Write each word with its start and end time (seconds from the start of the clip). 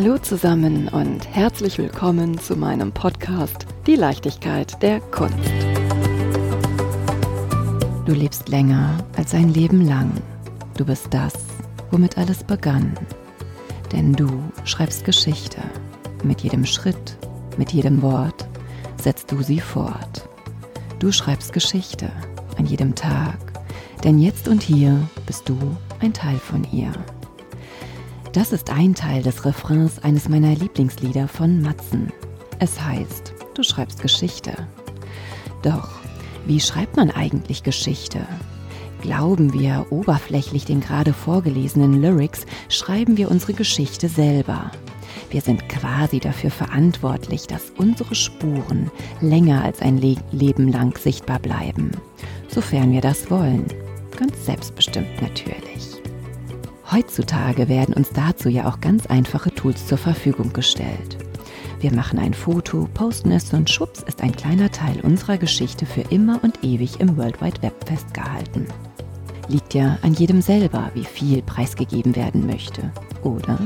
Hallo 0.00 0.16
zusammen 0.16 0.86
und 0.86 1.26
herzlich 1.28 1.76
willkommen 1.76 2.38
zu 2.38 2.54
meinem 2.54 2.92
Podcast 2.92 3.66
Die 3.84 3.96
Leichtigkeit 3.96 4.80
der 4.80 5.00
Kunst. 5.00 5.34
Du 8.06 8.12
lebst 8.12 8.48
länger 8.48 8.96
als 9.16 9.34
ein 9.34 9.52
Leben 9.52 9.84
lang. 9.84 10.12
Du 10.76 10.84
bist 10.84 11.08
das, 11.10 11.32
womit 11.90 12.16
alles 12.16 12.44
begann. 12.44 12.96
Denn 13.90 14.12
du 14.12 14.28
schreibst 14.62 15.04
Geschichte. 15.04 15.60
Mit 16.22 16.42
jedem 16.42 16.64
Schritt, 16.64 17.18
mit 17.56 17.72
jedem 17.72 18.00
Wort 18.00 18.46
setzt 19.02 19.32
du 19.32 19.42
sie 19.42 19.58
fort. 19.58 20.28
Du 21.00 21.10
schreibst 21.10 21.52
Geschichte 21.52 22.08
an 22.56 22.66
jedem 22.66 22.94
Tag. 22.94 23.38
Denn 24.04 24.20
jetzt 24.20 24.46
und 24.46 24.62
hier 24.62 24.96
bist 25.26 25.48
du 25.48 25.58
ein 25.98 26.12
Teil 26.12 26.36
von 26.36 26.64
ihr. 26.70 26.92
Das 28.38 28.52
ist 28.52 28.70
ein 28.70 28.94
Teil 28.94 29.24
des 29.24 29.44
Refrains 29.44 29.98
eines 29.98 30.28
meiner 30.28 30.54
Lieblingslieder 30.54 31.26
von 31.26 31.60
Matzen. 31.60 32.12
Es 32.60 32.80
heißt, 32.80 33.34
du 33.54 33.64
schreibst 33.64 34.00
Geschichte. 34.00 34.52
Doch, 35.62 35.88
wie 36.46 36.60
schreibt 36.60 36.96
man 36.96 37.10
eigentlich 37.10 37.64
Geschichte? 37.64 38.20
Glauben 39.02 39.52
wir 39.54 39.86
oberflächlich 39.90 40.64
den 40.64 40.80
gerade 40.80 41.14
vorgelesenen 41.14 42.00
Lyrics, 42.00 42.46
schreiben 42.68 43.16
wir 43.16 43.28
unsere 43.28 43.54
Geschichte 43.54 44.08
selber. 44.08 44.70
Wir 45.30 45.40
sind 45.40 45.68
quasi 45.68 46.20
dafür 46.20 46.52
verantwortlich, 46.52 47.48
dass 47.48 47.72
unsere 47.76 48.14
Spuren 48.14 48.92
länger 49.20 49.64
als 49.64 49.82
ein 49.82 49.98
Le 49.98 50.14
Leben 50.30 50.70
lang 50.70 50.96
sichtbar 50.96 51.40
bleiben, 51.40 51.90
sofern 52.46 52.92
wir 52.92 53.00
das 53.00 53.32
wollen. 53.32 53.66
Ganz 54.16 54.46
selbstbestimmt 54.46 55.20
natürlich. 55.20 55.87
Heutzutage 56.90 57.68
werden 57.68 57.94
uns 57.94 58.10
dazu 58.10 58.48
ja 58.48 58.66
auch 58.66 58.80
ganz 58.80 59.06
einfache 59.06 59.54
Tools 59.54 59.86
zur 59.86 59.98
Verfügung 59.98 60.54
gestellt. 60.54 61.18
Wir 61.80 61.92
machen 61.92 62.18
ein 62.18 62.32
Foto, 62.32 62.88
posten 62.94 63.30
es 63.30 63.52
und 63.52 63.68
schwupps 63.68 64.02
ist 64.02 64.22
ein 64.22 64.34
kleiner 64.34 64.70
Teil 64.70 65.00
unserer 65.02 65.36
Geschichte 65.36 65.84
für 65.84 66.00
immer 66.00 66.42
und 66.42 66.64
ewig 66.64 66.98
im 66.98 67.16
World 67.18 67.42
Wide 67.42 67.60
Web 67.62 67.74
festgehalten. 67.86 68.66
Liegt 69.48 69.74
ja 69.74 69.98
an 70.00 70.14
jedem 70.14 70.40
selber, 70.40 70.90
wie 70.94 71.04
viel 71.04 71.42
preisgegeben 71.42 72.16
werden 72.16 72.46
möchte, 72.46 72.90
oder? 73.22 73.58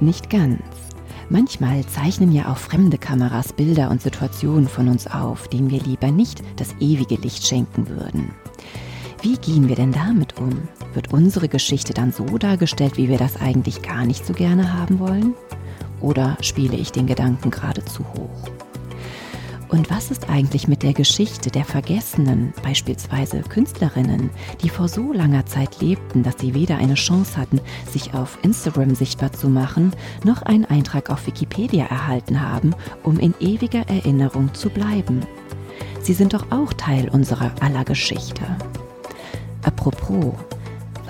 Nicht 0.00 0.28
ganz. 0.28 0.62
Manchmal 1.30 1.86
zeichnen 1.86 2.32
ja 2.32 2.52
auch 2.52 2.58
fremde 2.58 2.98
Kameras 2.98 3.54
Bilder 3.54 3.90
und 3.90 4.02
Situationen 4.02 4.68
von 4.68 4.88
uns 4.88 5.06
auf, 5.06 5.48
denen 5.48 5.70
wir 5.70 5.80
lieber 5.80 6.10
nicht 6.10 6.42
das 6.56 6.74
ewige 6.80 7.14
Licht 7.14 7.46
schenken 7.46 7.88
würden. 7.88 8.34
Wie 9.22 9.38
gehen 9.38 9.68
wir 9.68 9.76
denn 9.76 9.92
damit 9.92 10.38
um? 10.38 10.68
Wird 10.94 11.12
unsere 11.12 11.48
Geschichte 11.48 11.94
dann 11.94 12.12
so 12.12 12.24
dargestellt, 12.38 12.96
wie 12.96 13.08
wir 13.08 13.18
das 13.18 13.40
eigentlich 13.40 13.82
gar 13.82 14.04
nicht 14.04 14.26
so 14.26 14.34
gerne 14.34 14.74
haben 14.74 14.98
wollen? 14.98 15.34
Oder 16.00 16.36
spiele 16.40 16.76
ich 16.76 16.92
den 16.92 17.06
Gedanken 17.06 17.50
gerade 17.50 17.84
zu 17.84 18.04
hoch? 18.14 18.50
Und 19.72 19.88
was 19.88 20.10
ist 20.10 20.28
eigentlich 20.28 20.68
mit 20.68 20.82
der 20.82 20.92
Geschichte 20.92 21.50
der 21.50 21.64
Vergessenen, 21.64 22.52
beispielsweise 22.62 23.40
Künstlerinnen, 23.40 24.28
die 24.62 24.68
vor 24.68 24.86
so 24.86 25.14
langer 25.14 25.46
Zeit 25.46 25.80
lebten, 25.80 26.22
dass 26.22 26.38
sie 26.38 26.52
weder 26.52 26.76
eine 26.76 26.92
Chance 26.92 27.38
hatten, 27.38 27.58
sich 27.90 28.12
auf 28.12 28.38
Instagram 28.42 28.94
sichtbar 28.94 29.32
zu 29.32 29.48
machen, 29.48 29.92
noch 30.24 30.42
einen 30.42 30.66
Eintrag 30.66 31.08
auf 31.08 31.26
Wikipedia 31.26 31.86
erhalten 31.86 32.42
haben, 32.42 32.74
um 33.02 33.18
in 33.18 33.32
ewiger 33.40 33.88
Erinnerung 33.88 34.52
zu 34.52 34.68
bleiben? 34.68 35.20
Sie 36.02 36.12
sind 36.12 36.34
doch 36.34 36.50
auch 36.50 36.74
Teil 36.74 37.08
unserer 37.08 37.52
aller 37.60 37.84
Geschichte. 37.84 38.42
Apropos, 39.62 40.34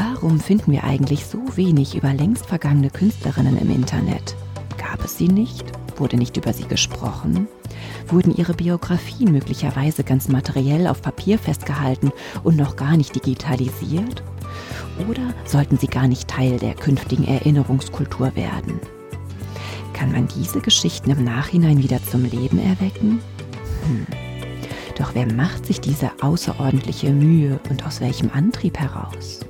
Warum 0.03 0.41
finden 0.41 0.72
wir 0.72 0.83
eigentlich 0.83 1.27
so 1.27 1.38
wenig 1.56 1.94
über 1.94 2.12
längst 2.12 2.47
vergangene 2.47 2.91
Künstlerinnen 2.91 3.56
im 3.56 3.71
Internet? 3.71 4.34
Gab 4.76 5.04
es 5.04 5.16
sie 5.16 5.28
nicht? 5.28 5.65
Wurde 5.97 6.16
nicht 6.16 6.37
über 6.37 6.53
sie 6.53 6.65
gesprochen? 6.65 7.47
Wurden 8.09 8.34
ihre 8.34 8.54
Biografien 8.54 9.31
möglicherweise 9.31 10.03
ganz 10.03 10.26
materiell 10.26 10.88
auf 10.88 11.03
Papier 11.03 11.38
festgehalten 11.38 12.10
und 12.43 12.56
noch 12.56 12.75
gar 12.75 12.97
nicht 12.97 13.15
digitalisiert? 13.15 14.25
Oder 15.09 15.34
sollten 15.44 15.78
sie 15.78 15.87
gar 15.87 16.09
nicht 16.09 16.26
Teil 16.26 16.59
der 16.59 16.75
künftigen 16.75 17.25
Erinnerungskultur 17.25 18.34
werden? 18.34 18.81
Kann 19.93 20.10
man 20.10 20.26
diese 20.26 20.60
Geschichten 20.60 21.10
im 21.10 21.22
Nachhinein 21.22 21.81
wieder 21.81 22.03
zum 22.03 22.25
Leben 22.25 22.59
erwecken? 22.59 23.21
Hm. 23.87 24.06
Doch 24.99 25.15
wer 25.15 25.32
macht 25.32 25.66
sich 25.66 25.81
diese 25.81 26.10
außerordentliche 26.21 27.10
Mühe 27.12 27.60
und 27.71 27.87
aus 27.87 28.00
welchem 28.00 28.31
Antrieb 28.32 28.78
heraus? 28.78 29.41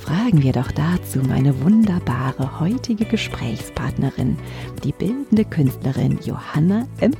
Fragen 0.00 0.42
wir 0.42 0.52
doch 0.52 0.70
dazu 0.72 1.20
meine 1.20 1.62
wunderbare 1.62 2.60
heutige 2.60 3.04
Gesprächspartnerin, 3.04 4.38
die 4.82 4.92
bildende 4.92 5.44
Künstlerin 5.44 6.18
Johanna 6.24 6.86
M. 7.00 7.12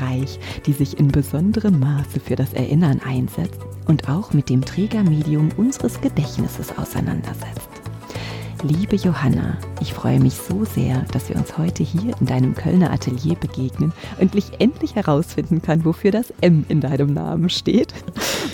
Reich, 0.00 0.38
die 0.66 0.72
sich 0.72 0.98
in 0.98 1.08
besonderem 1.08 1.80
Maße 1.80 2.20
für 2.20 2.36
das 2.36 2.52
Erinnern 2.54 3.00
einsetzt 3.04 3.60
und 3.86 4.08
auch 4.08 4.32
mit 4.32 4.48
dem 4.48 4.64
Trägermedium 4.64 5.50
unseres 5.56 6.00
Gedächtnisses 6.00 6.76
auseinandersetzt. 6.78 7.69
Liebe 8.62 8.96
Johanna, 8.96 9.56
ich 9.80 9.94
freue 9.94 10.20
mich 10.20 10.34
so 10.34 10.66
sehr, 10.66 11.00
dass 11.12 11.30
wir 11.30 11.36
uns 11.36 11.56
heute 11.56 11.82
hier 11.82 12.14
in 12.20 12.26
deinem 12.26 12.54
Kölner 12.54 12.90
Atelier 12.90 13.34
begegnen 13.34 13.92
und 14.20 14.34
ich 14.34 14.60
endlich 14.60 14.94
herausfinden 14.96 15.62
kann, 15.62 15.86
wofür 15.86 16.10
das 16.10 16.30
M 16.42 16.66
in 16.68 16.82
deinem 16.82 17.14
Namen 17.14 17.48
steht. 17.48 17.94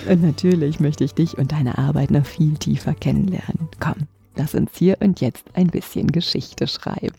Und 0.08 0.22
natürlich 0.22 0.78
möchte 0.78 1.02
ich 1.02 1.14
dich 1.14 1.38
und 1.38 1.50
deine 1.50 1.76
Arbeit 1.78 2.12
noch 2.12 2.24
viel 2.24 2.56
tiefer 2.56 2.94
kennenlernen. 2.94 3.68
Komm, 3.80 4.06
lass 4.36 4.54
uns 4.54 4.70
hier 4.78 4.96
und 5.00 5.20
jetzt 5.20 5.44
ein 5.54 5.66
bisschen 5.66 6.12
Geschichte 6.12 6.68
schreiben. 6.68 7.16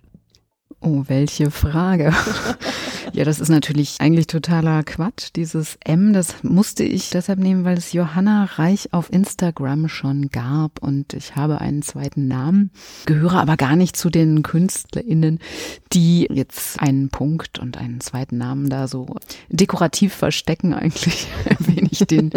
Oh, 0.80 1.04
welche 1.08 1.52
Frage. 1.52 2.14
Ja, 3.18 3.24
das 3.24 3.40
ist 3.40 3.50
natürlich 3.50 3.96
eigentlich 4.00 4.28
totaler 4.28 4.84
Quatsch. 4.84 5.30
Dieses 5.36 5.80
M, 5.84 6.14
das 6.14 6.44
musste 6.44 6.84
ich 6.84 7.10
deshalb 7.10 7.40
nehmen, 7.40 7.66
weil 7.66 7.76
es 7.76 7.92
Johanna 7.92 8.44
Reich 8.44 8.94
auf 8.94 9.12
Instagram 9.12 9.90
schon 9.90 10.30
gab 10.30 10.84
und 10.84 11.16
ich 11.16 11.36
habe 11.36 11.60
einen 11.60 11.82
zweiten 11.82 12.28
Namen, 12.28 12.70
gehöre 13.08 13.42
aber 13.42 13.58
gar 13.58 13.76
nicht 13.76 13.98
zu 13.98 14.12
den 14.12 14.44
KünstlerInnen, 14.44 15.40
die 15.94 16.28
jetzt 16.32 16.80
einen 16.80 17.10
Punkt 17.10 17.58
und 17.58 17.76
einen 17.78 18.02
zweiten 18.02 18.38
Namen 18.38 18.70
da 18.70 18.88
so 18.88 19.08
dekorativ 19.50 20.14
verstecken. 20.14 20.74
Eigentlich 20.76 21.28
erwähne 21.46 21.90
ich 21.90 22.06
den 22.06 22.30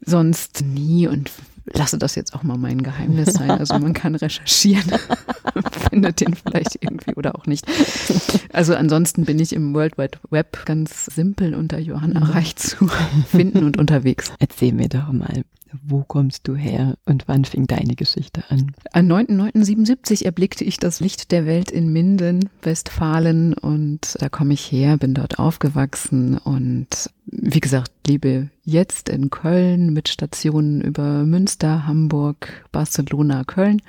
sonst 0.00 0.64
nie 0.64 1.08
und 1.08 1.30
lasse 1.72 1.98
das 1.98 2.14
jetzt 2.14 2.34
auch 2.34 2.42
mal 2.42 2.58
mein 2.58 2.82
Geheimnis 2.82 3.34
sein. 3.34 3.50
Also 3.50 3.78
man 3.78 3.92
kann 3.92 4.14
recherchieren, 4.14 4.92
findet 5.90 6.20
den 6.20 6.34
vielleicht 6.34 6.78
irgendwie 6.80 7.14
oder 7.14 7.34
auch 7.36 7.46
nicht. 7.46 7.66
Also 8.52 8.74
ansonsten 8.74 9.24
bin 9.24 9.38
ich 9.38 9.52
im 9.52 9.74
World 9.74 9.98
Wide 9.98 10.18
Web 10.30 10.64
ganz 10.64 11.06
simpel 11.06 11.54
unter 11.54 11.78
Johanna 11.78 12.20
mhm. 12.20 12.30
Reich 12.30 12.56
zu 12.56 12.88
finden 13.26 13.64
und 13.64 13.78
unterwegs. 13.78 14.32
Erzähl 14.38 14.72
mir 14.72 14.88
doch 14.88 15.12
mal, 15.12 15.42
wo 15.86 16.02
kommst 16.02 16.46
du 16.48 16.54
her 16.54 16.96
und 17.04 17.28
wann 17.28 17.44
fing 17.44 17.66
deine 17.66 17.94
Geschichte 17.94 18.42
an? 18.48 18.72
Am 18.92 19.06
9.9.77 19.06 20.24
erblickte 20.24 20.64
ich 20.64 20.78
das 20.78 21.00
Licht 21.00 21.30
der 21.32 21.46
Welt 21.46 21.70
in 21.70 21.92
Minden, 21.92 22.48
Westfalen 22.62 23.54
und 23.54 24.16
da 24.20 24.28
komme 24.28 24.54
ich 24.54 24.70
her, 24.70 24.96
bin 24.96 25.14
dort 25.14 25.38
aufgewachsen 25.38 26.38
und 26.38 27.10
wie 27.26 27.60
gesagt, 27.60 27.90
lebe 28.06 28.50
jetzt 28.64 29.08
in 29.08 29.30
Köln 29.30 29.92
mit 29.92 30.08
Stationen 30.08 30.80
über 30.80 31.24
Münster, 31.24 31.86
Hamburg, 31.86 32.66
Barcelona, 32.72 33.44
Köln. 33.44 33.82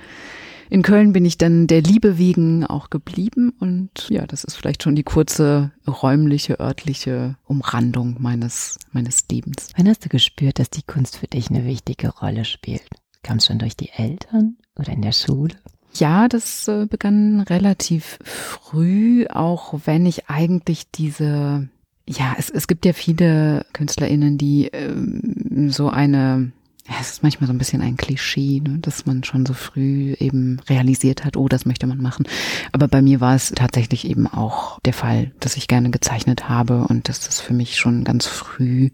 In 0.71 0.83
Köln 0.83 1.13
bin 1.13 1.25
ich 1.25 1.39
dann 1.39 1.65
der 1.65 1.81
Liebe 1.81 2.19
wegen 2.19 2.63
auch 2.63 2.91
geblieben 2.91 3.53
und 3.59 4.07
ja, 4.09 4.27
das 4.27 4.43
ist 4.43 4.55
vielleicht 4.55 4.83
schon 4.83 4.95
die 4.95 5.03
kurze 5.03 5.71
räumliche, 5.87 6.59
örtliche 6.59 7.37
Umrandung 7.45 8.17
meines, 8.19 8.77
meines 8.91 9.25
Lebens. 9.31 9.69
Wann 9.75 9.87
hast 9.87 10.05
du 10.05 10.09
gespürt, 10.09 10.59
dass 10.59 10.69
die 10.69 10.83
Kunst 10.83 11.17
für 11.17 11.25
dich 11.25 11.49
eine 11.49 11.65
wichtige 11.65 12.09
Rolle 12.09 12.45
spielt? 12.45 12.87
Kam 13.23 13.37
es 13.37 13.47
schon 13.47 13.57
durch 13.57 13.75
die 13.75 13.89
Eltern 13.89 14.57
oder 14.77 14.93
in 14.93 15.01
der 15.01 15.11
Schule? 15.11 15.55
Ja, 15.95 16.27
das 16.27 16.67
äh, 16.67 16.85
begann 16.85 17.41
relativ 17.41 18.19
früh, 18.23 19.25
auch 19.27 19.73
wenn 19.85 20.05
ich 20.05 20.29
eigentlich 20.29 20.91
diese, 20.91 21.67
ja, 22.07 22.35
es, 22.37 22.51
es 22.51 22.67
gibt 22.67 22.85
ja 22.85 22.93
viele 22.93 23.65
KünstlerInnen, 23.73 24.37
die 24.37 24.67
ähm, 24.67 25.71
so 25.71 25.89
eine 25.89 26.51
ja, 26.89 26.95
es 26.99 27.11
ist 27.11 27.23
manchmal 27.23 27.47
so 27.47 27.53
ein 27.53 27.59
bisschen 27.59 27.81
ein 27.81 27.97
Klischee, 27.97 28.61
ne, 28.61 28.79
dass 28.79 29.05
man 29.05 29.23
schon 29.23 29.45
so 29.45 29.53
früh 29.53 30.15
eben 30.19 30.59
realisiert 30.67 31.23
hat, 31.23 31.37
oh, 31.37 31.47
das 31.47 31.65
möchte 31.65 31.85
man 31.85 32.01
machen. 32.01 32.27
Aber 32.71 32.87
bei 32.87 33.01
mir 33.01 33.21
war 33.21 33.35
es 33.35 33.51
tatsächlich 33.51 34.05
eben 34.07 34.25
auch 34.25 34.79
der 34.79 34.93
Fall, 34.93 35.31
dass 35.39 35.55
ich 35.55 35.67
gerne 35.67 35.91
gezeichnet 35.91 36.49
habe 36.49 36.87
und 36.87 37.07
dass 37.07 37.19
das 37.19 37.39
für 37.39 37.53
mich 37.53 37.77
schon 37.77 38.03
ganz 38.03 38.25
früh 38.25 38.89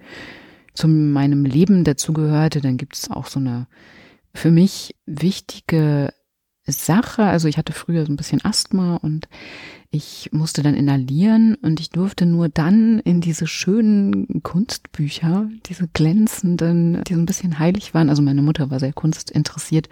zu 0.73 0.89
meinem 0.89 1.45
Leben 1.45 1.85
dazugehörte. 1.85 2.59
Dann 2.59 2.75
gibt 2.75 2.95
es 2.95 3.09
auch 3.09 3.27
so 3.27 3.39
eine 3.39 3.67
für 4.33 4.51
mich 4.51 4.95
wichtige 5.05 6.13
Sache. 6.67 7.23
Also 7.23 7.47
ich 7.47 7.57
hatte 7.57 7.71
früher 7.71 8.05
so 8.05 8.11
ein 8.11 8.17
bisschen 8.17 8.43
Asthma 8.43 8.97
und 8.97 9.29
Ich 9.95 10.27
musste 10.33 10.61
dann 10.61 10.73
inhalieren 10.73 11.55
und 11.61 11.79
ich 11.79 11.89
durfte 11.89 12.25
nur 12.25 12.49
dann 12.49 12.99
in 12.99 13.21
diese 13.21 13.47
schönen 13.47 14.43
Kunstbücher, 14.43 15.49
diese 15.67 15.87
glänzenden, 15.87 17.01
die 17.05 17.13
so 17.13 17.19
ein 17.21 17.25
bisschen 17.25 17.59
heilig 17.59 17.93
waren. 17.93 18.09
Also 18.09 18.21
meine 18.21 18.41
Mutter 18.41 18.69
war 18.69 18.81
sehr 18.81 18.91
kunstinteressiert, 18.91 19.87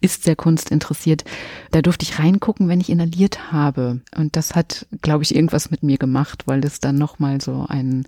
ist 0.00 0.22
sehr 0.22 0.36
kunstinteressiert. 0.36 1.24
Da 1.72 1.82
durfte 1.82 2.04
ich 2.04 2.20
reingucken, 2.20 2.68
wenn 2.68 2.80
ich 2.80 2.88
inhaliert 2.88 3.50
habe. 3.50 4.00
Und 4.16 4.36
das 4.36 4.54
hat, 4.54 4.86
glaube 5.02 5.24
ich, 5.24 5.34
irgendwas 5.34 5.72
mit 5.72 5.82
mir 5.82 5.98
gemacht, 5.98 6.44
weil 6.46 6.60
das 6.60 6.78
dann 6.78 6.96
nochmal 6.96 7.40
so 7.40 7.66
ein, 7.68 8.06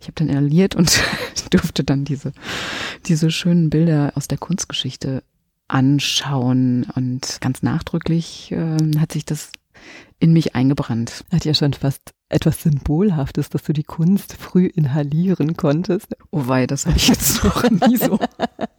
ich 0.00 0.08
habe 0.08 0.14
dann 0.16 0.28
inhaliert 0.28 0.74
und 0.74 1.00
durfte 1.50 1.84
dann 1.84 2.06
diese, 2.06 2.32
diese 3.06 3.30
schönen 3.30 3.70
Bilder 3.70 4.14
aus 4.16 4.26
der 4.26 4.38
Kunstgeschichte 4.38 5.22
anschauen. 5.68 6.88
Und 6.96 7.38
ganz 7.40 7.62
nachdrücklich 7.62 8.50
äh, 8.50 8.98
hat 8.98 9.12
sich 9.12 9.24
das 9.24 9.52
in 10.18 10.32
mich 10.32 10.54
eingebrannt. 10.54 11.24
Hat 11.32 11.44
ja 11.44 11.54
schon 11.54 11.72
fast 11.72 12.12
etwas 12.28 12.62
Symbolhaftes, 12.62 13.48
dass 13.48 13.62
du 13.62 13.72
die 13.72 13.84
Kunst 13.84 14.34
früh 14.34 14.66
inhalieren 14.66 15.56
konntest. 15.56 16.16
Oh 16.30 16.46
wei, 16.46 16.66
das 16.66 16.86
habe 16.86 16.96
ich 16.96 17.08
jetzt 17.08 17.42
noch 17.42 17.70
nie 17.70 17.96
so. 17.96 18.18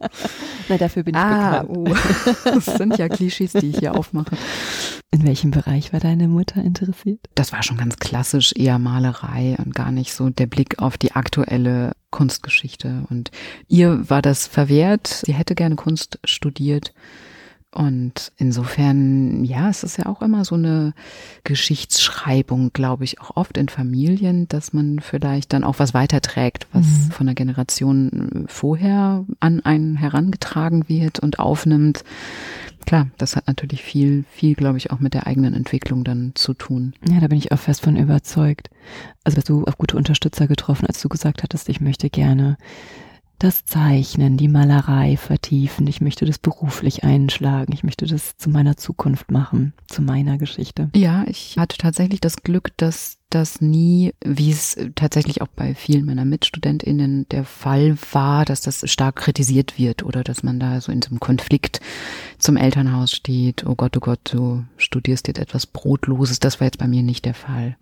Na, 0.68 0.78
dafür 0.78 1.02
bin 1.02 1.14
ich 1.14 1.20
ah, 1.20 1.62
bekannt. 1.62 1.76
Oh. 1.76 1.94
Das 2.44 2.66
sind 2.66 2.98
ja 2.98 3.08
Klischees, 3.08 3.52
die 3.52 3.70
ich 3.70 3.78
hier 3.78 3.96
aufmache. 3.96 4.36
In 5.10 5.26
welchem 5.26 5.50
Bereich 5.50 5.92
war 5.92 5.98
deine 5.98 6.28
Mutter 6.28 6.62
interessiert? 6.62 7.20
Das 7.34 7.52
war 7.52 7.64
schon 7.64 7.76
ganz 7.76 7.96
klassisch, 7.96 8.52
eher 8.54 8.78
Malerei 8.78 9.56
und 9.58 9.74
gar 9.74 9.90
nicht 9.90 10.14
so 10.14 10.30
der 10.30 10.46
Blick 10.46 10.78
auf 10.78 10.96
die 10.96 11.12
aktuelle 11.12 11.92
Kunstgeschichte. 12.10 13.04
Und 13.10 13.32
ihr 13.66 14.08
war 14.08 14.22
das 14.22 14.46
verwehrt. 14.46 15.22
Sie 15.26 15.34
hätte 15.34 15.56
gerne 15.56 15.74
Kunst 15.74 16.20
studiert. 16.24 16.92
Und 17.72 18.32
insofern, 18.36 19.44
ja, 19.44 19.68
es 19.68 19.84
ist 19.84 19.96
ja 19.96 20.06
auch 20.06 20.22
immer 20.22 20.44
so 20.44 20.56
eine 20.56 20.92
Geschichtsschreibung, 21.44 22.72
glaube 22.72 23.04
ich, 23.04 23.20
auch 23.20 23.36
oft 23.36 23.56
in 23.56 23.68
Familien, 23.68 24.48
dass 24.48 24.72
man 24.72 24.98
vielleicht 24.98 25.52
dann 25.52 25.62
auch 25.62 25.78
was 25.78 25.94
weiterträgt, 25.94 26.66
was 26.72 26.86
mhm. 26.86 27.10
von 27.12 27.26
der 27.26 27.36
Generation 27.36 28.44
vorher 28.48 29.24
an 29.38 29.60
einen 29.60 29.96
herangetragen 29.96 30.88
wird 30.88 31.20
und 31.20 31.38
aufnimmt. 31.38 32.02
Klar, 32.86 33.06
das 33.18 33.36
hat 33.36 33.46
natürlich 33.46 33.82
viel, 33.82 34.24
viel, 34.32 34.54
glaube 34.54 34.78
ich, 34.78 34.90
auch 34.90 34.98
mit 34.98 35.14
der 35.14 35.28
eigenen 35.28 35.54
Entwicklung 35.54 36.02
dann 36.02 36.32
zu 36.34 36.54
tun. 36.54 36.94
Ja, 37.08 37.20
da 37.20 37.28
bin 37.28 37.38
ich 37.38 37.52
auch 37.52 37.58
fest 37.58 37.82
von 37.82 37.94
überzeugt. 37.94 38.68
Also 39.22 39.36
hast 39.36 39.48
du 39.48 39.64
auf 39.64 39.78
gute 39.78 39.96
Unterstützer 39.96 40.48
getroffen, 40.48 40.86
als 40.86 41.00
du 41.00 41.08
gesagt 41.08 41.44
hattest, 41.44 41.68
ich 41.68 41.80
möchte 41.80 42.10
gerne 42.10 42.56
das 43.40 43.64
Zeichnen, 43.64 44.36
die 44.36 44.48
Malerei 44.48 45.16
vertiefen. 45.16 45.86
Ich 45.86 46.00
möchte 46.00 46.26
das 46.26 46.38
beruflich 46.38 47.04
einschlagen. 47.04 47.72
Ich 47.72 47.82
möchte 47.82 48.06
das 48.06 48.36
zu 48.36 48.50
meiner 48.50 48.76
Zukunft 48.76 49.30
machen, 49.30 49.72
zu 49.88 50.02
meiner 50.02 50.38
Geschichte. 50.38 50.90
Ja, 50.94 51.24
ich 51.26 51.56
hatte 51.58 51.78
tatsächlich 51.78 52.20
das 52.20 52.42
Glück, 52.42 52.70
dass 52.76 53.16
das 53.30 53.60
nie, 53.60 54.12
wie 54.22 54.50
es 54.50 54.76
tatsächlich 54.94 55.40
auch 55.40 55.48
bei 55.48 55.74
vielen 55.74 56.04
meiner 56.04 56.24
MitstudentInnen 56.24 57.28
der 57.30 57.44
Fall 57.44 57.96
war, 58.12 58.44
dass 58.44 58.60
das 58.60 58.88
stark 58.90 59.16
kritisiert 59.16 59.78
wird 59.78 60.02
oder 60.02 60.22
dass 60.22 60.42
man 60.42 60.60
da 60.60 60.80
so 60.80 60.92
in 60.92 61.00
so 61.00 61.10
einem 61.10 61.20
Konflikt 61.20 61.80
zum 62.38 62.56
Elternhaus 62.56 63.12
steht. 63.12 63.64
Oh 63.64 63.74
Gott, 63.74 63.96
oh 63.96 64.00
Gott, 64.00 64.20
du 64.32 64.64
studierst 64.76 65.28
jetzt 65.28 65.38
etwas 65.38 65.66
Brotloses. 65.66 66.40
Das 66.40 66.60
war 66.60 66.66
jetzt 66.66 66.78
bei 66.78 66.88
mir 66.88 67.02
nicht 67.02 67.24
der 67.24 67.34
Fall. 67.34 67.76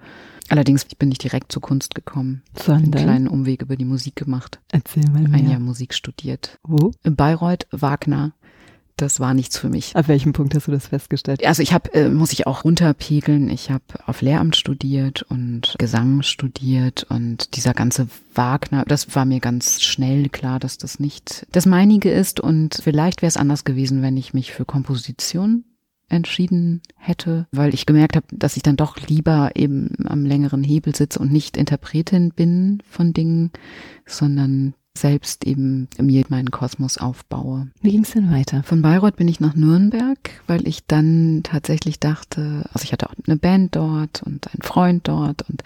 Allerdings 0.49 0.87
ich 0.89 0.99
bin 0.99 1.09
nicht 1.09 1.23
direkt 1.23 1.53
zur 1.53 1.63
Kunst 1.63 1.95
gekommen. 1.95 2.43
Sondern? 2.55 2.83
Einen 2.83 3.05
kleinen 3.05 3.29
Umweg 3.29 3.63
über 3.63 3.77
die 3.77 3.85
Musik 3.85 4.17
gemacht. 4.17 4.61
Erzähl 4.71 5.05
mal 5.11 5.23
mehr. 5.23 5.39
Ein 5.39 5.51
Jahr 5.51 5.61
Musik 5.61 5.95
studiert. 5.95 6.59
Wo? 6.63 6.93
In 7.03 7.17
Bayreuth, 7.17 7.67
Wagner. 7.71 8.33
Das 8.99 9.21
war 9.21 9.33
nichts 9.33 9.57
für 9.57 9.69
mich. 9.69 9.95
Ab 9.95 10.09
welchem 10.09 10.33
Punkt 10.33 10.55
hast 10.57 10.67
du 10.67 10.73
das 10.73 10.89
festgestellt? 10.89 11.47
Also 11.47 11.63
ich 11.63 11.73
habe, 11.73 11.95
äh, 11.95 12.09
muss 12.09 12.33
ich 12.33 12.49
auch 12.49 12.65
runterpegeln. 12.65 13.49
Ich 13.49 13.71
habe 13.71 13.85
auf 14.07 14.23
Lehramt 14.23 14.57
studiert 14.57 15.23
und 15.23 15.77
Gesang 15.79 16.23
studiert 16.23 17.07
und 17.09 17.55
dieser 17.57 17.75
ganze 17.75 18.09
Wagner, 18.35 18.85
das 18.87 19.15
war 19.15 19.25
mir 19.25 19.39
ganz 19.39 19.83
schnell 19.83 20.29
klar, 20.29 20.59
dass 20.59 20.79
das 20.79 20.99
nicht 20.99 21.47
das 21.53 21.65
meinige 21.65 22.11
ist 22.11 22.41
und 22.41 22.81
vielleicht 22.83 23.23
wäre 23.23 23.29
es 23.29 23.37
anders 23.37 23.65
gewesen, 23.65 24.03
wenn 24.03 24.17
ich 24.17 24.35
mich 24.35 24.53
für 24.53 24.65
Komposition 24.65 25.65
entschieden 26.09 26.81
hätte, 26.97 27.47
weil 27.53 27.75
ich 27.75 27.87
gemerkt 27.87 28.17
habe, 28.17 28.27
dass 28.33 28.57
ich 28.57 28.63
dann 28.63 28.77
doch 28.77 28.97
lieber 29.07 29.51
eben 29.55 29.91
am 30.07 30.25
längeren 30.25 30.65
Hebel 30.65 30.95
sitze 30.95 31.19
und 31.19 31.33
nicht 31.33 31.57
Interpretin 31.57 32.31
bin 32.31 32.83
von 32.89 33.13
Dingen, 33.13 33.51
sondern 34.07 34.75
selbst 35.01 35.47
eben 35.47 35.89
mir 36.01 36.25
meinen 36.29 36.51
Kosmos 36.51 36.99
aufbaue. 36.99 37.69
Wie 37.81 37.91
ging 37.91 38.03
es 38.03 38.11
denn 38.11 38.31
weiter? 38.31 38.63
Von 38.63 38.83
Bayreuth 38.83 39.17
bin 39.17 39.29
ich 39.29 39.41
nach 39.41 39.55
Nürnberg, 39.55 40.19
weil 40.47 40.67
ich 40.67 40.87
dann 40.87 41.41
tatsächlich 41.43 42.01
dachte, 42.01 42.65
also 42.73 42.85
ich 42.85 42.93
hatte 42.93 43.09
auch 43.09 43.15
eine 43.27 43.37
Band 43.37 43.77
dort 43.77 44.23
und 44.23 44.47
einen 44.49 44.63
Freund 44.63 45.09
dort 45.09 45.49
und 45.49 45.63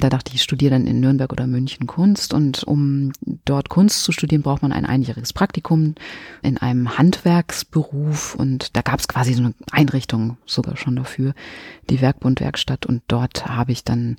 da 0.00 0.08
dachte 0.08 0.30
ich, 0.30 0.36
ich 0.36 0.42
studiere 0.42 0.72
dann 0.72 0.86
in 0.86 1.00
Nürnberg 1.00 1.32
oder 1.32 1.46
München 1.46 1.86
Kunst 1.86 2.34
und 2.34 2.64
um 2.64 3.12
dort 3.44 3.68
Kunst 3.68 4.04
zu 4.04 4.12
studieren, 4.12 4.42
braucht 4.42 4.62
man 4.62 4.72
ein 4.72 4.86
einjähriges 4.86 5.32
Praktikum 5.32 5.94
in 6.42 6.58
einem 6.58 6.98
Handwerksberuf 6.98 8.34
und 8.34 8.76
da 8.76 8.82
gab 8.82 9.00
es 9.00 9.08
quasi 9.08 9.34
so 9.34 9.42
eine 9.42 9.54
Einrichtung 9.70 10.36
sogar 10.46 10.76
schon 10.76 10.96
dafür, 10.96 11.34
die 11.88 12.00
Werkbundwerkstatt 12.00 12.86
und 12.86 13.02
dort 13.08 13.46
habe 13.46 13.72
ich 13.72 13.84
dann 13.84 14.16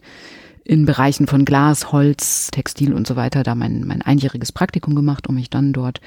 in 0.64 0.86
Bereichen 0.86 1.28
von 1.28 1.46
Glas, 1.46 1.92
Holz, 1.92 2.50
Textil 2.52 2.94
und 2.94 3.08
so 3.08 3.16
weiter 3.16 3.44
da 3.44 3.56
mein, 3.56 3.86
mein 3.86 4.02
einjähriges 4.02 4.52
Praktikum 4.52 4.96
gemacht, 4.96 5.28
um 5.28 5.36
mich 5.36 5.50
dann 5.50 5.74
dort 5.74 6.02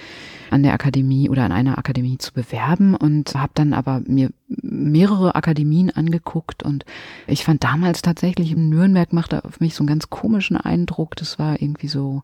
an 0.50 0.62
der 0.62 0.74
Akademie 0.74 1.28
oder 1.28 1.44
an 1.44 1.52
einer 1.52 1.76
Akademie 1.78 2.18
zu 2.18 2.32
bewerben 2.32 2.94
und 2.94 3.34
habe 3.34 3.52
dann 3.54 3.72
aber 3.72 4.02
mir 4.06 4.30
mehrere 4.46 5.34
Akademien 5.34 5.90
angeguckt 5.90 6.62
und 6.62 6.84
ich 7.26 7.44
fand 7.44 7.64
damals 7.64 8.02
tatsächlich 8.02 8.52
in 8.52 8.68
Nürnberg 8.68 9.12
machte 9.12 9.44
auf 9.44 9.60
mich 9.60 9.74
so 9.74 9.82
einen 9.82 9.88
ganz 9.88 10.10
komischen 10.10 10.56
Eindruck. 10.56 11.16
Das 11.16 11.38
war 11.38 11.60
irgendwie 11.60 11.88
so 11.88 12.22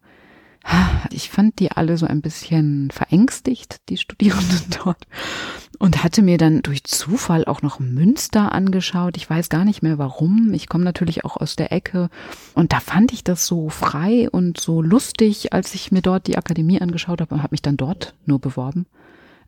ich 1.10 1.30
fand 1.30 1.58
die 1.58 1.72
alle 1.72 1.96
so 1.96 2.06
ein 2.06 2.20
bisschen 2.20 2.90
verängstigt, 2.90 3.80
die 3.88 3.96
Studierenden 3.96 4.64
dort. 4.84 5.06
Und 5.78 6.04
hatte 6.04 6.20
mir 6.20 6.36
dann 6.36 6.60
durch 6.60 6.84
Zufall 6.84 7.46
auch 7.46 7.62
noch 7.62 7.80
Münster 7.80 8.52
angeschaut. 8.52 9.16
Ich 9.16 9.28
weiß 9.28 9.48
gar 9.48 9.64
nicht 9.64 9.82
mehr 9.82 9.96
warum. 9.96 10.52
Ich 10.52 10.68
komme 10.68 10.84
natürlich 10.84 11.24
auch 11.24 11.38
aus 11.38 11.56
der 11.56 11.72
Ecke. 11.72 12.10
Und 12.54 12.74
da 12.74 12.80
fand 12.80 13.12
ich 13.12 13.24
das 13.24 13.46
so 13.46 13.70
frei 13.70 14.28
und 14.28 14.60
so 14.60 14.82
lustig, 14.82 15.54
als 15.54 15.74
ich 15.74 15.90
mir 15.90 16.02
dort 16.02 16.26
die 16.26 16.36
Akademie 16.36 16.82
angeschaut 16.82 17.22
habe 17.22 17.34
und 17.34 17.42
habe 17.42 17.54
mich 17.54 17.62
dann 17.62 17.78
dort 17.78 18.14
nur 18.26 18.40
beworben. 18.40 18.86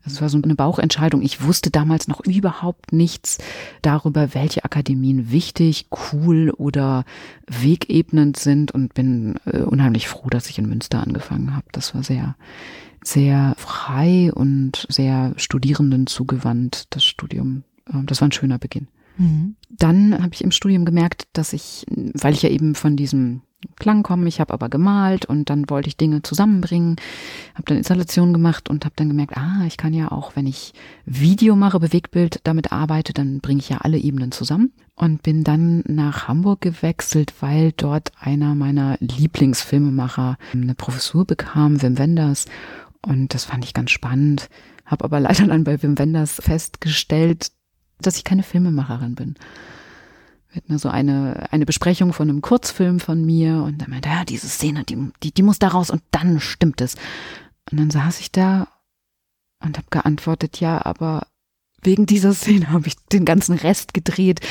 Es 0.05 0.21
war 0.21 0.29
so 0.29 0.39
eine 0.41 0.55
Bauchentscheidung. 0.55 1.21
Ich 1.21 1.43
wusste 1.43 1.71
damals 1.71 2.07
noch 2.07 2.21
überhaupt 2.25 2.91
nichts 2.91 3.37
darüber, 3.81 4.33
welche 4.33 4.65
Akademien 4.65 5.31
wichtig, 5.31 5.87
cool 6.11 6.49
oder 6.49 7.05
wegebnend 7.47 8.37
sind 8.37 8.71
und 8.71 8.93
bin 8.93 9.35
äh, 9.45 9.59
unheimlich 9.59 10.07
froh, 10.07 10.29
dass 10.29 10.49
ich 10.49 10.59
in 10.59 10.67
Münster 10.67 11.01
angefangen 11.01 11.55
habe. 11.55 11.65
Das 11.71 11.95
war 11.95 12.03
sehr, 12.03 12.35
sehr 13.03 13.55
frei 13.57 14.31
und 14.33 14.85
sehr 14.89 15.33
Studierenden 15.37 16.07
zugewandt, 16.07 16.85
das 16.89 17.05
Studium. 17.05 17.63
Ähm, 17.91 18.05
das 18.05 18.19
war 18.19 18.27
ein 18.27 18.33
schöner 18.33 18.59
Beginn. 18.59 18.87
Mhm. 19.17 19.55
Dann 19.69 20.21
habe 20.21 20.33
ich 20.33 20.43
im 20.43 20.51
Studium 20.51 20.85
gemerkt, 20.85 21.27
dass 21.33 21.53
ich, 21.53 21.85
weil 21.89 22.33
ich 22.33 22.41
ja 22.41 22.49
eben 22.49 22.75
von 22.75 22.95
diesem 22.95 23.41
Klang 23.77 24.03
kommen. 24.03 24.27
Ich 24.27 24.39
habe 24.39 24.53
aber 24.53 24.69
gemalt 24.69 25.25
und 25.25 25.49
dann 25.49 25.69
wollte 25.69 25.87
ich 25.87 25.97
Dinge 25.97 26.21
zusammenbringen, 26.21 26.97
habe 27.53 27.63
dann 27.65 27.77
Installationen 27.77 28.33
gemacht 28.33 28.69
und 28.69 28.85
habe 28.85 28.95
dann 28.95 29.09
gemerkt, 29.09 29.37
ah, 29.37 29.63
ich 29.65 29.77
kann 29.77 29.93
ja 29.93 30.11
auch, 30.11 30.35
wenn 30.35 30.47
ich 30.47 30.73
Video 31.05 31.55
mache, 31.55 31.79
Bewegtbild 31.79 32.41
damit 32.43 32.71
arbeite, 32.71 33.13
dann 33.13 33.39
bringe 33.39 33.59
ich 33.59 33.69
ja 33.69 33.77
alle 33.77 33.97
Ebenen 33.97 34.31
zusammen 34.31 34.73
und 34.95 35.23
bin 35.23 35.43
dann 35.43 35.83
nach 35.87 36.27
Hamburg 36.27 36.61
gewechselt, 36.61 37.33
weil 37.39 37.71
dort 37.71 38.11
einer 38.19 38.55
meiner 38.55 38.97
Lieblingsfilmemacher 38.99 40.37
eine 40.53 40.75
Professur 40.75 41.25
bekam, 41.25 41.81
Wim 41.81 41.97
Wenders 41.97 42.45
und 43.01 43.33
das 43.33 43.45
fand 43.45 43.65
ich 43.65 43.73
ganz 43.73 43.91
spannend. 43.91 44.49
Habe 44.85 45.05
aber 45.05 45.19
leider 45.21 45.47
dann 45.47 45.63
bei 45.63 45.81
Wim 45.81 45.97
Wenders 45.97 46.39
festgestellt, 46.41 47.51
dass 47.99 48.17
ich 48.17 48.23
keine 48.23 48.43
Filmemacherin 48.43 49.15
bin. 49.15 49.35
Wir 50.49 50.61
hatten 50.61 50.77
so 50.77 50.89
eine, 50.89 51.51
eine 51.51 51.65
Besprechung 51.65 52.13
von 52.13 52.29
einem 52.29 52.41
Kurzfilm 52.41 52.99
von 52.99 53.25
mir 53.25 53.63
und 53.63 53.81
dann 53.81 53.89
meinte, 53.89 54.09
ja, 54.09 54.23
diese 54.23 54.47
Szene, 54.47 54.83
die, 54.83 54.97
die, 55.23 55.33
die 55.33 55.41
muss 55.41 55.57
da 55.57 55.69
raus 55.69 55.89
und 55.89 56.03
dann 56.11 56.39
stimmt 56.39 56.79
es. 56.81 56.95
Und 57.71 57.79
dann 57.79 57.89
saß 57.89 58.19
ich 58.19 58.31
da 58.31 58.67
und 59.63 59.77
habe 59.77 59.87
geantwortet, 59.89 60.59
ja, 60.59 60.85
aber 60.85 61.25
wegen 61.81 62.05
dieser 62.05 62.33
Szene 62.33 62.69
habe 62.69 62.87
ich 62.87 62.95
den 63.11 63.25
ganzen 63.25 63.55
Rest 63.55 63.93
gedreht. 63.93 64.41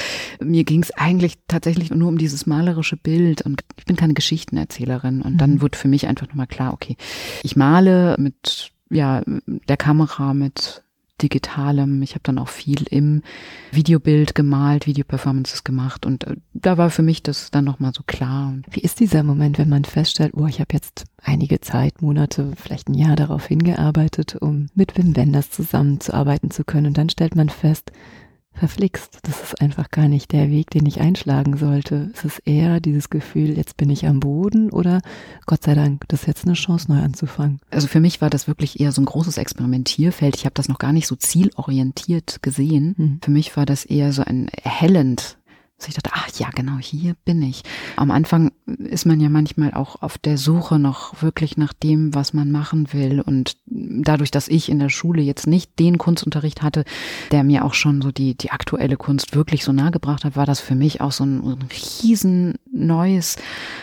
Mir 0.41 0.65
ging 0.65 0.83
es 0.83 0.91
eigentlich 0.93 1.39
tatsächlich 1.49 1.91
nur 1.91 2.09
um 2.09 2.19
dieses 2.19 2.47
malerische 2.47 2.97
Bild 2.97 3.43
und 3.43 3.63
ich 3.77 3.85
bin 3.85 3.97
keine 3.97 4.15
Geschichtenerzählerin. 4.15 5.23
Und 5.23 5.39
dann 5.39 5.55
mhm. 5.55 5.61
wurde 5.63 5.79
für 5.79 5.89
mich 5.89 6.07
einfach 6.07 6.29
nochmal 6.29 6.47
klar, 6.47 6.73
okay, 6.73 6.97
ich 7.43 7.57
male 7.57 8.17
mit 8.19 8.73
ja 8.91 9.23
der 9.47 9.77
Kamera, 9.77 10.35
mit 10.35 10.83
Digitalem. 11.23 12.03
Ich 12.03 12.13
habe 12.13 12.23
dann 12.25 12.39
auch 12.39 12.49
viel 12.49 12.83
im 12.91 13.23
Videobild 13.71 14.35
gemalt, 14.35 14.87
Videoperformances 14.87 15.65
gemacht 15.65 16.07
und 16.07 16.25
äh, 16.25 16.37
da 16.55 16.79
war 16.79 16.91
für 16.91 17.03
mich 17.03 17.23
das 17.23 17.51
dann 17.51 17.65
nochmal 17.65 17.93
so 17.95 18.03
klar. 18.07 18.55
Wie 18.71 18.81
ist 18.81 19.01
dieser 19.01 19.23
Moment, 19.23 19.59
wenn 19.59 19.69
man 19.69 19.85
feststellt, 19.85 20.33
oh, 20.35 20.47
ich 20.47 20.61
habe 20.61 20.75
jetzt 20.75 21.05
einige 21.23 21.61
Zeit, 21.61 22.03
Monate, 22.03 22.53
vielleicht 22.57 22.89
ein 22.89 22.95
Jahr 22.95 23.17
darauf 23.17 23.47
hingearbeitet, 23.47 24.37
um 24.37 24.67
mit 24.75 24.97
Wim 24.97 25.17
Wenders 25.17 25.51
zusammenzuarbeiten 25.51 26.51
zu 26.51 26.65
können 26.65 26.89
und 26.89 26.99
dann 26.99 27.09
stellt 27.09 27.37
man 27.37 27.49
fest, 27.49 27.93
verflixt, 28.55 29.19
das 29.23 29.43
ist 29.43 29.61
einfach 29.61 29.91
gar 29.91 30.09
nicht 30.09 30.33
der 30.33 30.51
Weg, 30.51 30.71
den 30.71 30.87
ich 30.87 31.01
einschlagen 31.01 31.57
sollte. 31.57 32.11
Es 32.15 32.25
ist 32.25 32.43
eher 32.45 32.81
dieses 32.81 33.11
Gefühl, 33.11 33.57
jetzt 33.57 33.77
bin 33.77 33.91
ich 33.91 34.07
am 34.07 34.21
Boden 34.21 34.71
oder 34.71 35.01
Gott 35.47 35.63
sei 35.65 35.75
Dank, 35.75 36.05
das 36.09 36.21
ist 36.21 36.27
jetzt 36.27 36.45
eine 36.45 36.55
Chance, 36.55 36.93
neu 36.93 37.01
anzufangen. 37.01 37.61
Also 37.71 37.89
für 37.89 38.01
mich 38.01 38.21
war 38.21 38.31
das 38.31 38.47
wirklich 38.47 38.81
eher 38.81 38.93
so 38.93 39.03
ein 39.03 39.07
großes 39.07 39.39
Experimentierfeld. 39.39 40.37
Ich 40.37 40.45
habe 40.45 40.55
das 40.55 40.69
noch 40.69 40.79
gar 40.79 40.93
nicht 40.93 41.07
so 41.07 41.17
zielorientiert 41.17 42.43
gesehen. 42.43 42.95
Mhm. 42.97 43.19
Für 43.23 43.31
mich 43.31 43.57
war 43.57 43.67
das 43.67 43.85
eher 43.85 44.13
so 44.13 44.23
ein 44.23 44.49
erhellend 44.63 45.39
dass 45.83 45.89
ich 45.89 45.95
dachte, 45.95 46.11
ach 46.15 46.29
ja, 46.39 46.49
genau, 46.55 46.79
hier 46.79 47.17
bin 47.25 47.43
ich. 47.43 47.63
Am 47.97 48.11
Anfang 48.11 48.53
ist 48.67 49.05
man 49.05 49.21
ja 49.21 49.29
manchmal 49.29 49.75
auch 49.75 50.01
auf 50.01 50.17
der 50.17 50.39
Suche 50.39 50.79
noch 50.79 51.23
wirklich 51.23 51.57
nach 51.57 51.73
dem, 51.73 52.15
was 52.15 52.33
man 52.33 52.51
machen 52.53 52.93
will. 52.93 53.21
Und 53.21 53.57
dadurch, 53.67 54.31
dass 54.31 54.49
ich 54.49 54.69
in 54.69 54.79
der 54.79 54.89
Schule 54.89 55.23
jetzt 55.23 55.47
nicht 55.47 55.79
den 55.79 55.99
Kunstunterricht 55.99 56.63
hatte, 56.63 56.85
der 57.33 57.43
mir 57.43 57.65
auch 57.65 57.75
schon 57.75 58.01
so 58.01 58.13
die, 58.13 58.37
die 58.37 58.51
aktuelle 58.51 58.97
Kunst 58.97 59.35
wirklich 59.35 59.65
so 59.65 59.73
nahe 59.73 59.91
gebracht 59.91 60.25
hat, 60.25 60.37
war 60.37 60.47
das 60.47 60.61
für 60.61 60.75
mich 60.75 61.01
auch 61.01 61.13
so 61.13 61.25
ein, 61.25 61.43
ein 61.43 61.59
riesen 62.03 62.55
neues, 62.73 63.37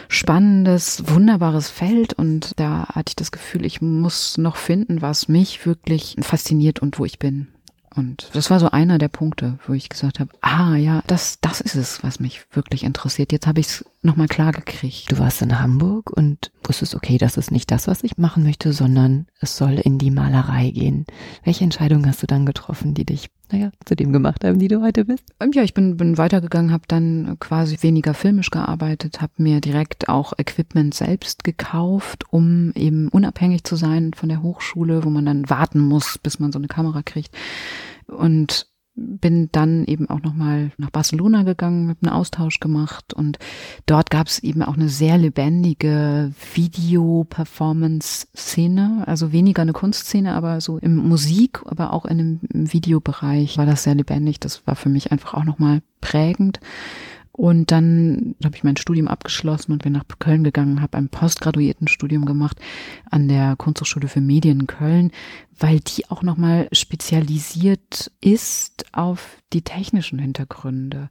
spannendes, 0.08 1.04
wunderbares 1.08 1.70
Feld. 1.70 2.14
Und 2.14 2.54
da 2.58 2.88
hatte 2.88 3.10
ich 3.10 3.16
das 3.16 3.32
Gefühl, 3.32 3.66
ich 3.66 3.82
muss 3.82 4.38
noch 4.38 4.56
finden, 4.56 5.02
was 5.02 5.28
mich 5.28 5.66
wirklich 5.66 6.16
fasziniert 6.22 6.80
und 6.80 6.98
wo 6.98 7.06
ich 7.06 7.20
bin. 7.20 7.48
Und 7.96 8.30
das 8.34 8.50
war 8.50 8.60
so 8.60 8.70
einer 8.72 8.98
der 8.98 9.08
Punkte, 9.08 9.58
wo 9.66 9.74
ich 9.74 9.90
gesagt 9.90 10.20
habe, 10.20 10.32
ah 10.42 10.76
ja, 10.76 11.02
das, 11.08 11.40
das 11.42 11.62
ist 11.62 11.76
es, 11.76 12.04
was 12.04 12.20
mich 12.20 12.46
wirklich 12.52 12.84
interessiert. 12.84 13.32
Jetzt 13.32 13.48
habe 13.48 13.60
ich 13.60 13.68
es 13.68 13.86
nochmal 14.02 14.28
klar 14.28 14.52
gekriegt. 14.52 15.12
Du 15.12 15.20
warst 15.20 15.42
in 15.42 15.60
Hamburg 15.60 16.12
und 16.16 16.52
wusstest, 16.64 16.96
okay, 16.96 17.18
das 17.18 17.36
ist 17.36 17.52
nicht 17.52 17.70
das, 17.72 17.88
was 17.88 18.04
ich 18.04 18.18
machen 18.18 18.44
möchte, 18.44 18.72
sondern 18.72 19.28
es 19.42 19.58
soll 19.58 19.74
in 19.74 19.98
die 19.98 20.12
Malerei 20.12 20.72
gehen. 20.72 21.06
Welche 21.44 21.66
Entscheidung 21.66 22.06
hast 22.06 22.24
du 22.24 22.28
dann 22.28 22.46
getroffen, 22.46 22.94
die 22.94 23.06
dich, 23.06 23.30
naja, 23.52 23.72
zu 23.84 23.96
dem 23.96 24.14
gemacht 24.14 24.46
haben, 24.46 24.60
die 24.60 24.70
du 24.70 24.82
heute 24.82 25.04
bist? 25.06 25.26
Ähm, 25.42 25.52
ja, 25.54 25.64
ich 25.64 25.74
bin, 25.74 25.98
bin 25.98 26.18
weitergegangen, 26.18 26.72
habe 26.72 26.84
dann 26.88 27.36
quasi 27.40 27.78
weniger 27.82 28.14
filmisch 28.14 28.52
gearbeitet, 28.52 29.22
habe 29.22 29.34
mir 29.38 29.60
direkt 29.60 30.08
auch 30.08 30.32
Equipment 30.38 30.94
selbst 30.94 31.44
gekauft, 31.44 32.24
um 32.30 32.72
eben 32.76 33.10
unabhängig 33.10 33.66
zu 33.66 33.76
sein 33.76 34.14
von 34.14 34.30
der 34.30 34.42
Hochschule, 34.42 35.04
wo 35.04 35.10
man 35.10 35.26
dann 35.26 35.50
warten 35.50 35.80
muss, 35.80 36.18
bis 36.18 36.40
man 36.40 36.54
so 36.54 36.60
eine 36.60 36.68
Kamera 36.68 37.02
kriegt. 37.04 37.36
Und 38.08 38.69
bin 39.00 39.50
dann 39.52 39.86
eben 39.86 40.10
auch 40.10 40.22
nochmal 40.22 40.72
nach 40.78 40.90
Barcelona 40.90 41.44
gegangen, 41.44 41.90
habe 41.90 42.00
einen 42.04 42.14
Austausch 42.14 42.60
gemacht 42.60 43.14
und 43.14 43.40
dort 43.86 44.10
gab 44.10 44.28
es 44.28 44.40
eben 44.40 44.62
auch 44.62 44.76
eine 44.76 44.90
sehr 44.90 45.18
lebendige 45.18 46.34
Video-Performance-Szene, 46.54 49.04
also 49.06 49.32
weniger 49.32 49.62
eine 49.62 49.72
Kunstszene, 49.74 50.34
aber 50.34 50.60
so 50.62 50.78
im 50.78 50.96
Musik, 50.96 51.62
aber 51.66 51.94
auch 51.94 52.06
in 52.06 52.18
dem 52.18 52.40
Videobereich 52.52 53.58
war 53.58 53.66
das 53.66 53.84
sehr 53.84 53.96
lebendig. 53.96 54.40
Das 54.40 54.66
war 54.68 54.76
für 54.76 54.90
mich 54.90 55.12
einfach 55.12 55.34
auch 55.34 55.46
nochmal 55.46 55.82
prägend. 56.02 56.60
Und 57.40 57.72
dann 57.72 58.36
habe 58.44 58.58
ich 58.58 58.66
mein 58.66 58.76
Studium 58.76 59.08
abgeschlossen 59.08 59.72
und 59.72 59.84
bin 59.84 59.94
nach 59.94 60.04
Köln 60.20 60.44
gegangen, 60.44 60.82
habe 60.82 60.98
ein 60.98 61.08
Postgraduiertenstudium 61.08 62.26
gemacht 62.26 62.60
an 63.10 63.30
der 63.30 63.56
Kunsthochschule 63.56 64.10
für 64.10 64.20
Medien 64.20 64.68
Köln, 64.68 65.12
weil 65.58 65.80
die 65.80 66.10
auch 66.10 66.22
nochmal 66.22 66.68
spezialisiert 66.74 68.12
ist 68.20 68.88
auf 68.92 69.38
die 69.54 69.62
technischen 69.62 70.20
Hintergründe. 70.20 71.10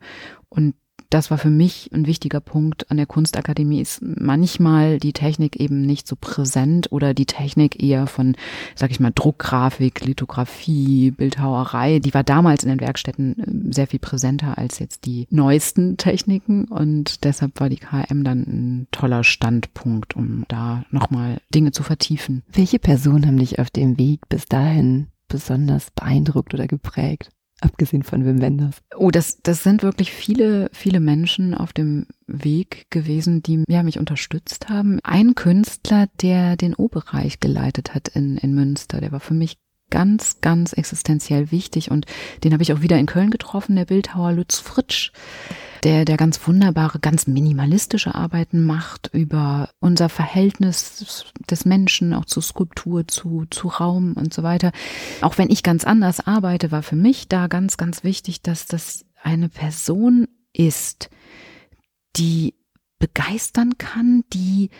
Und 0.50 0.74
das 1.10 1.30
war 1.30 1.38
für 1.38 1.50
mich 1.50 1.90
ein 1.92 2.06
wichtiger 2.06 2.40
Punkt 2.40 2.90
an 2.90 2.98
der 2.98 3.06
Kunstakademie, 3.06 3.80
ist 3.80 4.02
manchmal 4.02 4.98
die 4.98 5.12
Technik 5.12 5.56
eben 5.56 5.82
nicht 5.82 6.06
so 6.06 6.16
präsent 6.20 6.92
oder 6.92 7.14
die 7.14 7.26
Technik 7.26 7.82
eher 7.82 8.06
von, 8.06 8.36
sag 8.74 8.90
ich 8.90 9.00
mal, 9.00 9.12
Druckgrafik, 9.14 10.04
Lithografie, 10.04 11.10
Bildhauerei. 11.10 11.98
Die 11.98 12.12
war 12.12 12.24
damals 12.24 12.62
in 12.62 12.68
den 12.68 12.80
Werkstätten 12.80 13.36
ähm, 13.38 13.72
sehr 13.72 13.86
viel 13.86 14.00
präsenter 14.00 14.58
als 14.58 14.78
jetzt 14.78 15.06
die 15.06 15.26
neuesten 15.30 15.96
Techniken 15.96 16.66
und 16.66 17.24
deshalb 17.24 17.58
war 17.60 17.68
die 17.68 17.76
KM 17.76 18.24
dann 18.24 18.40
ein 18.40 18.86
toller 18.90 19.24
Standpunkt, 19.24 20.14
um 20.14 20.44
da 20.48 20.84
nochmal 20.90 21.40
Dinge 21.54 21.72
zu 21.72 21.82
vertiefen. 21.82 22.42
Welche 22.52 22.78
Personen 22.78 23.26
haben 23.26 23.38
dich 23.38 23.58
auf 23.58 23.70
dem 23.70 23.98
Weg 23.98 24.28
bis 24.28 24.46
dahin 24.46 25.06
besonders 25.28 25.90
beeindruckt 25.90 26.54
oder 26.54 26.66
geprägt? 26.66 27.30
Abgesehen 27.60 28.04
von 28.04 28.24
Wim 28.24 28.40
Wenders. 28.40 28.76
Oh, 28.96 29.10
das, 29.10 29.40
das 29.42 29.64
sind 29.64 29.82
wirklich 29.82 30.12
viele, 30.12 30.70
viele 30.72 31.00
Menschen 31.00 31.54
auf 31.54 31.72
dem 31.72 32.06
Weg 32.26 32.86
gewesen, 32.90 33.42
die 33.42 33.64
ja, 33.68 33.82
mich 33.82 33.98
unterstützt 33.98 34.68
haben. 34.68 35.00
Ein 35.02 35.34
Künstler, 35.34 36.08
der 36.20 36.56
den 36.56 36.74
O-Bereich 36.74 37.40
geleitet 37.40 37.94
hat 37.94 38.08
in, 38.08 38.36
in 38.36 38.54
Münster, 38.54 39.00
der 39.00 39.10
war 39.10 39.20
für 39.20 39.34
mich 39.34 39.58
ganz, 39.90 40.40
ganz 40.40 40.72
existenziell 40.72 41.50
wichtig 41.50 41.90
und 41.90 42.06
den 42.44 42.52
habe 42.52 42.62
ich 42.62 42.72
auch 42.72 42.82
wieder 42.82 42.98
in 42.98 43.06
Köln 43.06 43.30
getroffen, 43.30 43.76
der 43.76 43.86
Bildhauer 43.86 44.32
Lutz 44.32 44.58
Fritsch 44.58 45.12
der, 45.84 46.04
der 46.04 46.16
ganz 46.16 46.46
wunderbare, 46.46 46.98
ganz 46.98 47.26
minimalistische 47.26 48.14
Arbeiten 48.14 48.64
macht 48.64 49.10
über 49.12 49.70
unser 49.80 50.08
Verhältnis 50.08 51.32
des 51.48 51.64
Menschen 51.64 52.14
auch 52.14 52.24
zu 52.24 52.40
Skulptur, 52.40 53.06
zu, 53.06 53.46
zu 53.50 53.68
Raum 53.68 54.14
und 54.14 54.34
so 54.34 54.42
weiter. 54.42 54.72
Auch 55.20 55.38
wenn 55.38 55.50
ich 55.50 55.62
ganz 55.62 55.84
anders 55.84 56.26
arbeite, 56.26 56.70
war 56.72 56.82
für 56.82 56.96
mich 56.96 57.28
da 57.28 57.46
ganz, 57.46 57.76
ganz 57.76 58.04
wichtig, 58.04 58.42
dass 58.42 58.66
das 58.66 59.04
eine 59.22 59.48
Person 59.48 60.26
ist, 60.52 61.10
die 62.16 62.54
begeistern 62.98 63.78
kann, 63.78 64.24
die 64.32 64.70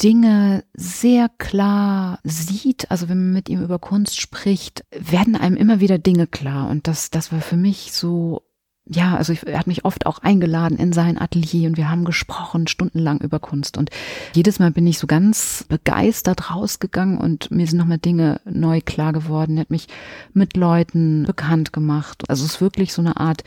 Dinge 0.00 0.64
sehr 0.74 1.28
klar 1.38 2.18
sieht, 2.24 2.90
also 2.90 3.08
wenn 3.08 3.18
man 3.18 3.32
mit 3.32 3.48
ihm 3.48 3.62
über 3.62 3.78
Kunst 3.78 4.20
spricht, 4.20 4.84
werden 4.90 5.36
einem 5.36 5.56
immer 5.56 5.80
wieder 5.80 5.98
Dinge 5.98 6.26
klar. 6.26 6.68
Und 6.68 6.86
das, 6.88 7.10
das 7.10 7.32
war 7.32 7.40
für 7.40 7.56
mich 7.56 7.92
so 7.92 8.42
ja, 8.86 9.16
also 9.16 9.32
ich, 9.32 9.46
er 9.46 9.58
hat 9.58 9.68
mich 9.68 9.84
oft 9.84 10.06
auch 10.06 10.18
eingeladen 10.18 10.76
in 10.76 10.92
sein 10.92 11.16
Atelier 11.16 11.68
und 11.68 11.76
wir 11.76 11.88
haben 11.88 12.04
gesprochen 12.04 12.66
stundenlang 12.66 13.20
über 13.20 13.38
Kunst 13.38 13.78
und 13.78 13.90
jedes 14.34 14.58
Mal 14.58 14.72
bin 14.72 14.86
ich 14.86 14.98
so 14.98 15.06
ganz 15.06 15.64
begeistert 15.68 16.50
rausgegangen 16.50 17.18
und 17.18 17.50
mir 17.50 17.66
sind 17.66 17.78
nochmal 17.78 17.98
Dinge 17.98 18.40
neu 18.44 18.80
klar 18.80 19.12
geworden. 19.12 19.56
Er 19.56 19.62
hat 19.62 19.70
mich 19.70 19.86
mit 20.32 20.56
Leuten 20.56 21.24
bekannt 21.24 21.72
gemacht. 21.72 22.24
Also 22.28 22.44
es 22.44 22.54
ist 22.54 22.60
wirklich 22.60 22.92
so 22.92 23.02
eine 23.02 23.18
Art 23.18 23.44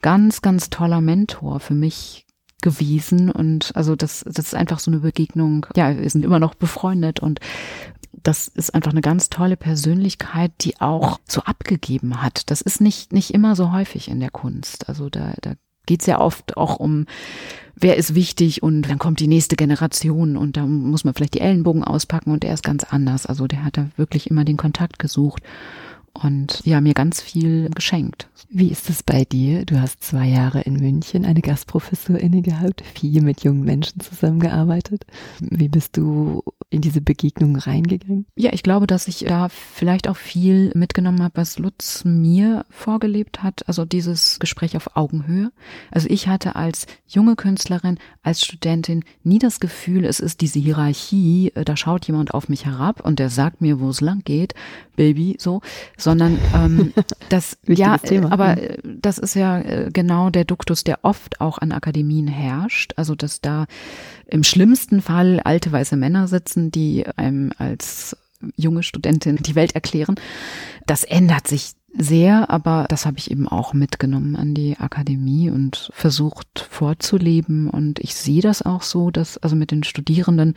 ganz, 0.00 0.40
ganz 0.40 0.70
toller 0.70 1.02
Mentor 1.02 1.60
für 1.60 1.74
mich 1.74 2.24
gewesen 2.60 3.30
und 3.30 3.74
also 3.74 3.96
das, 3.96 4.24
das 4.26 4.46
ist 4.46 4.54
einfach 4.54 4.78
so 4.78 4.90
eine 4.90 5.00
Begegnung. 5.00 5.66
Ja, 5.76 5.96
wir 5.96 6.08
sind 6.10 6.24
immer 6.24 6.38
noch 6.38 6.54
befreundet 6.54 7.20
und 7.20 7.40
das 8.22 8.48
ist 8.48 8.74
einfach 8.74 8.90
eine 8.90 9.00
ganz 9.00 9.30
tolle 9.30 9.56
Persönlichkeit, 9.56 10.52
die 10.60 10.80
auch 10.80 11.20
so 11.26 11.42
abgegeben 11.42 12.22
hat. 12.22 12.50
Das 12.50 12.60
ist 12.60 12.80
nicht, 12.80 13.12
nicht 13.12 13.32
immer 13.32 13.56
so 13.56 13.72
häufig 13.72 14.08
in 14.08 14.20
der 14.20 14.30
Kunst. 14.30 14.88
Also 14.88 15.08
da, 15.08 15.34
da 15.40 15.54
geht 15.86 16.00
es 16.00 16.06
ja 16.06 16.20
oft 16.20 16.56
auch 16.56 16.76
um, 16.76 17.06
wer 17.74 17.96
ist 17.96 18.14
wichtig 18.14 18.62
und 18.62 18.82
dann 18.82 18.98
kommt 18.98 19.20
die 19.20 19.26
nächste 19.26 19.56
Generation 19.56 20.36
und 20.36 20.56
da 20.56 20.66
muss 20.66 21.04
man 21.04 21.14
vielleicht 21.14 21.34
die 21.34 21.40
Ellenbogen 21.40 21.84
auspacken 21.84 22.30
und 22.30 22.44
er 22.44 22.54
ist 22.54 22.62
ganz 22.62 22.84
anders. 22.84 23.26
Also 23.26 23.46
der 23.46 23.64
hat 23.64 23.76
da 23.76 23.88
wirklich 23.96 24.30
immer 24.30 24.44
den 24.44 24.56
Kontakt 24.56 24.98
gesucht 24.98 25.42
und 26.12 26.60
ja, 26.64 26.80
mir 26.80 26.94
ganz 26.94 27.20
viel 27.20 27.70
geschenkt. 27.70 28.28
Wie 28.48 28.68
ist 28.68 28.90
es 28.90 29.02
bei 29.02 29.24
dir? 29.24 29.64
Du 29.64 29.80
hast 29.80 30.02
zwei 30.02 30.26
Jahre 30.26 30.62
in 30.62 30.74
München 30.74 31.24
eine 31.24 31.40
Gastprofessur 31.40 32.18
inne 32.18 32.42
gehabt, 32.42 32.82
viel 32.94 33.22
mit 33.22 33.44
jungen 33.44 33.62
Menschen 33.62 34.00
zusammengearbeitet. 34.00 35.04
Wie 35.40 35.68
bist 35.68 35.96
du 35.96 36.42
in 36.68 36.80
diese 36.80 37.00
Begegnung 37.00 37.56
reingegangen? 37.56 38.26
Ja, 38.36 38.52
ich 38.52 38.62
glaube, 38.62 38.86
dass 38.86 39.08
ich 39.08 39.20
da 39.20 39.48
vielleicht 39.48 40.08
auch 40.08 40.16
viel 40.16 40.72
mitgenommen 40.74 41.22
habe, 41.22 41.36
was 41.36 41.58
Lutz 41.58 42.04
mir 42.04 42.64
vorgelebt 42.70 43.42
hat. 43.42 43.68
Also 43.68 43.84
dieses 43.84 44.38
Gespräch 44.38 44.76
auf 44.76 44.96
Augenhöhe. 44.96 45.52
Also 45.90 46.08
ich 46.10 46.28
hatte 46.28 46.56
als 46.56 46.86
junge 47.06 47.36
Künstlerin, 47.36 47.98
als 48.22 48.44
Studentin 48.44 49.04
nie 49.22 49.38
das 49.38 49.60
Gefühl, 49.60 50.04
es 50.04 50.20
ist 50.20 50.40
diese 50.40 50.58
Hierarchie, 50.58 51.52
äh, 51.54 51.64
da 51.64 51.76
schaut 51.76 52.06
jemand 52.06 52.34
auf 52.34 52.48
mich 52.48 52.66
herab 52.66 53.04
und 53.04 53.18
der 53.18 53.30
sagt 53.30 53.60
mir, 53.60 53.80
wo 53.80 53.90
es 53.90 54.00
lang 54.00 54.22
geht, 54.24 54.54
Baby, 54.96 55.36
so, 55.38 55.62
sondern 56.10 56.38
ähm, 56.54 56.92
das, 57.28 57.56
ja, 57.68 57.96
Thema. 57.98 58.32
aber 58.32 58.56
mhm. 58.56 58.62
äh, 58.62 58.78
das 59.00 59.18
ist 59.18 59.34
ja 59.34 59.60
äh, 59.60 59.90
genau 59.92 60.30
der 60.30 60.44
Duktus, 60.44 60.82
der 60.82 61.00
oft 61.02 61.40
auch 61.40 61.58
an 61.58 61.70
Akademien 61.70 62.26
herrscht. 62.26 62.94
Also 62.96 63.14
dass 63.14 63.40
da 63.40 63.66
im 64.26 64.42
schlimmsten 64.42 65.02
Fall 65.02 65.40
alte 65.44 65.70
weiße 65.70 65.96
Männer 65.96 66.26
sitzen, 66.26 66.72
die 66.72 67.06
einem 67.16 67.52
als 67.58 68.16
junge 68.56 68.82
Studentin 68.82 69.36
die 69.36 69.54
Welt 69.54 69.74
erklären. 69.74 70.16
Das 70.86 71.04
ändert 71.04 71.46
sich 71.46 71.72
sehr, 71.96 72.50
aber 72.50 72.86
das 72.88 73.04
habe 73.04 73.18
ich 73.18 73.30
eben 73.30 73.48
auch 73.48 73.72
mitgenommen 73.72 74.36
an 74.36 74.54
die 74.54 74.78
Akademie 74.78 75.50
und 75.50 75.90
versucht 75.92 76.66
vorzuleben. 76.70 77.68
Und 77.68 77.98
ich 77.98 78.14
sehe 78.14 78.42
das 78.42 78.62
auch 78.62 78.82
so, 78.82 79.10
dass, 79.10 79.38
also 79.38 79.56
mit 79.56 79.70
den 79.70 79.82
Studierenden 79.82 80.54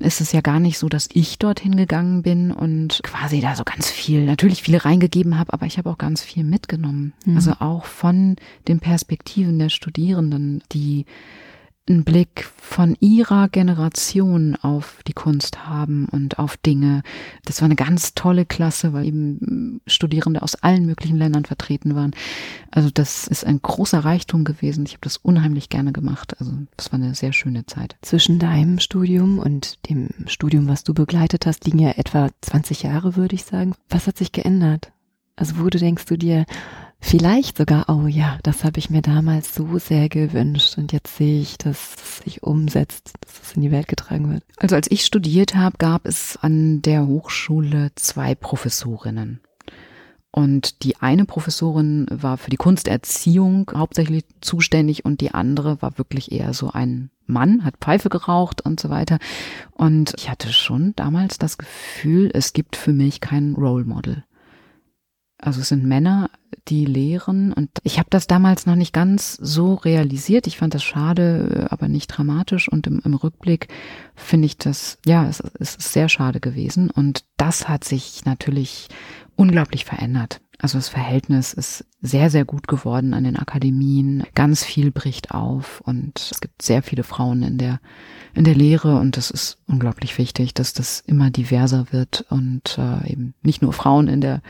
ist 0.00 0.20
es 0.20 0.32
ja 0.32 0.40
gar 0.40 0.60
nicht 0.60 0.78
so, 0.78 0.88
dass 0.88 1.08
ich 1.12 1.38
dorthin 1.38 1.76
gegangen 1.76 2.22
bin 2.22 2.50
und 2.50 3.00
quasi 3.04 3.40
da 3.40 3.54
so 3.54 3.64
ganz 3.64 3.90
viel, 3.90 4.24
natürlich 4.24 4.62
viele 4.62 4.84
reingegeben 4.84 5.38
habe, 5.38 5.52
aber 5.52 5.66
ich 5.66 5.78
habe 5.78 5.88
auch 5.88 5.98
ganz 5.98 6.22
viel 6.22 6.44
mitgenommen. 6.44 7.12
Mhm. 7.24 7.36
Also 7.36 7.52
auch 7.60 7.84
von 7.84 8.36
den 8.66 8.80
Perspektiven 8.80 9.58
der 9.58 9.68
Studierenden, 9.68 10.62
die 10.72 11.06
einen 11.88 12.04
Blick 12.04 12.48
von 12.56 12.96
ihrer 13.00 13.48
Generation 13.48 14.56
auf 14.56 15.00
die 15.06 15.12
Kunst 15.12 15.66
haben 15.66 16.06
und 16.06 16.38
auf 16.38 16.56
Dinge. 16.56 17.02
Das 17.44 17.60
war 17.60 17.66
eine 17.66 17.74
ganz 17.76 18.14
tolle 18.14 18.46
Klasse, 18.46 18.92
weil 18.92 19.06
eben 19.06 19.80
Studierende 19.86 20.42
aus 20.42 20.54
allen 20.54 20.86
möglichen 20.86 21.16
Ländern 21.16 21.44
vertreten 21.44 21.96
waren. 21.96 22.12
Also 22.70 22.88
das 22.92 23.26
ist 23.26 23.44
ein 23.44 23.60
großer 23.60 24.00
Reichtum 24.00 24.44
gewesen. 24.44 24.86
Ich 24.86 24.92
habe 24.92 25.00
das 25.02 25.16
unheimlich 25.16 25.68
gerne 25.70 25.92
gemacht. 25.92 26.36
Also 26.38 26.52
das 26.76 26.92
war 26.92 27.00
eine 27.00 27.14
sehr 27.16 27.32
schöne 27.32 27.66
Zeit. 27.66 27.96
Zwischen 28.02 28.38
deinem 28.38 28.78
Studium 28.78 29.38
und 29.38 29.78
dem 29.88 30.08
Studium, 30.26 30.68
was 30.68 30.84
du 30.84 30.94
begleitet 30.94 31.46
hast, 31.46 31.64
liegen 31.64 31.80
ja 31.80 31.90
etwa 31.90 32.30
20 32.42 32.84
Jahre, 32.84 33.16
würde 33.16 33.34
ich 33.34 33.44
sagen. 33.44 33.74
Was 33.88 34.06
hat 34.06 34.16
sich 34.18 34.30
geändert? 34.30 34.92
Also 35.34 35.58
wo 35.58 35.68
denkst 35.68 36.04
du 36.06 36.16
dir, 36.16 36.46
Vielleicht 37.04 37.58
sogar, 37.58 37.88
oh 37.88 38.06
ja, 38.06 38.38
das 38.44 38.64
habe 38.64 38.78
ich 38.78 38.88
mir 38.88 39.02
damals 39.02 39.54
so 39.54 39.76
sehr 39.76 40.08
gewünscht 40.08 40.78
und 40.78 40.92
jetzt 40.92 41.16
sehe 41.16 41.42
ich, 41.42 41.58
dass 41.58 41.96
es 41.96 42.18
sich 42.18 42.42
umsetzt, 42.42 43.12
dass 43.20 43.42
es 43.42 43.56
in 43.56 43.62
die 43.62 43.72
Welt 43.72 43.88
getragen 43.88 44.32
wird. 44.32 44.44
Also 44.56 44.76
als 44.76 44.90
ich 44.90 45.04
studiert 45.04 45.54
habe, 45.54 45.76
gab 45.78 46.06
es 46.06 46.38
an 46.40 46.80
der 46.80 47.06
Hochschule 47.06 47.90
zwei 47.96 48.34
Professorinnen. 48.34 49.40
Und 50.30 50.84
die 50.84 50.96
eine 50.96 51.26
Professorin 51.26 52.06
war 52.08 52.38
für 52.38 52.48
die 52.48 52.56
Kunsterziehung 52.56 53.70
hauptsächlich 53.76 54.24
zuständig 54.40 55.04
und 55.04 55.20
die 55.20 55.34
andere 55.34 55.82
war 55.82 55.98
wirklich 55.98 56.32
eher 56.32 56.54
so 56.54 56.70
ein 56.70 57.10
Mann, 57.26 57.64
hat 57.64 57.74
Pfeife 57.78 58.08
geraucht 58.08 58.62
und 58.62 58.80
so 58.80 58.88
weiter. 58.88 59.18
Und 59.72 60.14
ich 60.16 60.30
hatte 60.30 60.52
schon 60.52 60.94
damals 60.96 61.36
das 61.36 61.58
Gefühl, 61.58 62.30
es 62.32 62.54
gibt 62.54 62.76
für 62.76 62.92
mich 62.92 63.20
kein 63.20 63.54
Role 63.54 63.84
Model. 63.84 64.24
Also 65.42 65.60
es 65.60 65.68
sind 65.68 65.84
Männer, 65.84 66.30
die 66.68 66.84
lehren 66.84 67.52
und 67.52 67.70
ich 67.82 67.98
habe 67.98 68.08
das 68.10 68.28
damals 68.28 68.64
noch 68.64 68.76
nicht 68.76 68.92
ganz 68.92 69.34
so 69.34 69.74
realisiert. 69.74 70.46
Ich 70.46 70.56
fand 70.56 70.72
das 70.72 70.84
schade, 70.84 71.66
aber 71.70 71.88
nicht 71.88 72.06
dramatisch 72.06 72.68
und 72.68 72.86
im, 72.86 73.00
im 73.04 73.14
Rückblick 73.14 73.66
finde 74.14 74.46
ich 74.46 74.56
das, 74.56 74.98
ja, 75.04 75.28
es, 75.28 75.42
es 75.58 75.74
ist 75.74 75.92
sehr 75.92 76.08
schade 76.08 76.38
gewesen 76.38 76.90
und 76.90 77.24
das 77.36 77.68
hat 77.68 77.82
sich 77.82 78.24
natürlich 78.24 78.86
unglaublich 79.42 79.84
verändert. 79.84 80.40
Also 80.58 80.78
das 80.78 80.88
Verhältnis 80.88 81.52
ist 81.52 81.84
sehr, 82.00 82.30
sehr 82.30 82.44
gut 82.44 82.68
geworden 82.68 83.12
an 83.12 83.24
den 83.24 83.36
Akademien. 83.36 84.22
Ganz 84.36 84.62
viel 84.62 84.92
bricht 84.92 85.32
auf 85.32 85.80
und 85.80 86.28
es 86.30 86.40
gibt 86.40 86.62
sehr 86.62 86.84
viele 86.84 87.02
Frauen 87.02 87.42
in 87.42 87.58
der, 87.58 87.80
in 88.34 88.44
der 88.44 88.54
Lehre 88.54 89.00
und 89.00 89.16
das 89.16 89.32
ist 89.32 89.58
unglaublich 89.66 90.16
wichtig, 90.18 90.54
dass 90.54 90.72
das 90.72 91.00
immer 91.00 91.32
diverser 91.32 91.86
wird 91.90 92.24
und 92.30 92.78
äh, 92.78 93.10
eben 93.10 93.34
nicht 93.42 93.62
nur 93.62 93.72
Frauen 93.72 94.06
in 94.06 94.20
der, 94.20 94.42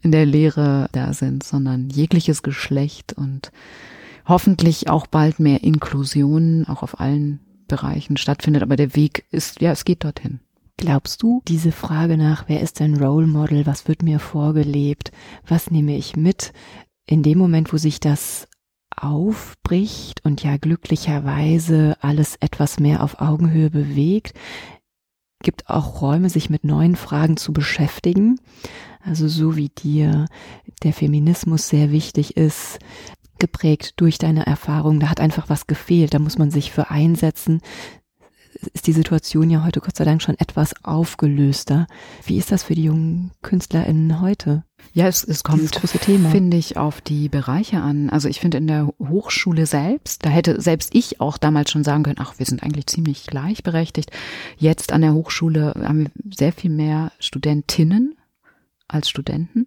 in 0.00 0.10
der 0.10 0.26
Lehre 0.26 0.88
da 0.90 1.12
sind, 1.12 1.44
sondern 1.44 1.88
jegliches 1.88 2.42
Geschlecht 2.42 3.12
und 3.12 3.52
hoffentlich 4.26 4.90
auch 4.90 5.06
bald 5.06 5.38
mehr 5.38 5.62
Inklusion 5.62 6.66
auch 6.66 6.82
auf 6.82 6.98
allen 6.98 7.38
Bereichen 7.68 8.16
stattfindet. 8.16 8.64
Aber 8.64 8.74
der 8.74 8.96
Weg 8.96 9.24
ist, 9.30 9.60
ja, 9.60 9.70
es 9.70 9.84
geht 9.84 10.02
dorthin. 10.02 10.40
Glaubst 10.82 11.22
du, 11.22 11.42
diese 11.46 11.70
Frage 11.70 12.16
nach, 12.16 12.48
wer 12.48 12.60
ist 12.60 12.80
ein 12.80 13.00
Role 13.00 13.28
Model, 13.28 13.66
was 13.66 13.86
wird 13.86 14.02
mir 14.02 14.18
vorgelebt, 14.18 15.12
was 15.46 15.70
nehme 15.70 15.96
ich 15.96 16.16
mit, 16.16 16.52
in 17.06 17.22
dem 17.22 17.38
Moment, 17.38 17.72
wo 17.72 17.76
sich 17.76 18.00
das 18.00 18.48
aufbricht 18.96 20.24
und 20.24 20.42
ja 20.42 20.56
glücklicherweise 20.56 21.96
alles 22.00 22.34
etwas 22.40 22.80
mehr 22.80 23.04
auf 23.04 23.20
Augenhöhe 23.20 23.70
bewegt, 23.70 24.34
gibt 25.44 25.70
auch 25.70 26.02
Räume, 26.02 26.28
sich 26.28 26.50
mit 26.50 26.64
neuen 26.64 26.96
Fragen 26.96 27.36
zu 27.36 27.52
beschäftigen. 27.52 28.40
Also 29.04 29.28
so 29.28 29.54
wie 29.54 29.68
dir 29.68 30.26
der 30.82 30.92
Feminismus 30.92 31.68
sehr 31.68 31.92
wichtig 31.92 32.36
ist, 32.36 32.80
geprägt 33.38 34.00
durch 34.00 34.18
deine 34.18 34.46
Erfahrung, 34.46 34.98
da 34.98 35.10
hat 35.10 35.20
einfach 35.20 35.48
was 35.48 35.68
gefehlt, 35.68 36.12
da 36.12 36.18
muss 36.18 36.38
man 36.38 36.50
sich 36.50 36.72
für 36.72 36.90
einsetzen, 36.90 37.60
ist 38.68 38.86
die 38.86 38.92
Situation 38.92 39.50
ja 39.50 39.64
heute 39.64 39.80
Gott 39.80 39.96
sei 39.96 40.04
Dank 40.04 40.22
schon 40.22 40.38
etwas 40.38 40.74
aufgelöster. 40.84 41.86
Wie 42.24 42.38
ist 42.38 42.52
das 42.52 42.62
für 42.62 42.74
die 42.74 42.84
jungen 42.84 43.32
KünstlerInnen 43.42 44.20
heute? 44.20 44.64
Ja, 44.92 45.06
es, 45.06 45.24
es 45.24 45.44
kommt, 45.44 45.74
finde 45.76 46.56
ich, 46.56 46.76
auf 46.76 47.00
die 47.00 47.28
Bereiche 47.28 47.80
an. 47.80 48.10
Also 48.10 48.28
ich 48.28 48.40
finde 48.40 48.58
in 48.58 48.66
der 48.66 48.92
Hochschule 48.98 49.66
selbst, 49.66 50.24
da 50.24 50.30
hätte 50.30 50.60
selbst 50.60 50.94
ich 50.94 51.20
auch 51.20 51.38
damals 51.38 51.70
schon 51.70 51.84
sagen 51.84 52.02
können, 52.02 52.18
ach, 52.18 52.38
wir 52.38 52.46
sind 52.46 52.62
eigentlich 52.62 52.86
ziemlich 52.88 53.26
gleichberechtigt. 53.26 54.10
Jetzt 54.58 54.92
an 54.92 55.02
der 55.02 55.14
Hochschule 55.14 55.74
haben 55.76 56.04
wir 56.04 56.10
sehr 56.36 56.52
viel 56.52 56.70
mehr 56.70 57.12
Studentinnen 57.18 58.16
als 58.88 59.08
Studenten. 59.08 59.66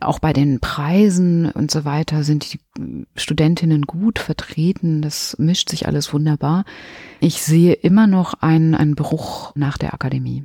Auch 0.00 0.18
bei 0.18 0.32
den 0.32 0.60
Preisen 0.60 1.50
und 1.50 1.70
so 1.70 1.84
weiter 1.84 2.22
sind 2.22 2.52
die 2.52 3.06
Studentinnen 3.16 3.82
gut 3.82 4.18
vertreten. 4.18 5.00
Das 5.00 5.36
mischt 5.38 5.70
sich 5.70 5.86
alles 5.86 6.12
wunderbar. 6.12 6.64
Ich 7.20 7.42
sehe 7.42 7.72
immer 7.72 8.06
noch 8.06 8.34
einen, 8.34 8.74
einen 8.74 8.94
Bruch 8.94 9.54
nach 9.54 9.78
der 9.78 9.94
Akademie. 9.94 10.44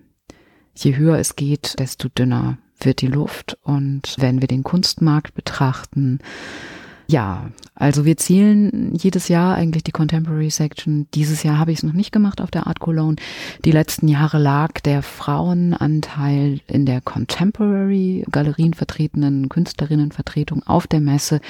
Je 0.76 0.96
höher 0.96 1.18
es 1.18 1.36
geht, 1.36 1.80
desto 1.80 2.08
dünner 2.08 2.58
wird 2.80 3.02
die 3.02 3.08
Luft. 3.08 3.58
Und 3.64 4.16
wenn 4.18 4.40
wir 4.42 4.48
den 4.48 4.64
Kunstmarkt 4.64 5.34
betrachten, 5.34 6.20
ja, 7.12 7.52
also 7.76 8.06
wir 8.06 8.16
zielen 8.16 8.96
jedes 8.96 9.28
Jahr 9.28 9.56
eigentlich 9.56 9.84
die 9.84 9.92
Contemporary 9.92 10.50
Section. 10.50 11.08
Dieses 11.14 11.44
Jahr 11.44 11.58
habe 11.58 11.72
ich 11.72 11.80
es 11.80 11.84
noch 11.84 11.94
nicht 11.94 12.12
gemacht 12.12 12.40
auf 12.40 12.52
der 12.52 12.68
Art 12.68 12.80
Cologne. 12.80 13.18
Die 13.66 13.72
letzten 13.72 14.08
Jahre 14.08 14.38
lag 14.38 14.80
der 14.82 15.04
Frauenanteil 15.04 16.62
in 16.68 16.86
der 16.86 17.02
Contemporary 17.02 18.24
Galerien 18.32 18.74
vertretenen 18.74 19.50
Künstlerinnenvertretung 19.50 20.64
auf 20.64 20.88
der 20.88 21.02
Messe 21.02 21.42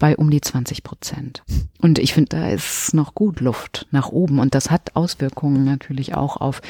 bei 0.00 0.16
um 0.16 0.30
die 0.30 0.40
20 0.40 0.82
Prozent. 0.82 1.44
Und 1.80 2.00
ich 2.00 2.12
finde, 2.12 2.30
da 2.30 2.48
ist 2.48 2.92
noch 2.94 3.14
gut 3.14 3.40
Luft 3.40 3.86
nach 3.92 4.08
oben. 4.08 4.40
Und 4.40 4.56
das 4.56 4.70
hat 4.70 4.96
Auswirkungen 4.96 5.64
natürlich 5.64 6.14
auch 6.14 6.38
auf 6.38 6.60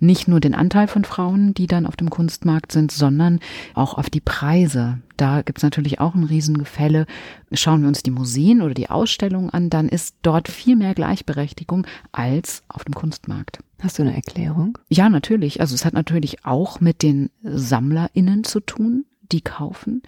nicht 0.00 0.28
nur 0.28 0.40
den 0.40 0.54
Anteil 0.54 0.88
von 0.88 1.04
Frauen, 1.04 1.54
die 1.54 1.66
dann 1.66 1.86
auf 1.86 1.96
dem 1.96 2.10
Kunstmarkt 2.10 2.72
sind, 2.72 2.92
sondern 2.92 3.40
auch 3.74 3.94
auf 3.94 4.10
die 4.10 4.20
Preise. 4.20 4.98
Da 5.16 5.42
gibt's 5.42 5.62
natürlich 5.62 6.00
auch 6.00 6.14
ein 6.14 6.24
Riesengefälle. 6.24 7.06
Schauen 7.52 7.82
wir 7.82 7.88
uns 7.88 8.02
die 8.02 8.10
Museen 8.10 8.60
oder 8.60 8.74
die 8.74 8.90
Ausstellungen 8.90 9.50
an, 9.50 9.70
dann 9.70 9.88
ist 9.88 10.16
dort 10.22 10.48
viel 10.48 10.76
mehr 10.76 10.94
Gleichberechtigung 10.94 11.86
als 12.12 12.62
auf 12.68 12.84
dem 12.84 12.94
Kunstmarkt. 12.94 13.60
Hast 13.80 13.98
du 13.98 14.02
eine 14.02 14.14
Erklärung? 14.14 14.78
Ja, 14.88 15.08
natürlich. 15.08 15.60
Also 15.60 15.74
es 15.74 15.84
hat 15.84 15.94
natürlich 15.94 16.44
auch 16.44 16.80
mit 16.80 17.02
den 17.02 17.30
SammlerInnen 17.42 18.44
zu 18.44 18.60
tun, 18.60 19.04
die 19.32 19.40
kaufen, 19.40 20.02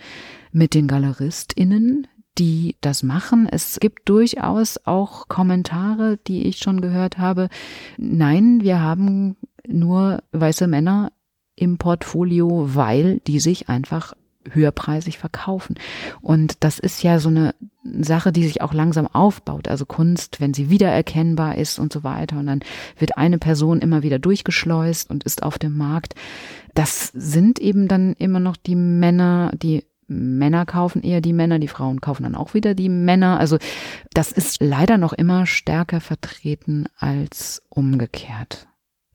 mit 0.52 0.74
den 0.74 0.88
GaleristInnen, 0.88 2.06
die 2.38 2.76
das 2.80 3.02
machen. 3.02 3.48
Es 3.50 3.78
gibt 3.80 4.08
durchaus 4.08 4.78
auch 4.84 5.28
Kommentare, 5.28 6.18
die 6.26 6.46
ich 6.46 6.58
schon 6.58 6.80
gehört 6.80 7.18
habe. 7.18 7.48
Nein, 7.98 8.60
wir 8.62 8.80
haben 8.80 9.36
nur 9.66 10.22
weiße 10.32 10.66
Männer 10.66 11.12
im 11.56 11.78
Portfolio, 11.78 12.74
weil 12.74 13.20
die 13.20 13.40
sich 13.40 13.68
einfach 13.68 14.14
höherpreisig 14.50 15.18
verkaufen. 15.18 15.76
Und 16.20 16.64
das 16.64 16.78
ist 16.78 17.02
ja 17.02 17.18
so 17.18 17.28
eine 17.28 17.54
Sache, 17.84 18.32
die 18.32 18.44
sich 18.44 18.60
auch 18.60 18.72
langsam 18.72 19.06
aufbaut. 19.06 19.68
Also 19.68 19.86
Kunst, 19.86 20.40
wenn 20.40 20.54
sie 20.54 20.70
wiedererkennbar 20.70 21.58
ist 21.58 21.78
und 21.78 21.92
so 21.92 22.02
weiter. 22.02 22.38
Und 22.38 22.46
dann 22.46 22.60
wird 22.98 23.16
eine 23.16 23.38
Person 23.38 23.80
immer 23.80 24.02
wieder 24.02 24.18
durchgeschleust 24.18 25.10
und 25.10 25.24
ist 25.24 25.42
auf 25.42 25.58
dem 25.58 25.76
Markt. 25.76 26.14
Das 26.74 27.08
sind 27.14 27.58
eben 27.58 27.88
dann 27.88 28.14
immer 28.14 28.40
noch 28.40 28.56
die 28.56 28.76
Männer, 28.76 29.52
die 29.54 29.84
Männer 30.12 30.66
kaufen 30.66 31.02
eher 31.02 31.20
die 31.20 31.32
Männer, 31.32 31.58
die 31.58 31.68
Frauen 31.68 32.00
kaufen 32.00 32.22
dann 32.22 32.34
auch 32.34 32.54
wieder 32.54 32.74
die 32.74 32.88
Männer. 32.88 33.40
Also 33.40 33.58
das 34.12 34.32
ist 34.32 34.62
leider 34.62 34.98
noch 34.98 35.12
immer 35.12 35.46
stärker 35.46 36.00
vertreten 36.00 36.86
als 36.98 37.62
umgekehrt 37.68 38.68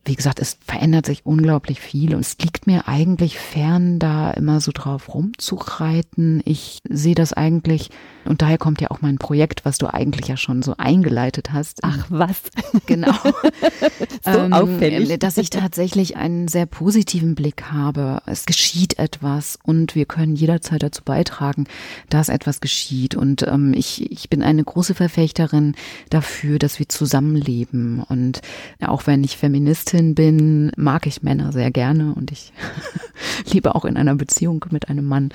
wie 0.08 0.16
gesagt, 0.16 0.40
es 0.40 0.58
verändert 0.66 1.06
sich 1.06 1.26
unglaublich 1.26 1.82
viel 1.82 2.16
und 2.16 2.22
es 2.22 2.38
liegt 2.40 2.66
mir 2.66 2.88
eigentlich 2.88 3.38
fern, 3.38 4.00
da 4.00 4.32
immer 4.32 4.62
so 4.62 4.72
drauf 4.74 5.14
rumzureiten. 5.14 6.42
Ich 6.46 6.80
sehe 6.88 7.16
das 7.16 7.34
eigentlich, 7.34 7.90
und 8.28 8.42
daher 8.42 8.58
kommt 8.58 8.82
ja 8.82 8.92
auch 8.92 9.02
mein 9.02 9.18
Projekt, 9.18 9.66
was 9.66 9.78
du 9.78 9.92
eigentlich 9.92 10.28
ja 10.28 10.38
schon 10.38 10.62
so 10.62 10.76
eingeleitet 10.78 11.52
hast. 11.52 11.80
Ach 11.84 12.06
was. 12.10 12.42
Genau. 12.86 13.14
so 14.24 14.30
ähm, 14.40 14.54
auffällig. 14.54 15.20
Dass 15.20 15.38
ich 15.38 15.50
tatsächlich 15.50 16.18
einen 16.18 16.48
sehr 16.48 16.66
positiven 16.66 17.36
Blick 17.36 17.72
habe. 17.72 18.22
Es 18.26 18.46
geschieht 18.46 19.00
etwas 19.00 19.58
und 19.64 19.96
wir 19.96 20.06
können 20.06 20.36
jederzeit 20.36 20.84
dazu 20.84 21.04
beitragen, 21.04 21.66
dass 22.10 22.30
etwas 22.30 22.62
geschieht. 22.62 23.16
Und 23.16 23.44
ähm, 23.48 23.74
ich, 23.74 24.12
ich 24.12 24.30
bin 24.30 24.44
eine 24.44 24.64
große 24.64 24.94
Verfechterin 24.94 25.76
dafür, 26.10 26.60
dass 26.60 26.80
wir 26.80 26.90
zusammenleben. 26.90 28.04
Und 28.04 28.42
auch 28.86 29.08
wenn 29.08 29.24
ich 29.24 29.38
Feministin 29.38 30.16
bin, 30.16 30.72
mag 30.76 31.08
ich 31.08 31.24
Männer 31.24 31.52
sehr 31.52 31.72
gerne 31.72 32.14
und 32.16 32.32
ich 32.32 32.54
liebe 33.52 33.76
auch 33.76 33.86
in 33.86 33.98
einer 33.98 34.16
Beziehung 34.16 34.66
mit 34.72 34.90
einem 34.90 35.06
Mann 35.06 35.30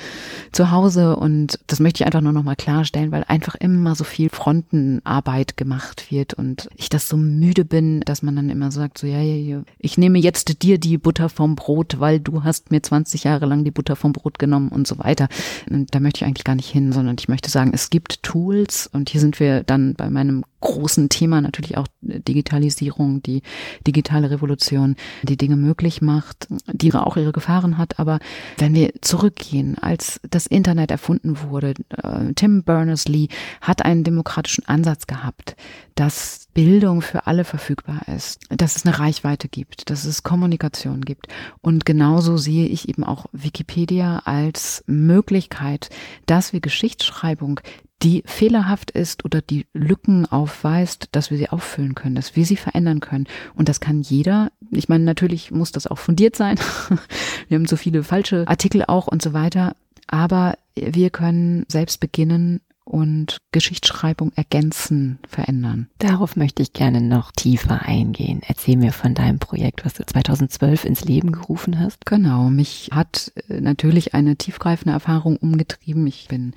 zu 0.52 0.70
Hause 0.70 1.16
und 1.16 1.58
das 1.66 1.80
möchte 1.80 2.02
ich 2.02 2.06
einfach 2.06 2.20
nur 2.20 2.32
noch 2.32 2.42
mal 2.42 2.56
klarstellen, 2.82 3.12
weil 3.12 3.24
einfach 3.28 3.54
immer 3.54 3.94
so 3.94 4.04
viel 4.04 4.28
Frontenarbeit 4.28 5.56
gemacht 5.56 6.10
wird 6.10 6.34
und 6.34 6.68
ich 6.76 6.88
das 6.88 7.08
so 7.08 7.16
müde 7.16 7.64
bin, 7.64 8.00
dass 8.00 8.22
man 8.22 8.34
dann 8.34 8.50
immer 8.50 8.70
sagt 8.72 8.98
so 8.98 9.06
ja, 9.06 9.20
ja, 9.20 9.36
ja, 9.36 9.62
ich 9.78 9.98
nehme 9.98 10.18
jetzt 10.18 10.62
dir 10.62 10.78
die 10.78 10.98
Butter 10.98 11.28
vom 11.28 11.54
Brot, 11.54 12.00
weil 12.00 12.18
du 12.18 12.42
hast 12.42 12.70
mir 12.70 12.82
20 12.82 13.24
Jahre 13.24 13.46
lang 13.46 13.64
die 13.64 13.70
Butter 13.70 13.94
vom 13.94 14.12
Brot 14.12 14.38
genommen 14.38 14.68
und 14.68 14.86
so 14.86 14.98
weiter. 14.98 15.28
Und 15.70 15.94
da 15.94 16.00
möchte 16.00 16.18
ich 16.18 16.24
eigentlich 16.24 16.44
gar 16.44 16.56
nicht 16.56 16.68
hin, 16.68 16.92
sondern 16.92 17.16
ich 17.18 17.28
möchte 17.28 17.50
sagen, 17.50 17.70
es 17.72 17.90
gibt 17.90 18.22
Tools 18.22 18.88
und 18.92 19.08
hier 19.10 19.20
sind 19.20 19.38
wir 19.38 19.62
dann 19.62 19.94
bei 19.94 20.10
meinem 20.10 20.44
großen 20.62 21.10
Thema 21.10 21.42
natürlich 21.42 21.76
auch 21.76 21.86
Digitalisierung, 22.00 23.22
die 23.22 23.42
digitale 23.86 24.30
Revolution, 24.30 24.96
die 25.22 25.36
Dinge 25.36 25.56
möglich 25.56 26.00
macht, 26.00 26.48
die 26.72 26.94
auch 26.94 27.16
ihre 27.16 27.32
Gefahren 27.32 27.76
hat. 27.76 27.98
Aber 27.98 28.18
wenn 28.56 28.74
wir 28.74 28.92
zurückgehen, 29.02 29.76
als 29.78 30.20
das 30.30 30.46
Internet 30.46 30.90
erfunden 30.90 31.42
wurde, 31.42 31.74
äh, 32.02 32.32
Tim 32.34 32.62
Berners-Lee 32.62 33.28
hat 33.60 33.84
einen 33.84 34.04
demokratischen 34.04 34.66
Ansatz 34.66 35.06
gehabt, 35.06 35.56
dass 35.94 36.46
Bildung 36.54 37.02
für 37.02 37.26
alle 37.26 37.44
verfügbar 37.44 38.02
ist, 38.14 38.40
dass 38.50 38.76
es 38.76 38.86
eine 38.86 38.98
Reichweite 38.98 39.48
gibt, 39.48 39.90
dass 39.90 40.04
es 40.04 40.22
Kommunikation 40.22 41.02
gibt. 41.02 41.26
Und 41.60 41.84
genauso 41.84 42.36
sehe 42.36 42.66
ich 42.66 42.88
eben 42.88 43.04
auch 43.04 43.26
Wikipedia 43.32 44.22
als 44.24 44.84
Möglichkeit, 44.86 45.90
dass 46.26 46.52
wir 46.52 46.60
Geschichtsschreibung 46.60 47.60
die 48.02 48.22
fehlerhaft 48.26 48.90
ist 48.90 49.24
oder 49.24 49.40
die 49.40 49.66
Lücken 49.72 50.26
aufweist, 50.26 51.08
dass 51.12 51.30
wir 51.30 51.38
sie 51.38 51.50
auffüllen 51.50 51.94
können, 51.94 52.14
dass 52.14 52.36
wir 52.36 52.44
sie 52.44 52.56
verändern 52.56 53.00
können. 53.00 53.26
Und 53.54 53.68
das 53.68 53.80
kann 53.80 54.02
jeder. 54.02 54.50
Ich 54.70 54.88
meine, 54.88 55.04
natürlich 55.04 55.50
muss 55.50 55.72
das 55.72 55.86
auch 55.86 55.98
fundiert 55.98 56.36
sein. 56.36 56.58
wir 57.48 57.56
haben 57.56 57.66
so 57.66 57.76
viele 57.76 58.02
falsche 58.02 58.46
Artikel 58.48 58.84
auch 58.86 59.06
und 59.06 59.22
so 59.22 59.32
weiter. 59.32 59.76
Aber 60.08 60.58
wir 60.74 61.10
können 61.10 61.64
selbst 61.68 62.00
beginnen, 62.00 62.60
und 62.84 63.38
Geschichtsschreibung 63.52 64.32
ergänzen, 64.34 65.18
verändern. 65.28 65.88
Darauf 65.98 66.36
möchte 66.36 66.62
ich 66.62 66.72
gerne 66.72 67.00
noch 67.00 67.32
tiefer 67.32 67.82
eingehen. 67.82 68.40
Erzähl 68.46 68.76
mir 68.76 68.92
von 68.92 69.14
deinem 69.14 69.38
Projekt, 69.38 69.84
was 69.84 69.94
du 69.94 70.04
2012 70.04 70.84
ins 70.84 71.04
Leben 71.04 71.32
gerufen 71.32 71.78
hast. 71.78 72.06
Genau, 72.06 72.50
mich 72.50 72.90
hat 72.92 73.32
äh, 73.48 73.60
natürlich 73.60 74.14
eine 74.14 74.36
tiefgreifende 74.36 74.92
Erfahrung 74.92 75.36
umgetrieben. 75.36 76.06
Ich 76.06 76.28
bin 76.28 76.54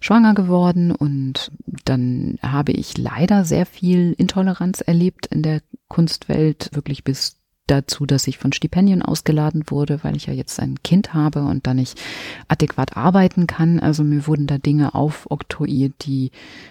schwanger 0.00 0.34
geworden 0.34 0.92
und 0.92 1.50
dann 1.84 2.38
habe 2.42 2.72
ich 2.72 2.96
leider 2.96 3.44
sehr 3.44 3.66
viel 3.66 4.14
Intoleranz 4.16 4.80
erlebt 4.80 5.26
in 5.26 5.42
der 5.42 5.62
Kunstwelt, 5.88 6.70
wirklich 6.72 7.04
bis 7.04 7.36
dazu, 7.66 8.06
dass 8.06 8.26
ich 8.26 8.38
von 8.38 8.52
Stipendien 8.52 9.02
ausgeladen 9.02 9.64
wurde, 9.66 10.02
weil 10.02 10.16
ich 10.16 10.26
ja 10.26 10.32
jetzt 10.32 10.60
ein 10.60 10.82
Kind 10.82 11.14
habe 11.14 11.44
und 11.44 11.66
da 11.66 11.74
nicht 11.74 12.00
adäquat 12.48 12.96
arbeiten 12.96 13.46
kann. 13.46 13.80
Also 13.80 14.04
mir 14.04 14.26
wurden 14.26 14.46
da 14.46 14.58
Dinge 14.58 14.94
aufoktroyiert, 14.94 15.94
die 16.06 16.30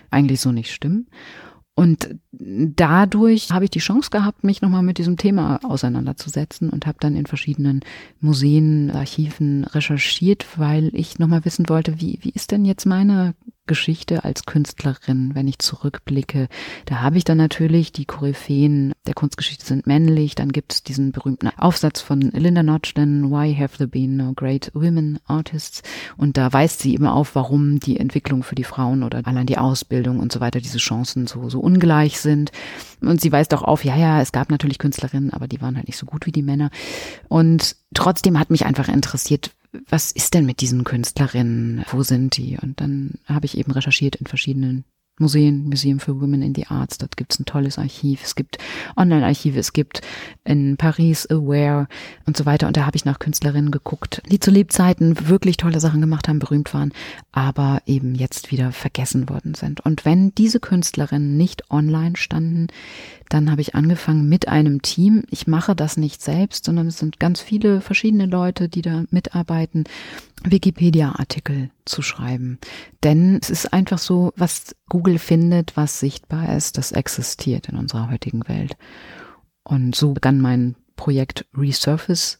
eigentlich 0.09 0.41
so 0.41 0.51
nicht 0.51 0.71
stimmen. 0.71 1.07
Und 1.77 2.15
dadurch 2.31 3.51
habe 3.51 3.65
ich 3.65 3.69
die 3.69 3.79
Chance 3.79 4.09
gehabt, 4.09 4.45
mich 4.45 4.61
nochmal 4.61 4.81
mit 4.81 4.97
diesem 4.97 5.17
Thema 5.17 5.59
auseinanderzusetzen 5.61 6.69
und 6.69 6.87
habe 6.87 6.97
dann 7.01 7.17
in 7.17 7.25
verschiedenen 7.25 7.81
Museen, 8.21 8.91
Archiven 8.91 9.65
recherchiert, 9.65 10.57
weil 10.57 10.89
ich 10.93 11.19
nochmal 11.19 11.43
wissen 11.43 11.67
wollte, 11.67 11.99
wie, 11.99 12.19
wie 12.21 12.29
ist 12.29 12.51
denn 12.51 12.63
jetzt 12.63 12.85
meine 12.85 13.35
Geschichte 13.67 14.23
als 14.23 14.45
Künstlerin, 14.45 15.31
wenn 15.33 15.47
ich 15.47 15.59
zurückblicke. 15.59 16.47
Da 16.85 17.01
habe 17.01 17.17
ich 17.17 17.23
dann 17.23 17.37
natürlich 17.37 17.91
die 17.91 18.05
Koryphäen 18.05 18.93
der 19.07 19.13
Kunstgeschichte 19.13 19.65
sind 19.65 19.87
männlich. 19.87 20.35
Dann 20.35 20.51
gibt 20.51 20.73
es 20.73 20.83
diesen 20.83 21.11
berühmten 21.11 21.49
Aufsatz 21.57 22.01
von 22.01 22.21
Linda 22.21 22.63
Notchden, 22.63 23.31
Why 23.31 23.55
Have 23.55 23.77
There 23.77 23.87
Been 23.87 24.17
No 24.17 24.33
Great 24.33 24.71
Women 24.73 25.19
Artists? 25.25 25.83
Und 26.17 26.37
da 26.37 26.51
weist 26.51 26.79
sie 26.79 26.95
immer 26.95 27.13
auf, 27.13 27.35
warum 27.35 27.79
die 27.79 27.99
Entwicklung 27.99 28.43
für 28.43 28.55
die 28.55 28.63
Frauen 28.63 29.03
oder 29.03 29.21
allein 29.25 29.45
die 29.45 29.57
Ausbildung 29.57 30.19
und 30.19 30.31
so 30.31 30.39
weiter, 30.39 30.59
diese 30.59 30.77
Chancen 30.77 31.27
so, 31.27 31.49
so 31.49 31.59
ungleich 31.59 32.19
sind. 32.19 32.51
Und 33.01 33.21
sie 33.21 33.31
weist 33.31 33.53
auch 33.53 33.63
auf, 33.63 33.83
ja, 33.83 33.95
ja, 33.95 34.21
es 34.21 34.31
gab 34.31 34.49
natürlich 34.49 34.79
Künstlerinnen, 34.79 35.31
aber 35.31 35.47
die 35.47 35.61
waren 35.61 35.75
halt 35.75 35.87
nicht 35.87 35.97
so 35.97 36.05
gut 36.05 36.25
wie 36.25 36.31
die 36.31 36.43
Männer. 36.43 36.69
Und 37.27 37.75
trotzdem 37.93 38.39
hat 38.39 38.49
mich 38.49 38.65
einfach 38.65 38.87
interessiert, 38.87 39.51
was 39.89 40.11
ist 40.11 40.33
denn 40.33 40.45
mit 40.45 40.61
diesen 40.61 40.83
Künstlerinnen? 40.83 41.85
Wo 41.91 42.03
sind 42.03 42.37
die? 42.37 42.57
Und 42.61 42.81
dann 42.81 43.15
habe 43.25 43.45
ich 43.45 43.57
eben 43.57 43.71
recherchiert 43.71 44.15
in 44.15 44.27
verschiedenen 44.27 44.85
Museen, 45.17 45.69
Museum 45.69 45.99
for 45.99 46.19
Women 46.19 46.41
in 46.41 46.53
the 46.53 46.67
Arts, 46.67 46.97
dort 46.97 47.15
gibt's 47.15 47.39
ein 47.39 47.45
tolles 47.45 47.77
Archiv, 47.77 48.21
es 48.23 48.35
gibt 48.35 48.57
Online-Archive, 48.97 49.57
es 49.57 49.71
gibt 49.71 50.01
in 50.43 50.75
Paris 50.75 51.25
Aware 51.29 51.87
und 52.25 52.35
so 52.35 52.45
weiter. 52.45 52.67
Und 52.67 52.75
da 52.75 52.85
habe 52.85 52.97
ich 52.97 53.05
nach 53.05 53.19
Künstlerinnen 53.19 53.71
geguckt, 53.71 54.21
die 54.29 54.39
zu 54.39 54.51
Lebzeiten 54.51 55.29
wirklich 55.29 55.55
tolle 55.55 55.79
Sachen 55.79 56.01
gemacht 56.01 56.27
haben, 56.27 56.39
berühmt 56.39 56.73
waren, 56.73 56.91
aber 57.31 57.81
eben 57.85 58.13
jetzt 58.15 58.51
wieder 58.51 58.73
vergessen 58.73 59.29
worden 59.29 59.53
sind. 59.53 59.79
Und 59.81 60.03
wenn 60.03 60.35
diese 60.35 60.59
Künstlerinnen 60.59 61.37
nicht 61.37 61.71
online 61.71 62.17
standen, 62.17 62.67
dann 63.29 63.49
habe 63.49 63.61
ich 63.61 63.73
angefangen 63.73 64.27
mit 64.27 64.47
einem 64.47 64.81
Team. 64.81 65.23
Ich 65.29 65.47
mache 65.47 65.75
das 65.75 65.97
nicht 65.97 66.21
selbst, 66.21 66.65
sondern 66.65 66.87
es 66.87 66.99
sind 66.99 67.19
ganz 67.19 67.41
viele 67.41 67.81
verschiedene 67.81 68.25
Leute, 68.25 68.69
die 68.69 68.81
da 68.81 69.05
mitarbeiten, 69.09 69.85
Wikipedia-Artikel 70.43 71.71
zu 71.85 72.01
schreiben. 72.01 72.59
Denn 73.03 73.39
es 73.41 73.49
ist 73.49 73.73
einfach 73.73 73.97
so, 73.97 74.31
was 74.35 74.75
Google 74.89 75.19
findet, 75.19 75.75
was 75.77 75.99
sichtbar 75.99 76.55
ist, 76.55 76.77
das 76.77 76.91
existiert 76.91 77.69
in 77.69 77.77
unserer 77.77 78.09
heutigen 78.11 78.47
Welt. 78.47 78.77
Und 79.63 79.95
so 79.95 80.13
begann 80.13 80.39
mein 80.39 80.75
Projekt 80.95 81.45
Resurface. 81.55 82.39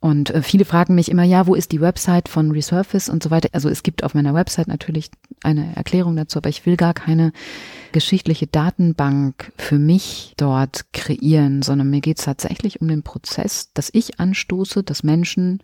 Und 0.00 0.30
äh, 0.30 0.42
viele 0.42 0.64
fragen 0.64 0.94
mich 0.96 1.10
immer, 1.10 1.22
ja, 1.22 1.46
wo 1.46 1.54
ist 1.54 1.72
die 1.72 1.80
Website 1.80 2.28
von 2.28 2.50
Resurface 2.50 3.08
und 3.08 3.22
so 3.22 3.30
weiter. 3.30 3.48
Also 3.52 3.68
es 3.68 3.82
gibt 3.82 4.02
auf 4.02 4.14
meiner 4.14 4.34
Website 4.34 4.68
natürlich 4.68 5.10
eine 5.44 5.74
Erklärung 5.76 6.16
dazu, 6.16 6.38
aber 6.38 6.48
ich 6.48 6.66
will 6.66 6.76
gar 6.76 6.92
keine 6.92 7.32
geschichtliche 7.92 8.48
Datenbank 8.48 9.52
für 9.56 9.78
mich 9.78 10.34
dort 10.36 10.92
kreieren, 10.92 11.62
sondern 11.62 11.88
mir 11.88 12.00
geht 12.00 12.18
es 12.18 12.24
tatsächlich 12.24 12.80
um 12.80 12.88
den 12.88 13.02
Prozess, 13.02 13.72
dass 13.74 13.90
ich 13.92 14.18
anstoße, 14.18 14.82
dass 14.82 15.04
Menschen 15.04 15.62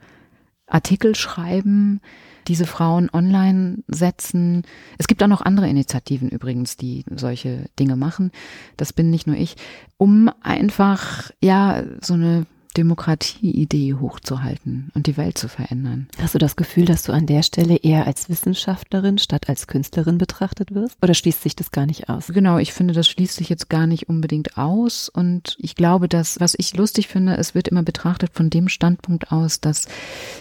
Artikel 0.68 1.14
schreiben, 1.14 2.00
diese 2.46 2.66
Frauen 2.66 3.10
online 3.12 3.78
setzen. 3.88 4.62
Es 4.96 5.06
gibt 5.06 5.22
auch 5.22 5.28
noch 5.28 5.42
andere 5.42 5.68
Initiativen 5.68 6.28
übrigens, 6.28 6.76
die 6.76 7.04
solche 7.14 7.66
Dinge 7.78 7.96
machen. 7.96 8.32
Das 8.76 8.92
bin 8.92 9.10
nicht 9.10 9.26
nur 9.26 9.36
ich, 9.36 9.56
um 9.96 10.30
einfach, 10.42 11.30
ja, 11.42 11.84
so 12.00 12.14
eine 12.14 12.46
Demokratieidee 12.78 13.94
hochzuhalten 13.94 14.90
und 14.94 15.08
die 15.08 15.16
Welt 15.16 15.36
zu 15.36 15.48
verändern. 15.48 16.06
Hast 16.22 16.34
du 16.34 16.38
das 16.38 16.54
Gefühl, 16.54 16.84
dass 16.84 17.02
du 17.02 17.12
an 17.12 17.26
der 17.26 17.42
Stelle 17.42 17.76
eher 17.76 18.06
als 18.06 18.28
Wissenschaftlerin 18.28 19.18
statt 19.18 19.48
als 19.48 19.66
Künstlerin 19.66 20.16
betrachtet 20.16 20.72
wirst? 20.72 20.96
Oder 21.02 21.14
schließt 21.14 21.42
sich 21.42 21.56
das 21.56 21.72
gar 21.72 21.86
nicht 21.86 22.08
aus? 22.08 22.28
Genau, 22.28 22.58
ich 22.58 22.72
finde, 22.72 22.94
das 22.94 23.08
schließt 23.08 23.34
sich 23.34 23.48
jetzt 23.48 23.68
gar 23.68 23.88
nicht 23.88 24.08
unbedingt 24.08 24.56
aus. 24.56 25.08
Und 25.08 25.56
ich 25.58 25.74
glaube, 25.74 26.08
dass, 26.08 26.38
was 26.38 26.54
ich 26.56 26.76
lustig 26.76 27.08
finde, 27.08 27.36
es 27.36 27.52
wird 27.56 27.66
immer 27.66 27.82
betrachtet 27.82 28.30
von 28.32 28.48
dem 28.48 28.68
Standpunkt 28.68 29.32
aus, 29.32 29.60
dass 29.60 29.88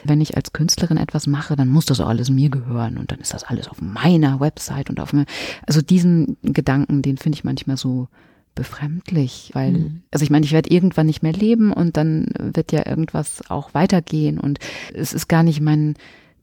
wenn 0.03 0.21
ich 0.21 0.37
als 0.37 0.53
Künstlerin 0.53 0.97
etwas 0.97 1.25
mache, 1.25 1.55
dann 1.55 1.69
muss 1.69 1.85
das 1.85 1.99
alles 1.99 2.29
mir 2.29 2.51
gehören 2.51 2.99
und 2.99 3.11
dann 3.11 3.19
ist 3.19 3.33
das 3.33 3.45
alles 3.45 3.67
auf 3.67 3.81
meiner 3.81 4.39
Website 4.39 4.91
und 4.91 4.99
auf 4.99 5.11
mir. 5.11 5.25
Also 5.65 5.81
diesen 5.81 6.37
Gedanken, 6.43 7.01
den 7.01 7.17
finde 7.17 7.37
ich 7.37 7.43
manchmal 7.43 7.77
so 7.77 8.09
befremdlich, 8.57 9.51
weil, 9.53 9.71
mhm. 9.71 10.01
also 10.11 10.23
ich 10.23 10.29
meine, 10.29 10.45
ich 10.45 10.51
werde 10.51 10.69
irgendwann 10.69 11.05
nicht 11.05 11.23
mehr 11.23 11.31
leben 11.31 11.71
und 11.71 11.95
dann 11.95 12.25
wird 12.39 12.71
ja 12.71 12.85
irgendwas 12.85 13.49
auch 13.49 13.73
weitergehen 13.73 14.39
und 14.39 14.59
es 14.93 15.13
ist 15.13 15.29
gar 15.29 15.43
nicht 15.43 15.61
mein 15.61 15.93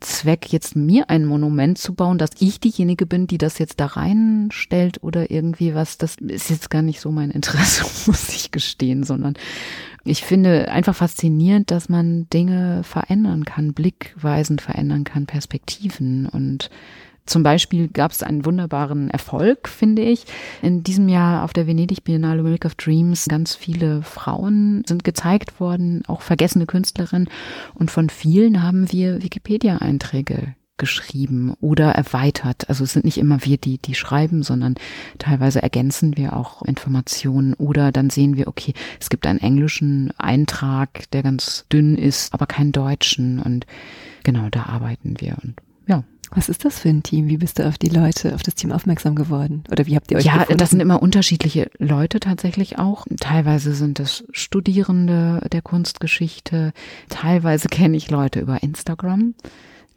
Zweck, 0.00 0.52
jetzt 0.52 0.76
mir 0.76 1.10
ein 1.10 1.24
Monument 1.24 1.78
zu 1.78 1.94
bauen, 1.94 2.18
dass 2.18 2.30
ich 2.38 2.60
diejenige 2.60 3.06
bin, 3.06 3.26
die 3.26 3.38
das 3.38 3.58
jetzt 3.58 3.80
da 3.80 3.86
reinstellt 3.86 5.02
oder 5.02 5.30
irgendwie 5.30 5.74
was, 5.74 5.98
das 5.98 6.16
ist 6.16 6.50
jetzt 6.50 6.70
gar 6.70 6.82
nicht 6.82 7.00
so 7.00 7.10
mein 7.10 7.30
Interesse, 7.30 7.84
muss 8.06 8.28
ich 8.28 8.50
gestehen, 8.50 9.04
sondern 9.04 9.34
ich 10.04 10.22
finde 10.22 10.70
einfach 10.70 10.94
faszinierend, 10.94 11.70
dass 11.70 11.88
man 11.88 12.28
Dinge 12.28 12.82
verändern 12.84 13.44
kann, 13.44 13.72
blickweisend 13.72 14.60
verändern 14.60 15.04
kann, 15.04 15.26
Perspektiven 15.26 16.26
und 16.26 16.70
zum 17.26 17.42
Beispiel 17.42 17.88
gab 17.88 18.12
es 18.12 18.22
einen 18.22 18.44
wunderbaren 18.44 19.10
Erfolg, 19.10 19.68
finde 19.68 20.02
ich. 20.02 20.24
In 20.62 20.82
diesem 20.82 21.08
Jahr 21.08 21.44
auf 21.44 21.52
der 21.52 21.66
Venedig 21.66 22.04
Biennale 22.04 22.42
Milk 22.42 22.64
of 22.64 22.74
Dreams 22.74 23.26
ganz 23.28 23.54
viele 23.54 24.02
Frauen 24.02 24.82
sind 24.86 25.04
gezeigt 25.04 25.58
worden, 25.58 26.02
auch 26.06 26.20
vergessene 26.20 26.66
Künstlerinnen. 26.66 27.28
Und 27.74 27.90
von 27.90 28.10
vielen 28.10 28.62
haben 28.62 28.92
wir 28.92 29.22
Wikipedia-Einträge 29.22 30.54
geschrieben 30.76 31.54
oder 31.60 31.92
erweitert. 31.92 32.68
Also 32.68 32.84
es 32.84 32.92
sind 32.92 33.04
nicht 33.04 33.18
immer 33.18 33.44
wir, 33.44 33.58
die 33.58 33.78
die 33.78 33.94
schreiben, 33.94 34.42
sondern 34.42 34.74
teilweise 35.18 35.62
ergänzen 35.62 36.16
wir 36.16 36.36
auch 36.36 36.62
Informationen 36.62 37.54
oder 37.54 37.92
dann 37.92 38.10
sehen 38.10 38.36
wir, 38.36 38.48
okay, 38.48 38.74
es 39.00 39.08
gibt 39.08 39.26
einen 39.26 39.38
englischen 39.38 40.12
Eintrag, 40.18 41.10
der 41.12 41.22
ganz 41.22 41.66
dünn 41.72 41.96
ist, 41.96 42.34
aber 42.34 42.46
keinen 42.46 42.72
deutschen 42.72 43.38
und 43.38 43.66
genau 44.24 44.48
da 44.50 44.64
arbeiten 44.64 45.14
wir 45.20 45.36
und 45.42 45.54
ja. 45.86 46.02
Was 46.34 46.48
ist 46.48 46.64
das 46.64 46.80
für 46.80 46.88
ein 46.88 47.02
Team? 47.02 47.28
Wie 47.28 47.36
bist 47.36 47.58
du 47.58 47.66
auf 47.66 47.78
die 47.78 47.88
Leute, 47.88 48.34
auf 48.34 48.42
das 48.42 48.54
Team 48.54 48.72
aufmerksam 48.72 49.14
geworden? 49.14 49.64
Oder 49.70 49.86
wie 49.86 49.94
habt 49.94 50.10
ihr 50.10 50.18
euch 50.18 50.24
Ja, 50.24 50.38
gefunden? 50.38 50.58
das 50.58 50.70
sind 50.70 50.80
immer 50.80 51.00
unterschiedliche 51.02 51.70
Leute 51.78 52.18
tatsächlich 52.18 52.78
auch. 52.78 53.06
Teilweise 53.20 53.74
sind 53.74 54.00
es 54.00 54.24
Studierende 54.32 55.46
der 55.52 55.62
Kunstgeschichte. 55.62 56.72
Teilweise 57.08 57.68
kenne 57.68 57.96
ich 57.96 58.10
Leute 58.10 58.40
über 58.40 58.62
Instagram 58.62 59.34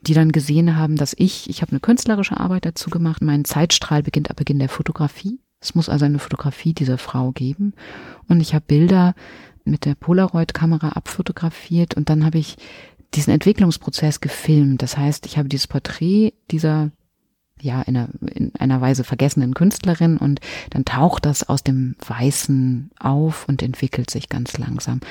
die 0.02 0.14
dann 0.14 0.32
gesehen 0.32 0.78
haben, 0.78 0.96
dass 0.96 1.16
ich, 1.18 1.50
ich 1.50 1.62
habe 1.62 1.72
eine 1.72 1.80
künstlerische 1.80 2.40
Arbeit 2.40 2.66
dazu 2.66 2.90
gemacht, 2.90 3.22
mein 3.22 3.46
Zeitstrahl 3.46 4.04
beginnt 4.04 4.30
ab 4.30 4.38
Beginn 4.38 4.60
der 4.60 4.70
Fotografie. 4.70 5.40
Es 5.60 5.76
muss 5.76 5.90
also 5.90 6.06
eine 6.06 6.20
Fotografie 6.20 6.74
dieser 6.74 6.98
Frau 6.98 7.32
geben. 7.32 7.74
Und 8.30 8.40
ich 8.40 8.54
habe 8.54 8.64
Bilder 8.68 9.16
mit 9.66 9.86
der 9.86 9.96
Polaroid-Kamera 9.96 10.90
abfotografiert 10.90 11.96
und 11.96 12.10
dann 12.10 12.24
habe 12.24 12.38
ich 12.38 12.58
diesen 13.14 13.34
Entwicklungsprozess 13.34 14.20
gefilmt. 14.22 14.82
Das 14.82 14.98
heißt, 14.98 15.26
ich 15.26 15.38
habe 15.38 15.50
dieses 15.50 15.68
Porträt 15.68 16.34
dieser 16.52 16.92
ja, 17.62 17.82
in 17.82 17.98
einer, 17.98 18.10
in 18.34 18.54
einer 18.56 18.82
Weise 18.82 19.04
vergessenen 19.04 19.54
Künstlerin 19.54 20.18
und 20.18 20.40
dann 20.70 20.86
taucht 20.86 21.26
das 21.26 21.48
aus 21.48 21.64
dem 21.64 21.96
Weißen 22.06 22.92
auf 23.00 23.48
und 23.48 23.64
entwickelt 23.64 24.10
sich 24.10 24.30
ganz 24.30 24.58
langsam. 24.58 25.02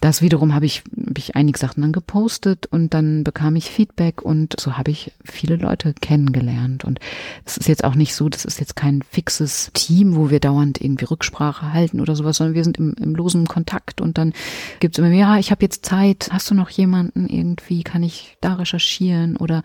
Das 0.00 0.22
wiederum 0.22 0.54
habe 0.54 0.64
ich, 0.64 0.82
hab 1.06 1.18
ich 1.18 1.36
einige 1.36 1.58
Sachen 1.58 1.82
dann 1.82 1.92
gepostet 1.92 2.66
und 2.66 2.94
dann 2.94 3.22
bekam 3.22 3.54
ich 3.56 3.70
Feedback 3.70 4.22
und 4.22 4.58
so 4.58 4.78
habe 4.78 4.90
ich 4.90 5.12
viele 5.24 5.56
Leute 5.56 5.92
kennengelernt. 5.92 6.84
Und 6.84 7.00
es 7.44 7.58
ist 7.58 7.68
jetzt 7.68 7.84
auch 7.84 7.94
nicht 7.94 8.14
so, 8.14 8.30
das 8.30 8.46
ist 8.46 8.60
jetzt 8.60 8.76
kein 8.76 9.02
fixes 9.02 9.70
Team, 9.74 10.16
wo 10.16 10.30
wir 10.30 10.40
dauernd 10.40 10.80
irgendwie 10.80 11.04
Rücksprache 11.04 11.74
halten 11.74 12.00
oder 12.00 12.16
sowas, 12.16 12.38
sondern 12.38 12.54
wir 12.54 12.64
sind 12.64 12.78
im, 12.78 12.94
im 12.94 13.14
losen 13.14 13.46
Kontakt 13.46 14.00
und 14.00 14.16
dann 14.16 14.32
gibt 14.80 14.94
es 14.94 15.04
immer, 15.04 15.14
ja, 15.14 15.38
ich 15.38 15.50
habe 15.50 15.62
jetzt 15.62 15.84
Zeit, 15.84 16.30
hast 16.32 16.50
du 16.50 16.54
noch 16.54 16.70
jemanden 16.70 17.28
irgendwie, 17.28 17.82
kann 17.82 18.02
ich 18.02 18.38
da 18.40 18.54
recherchieren? 18.54 19.36
Oder 19.36 19.62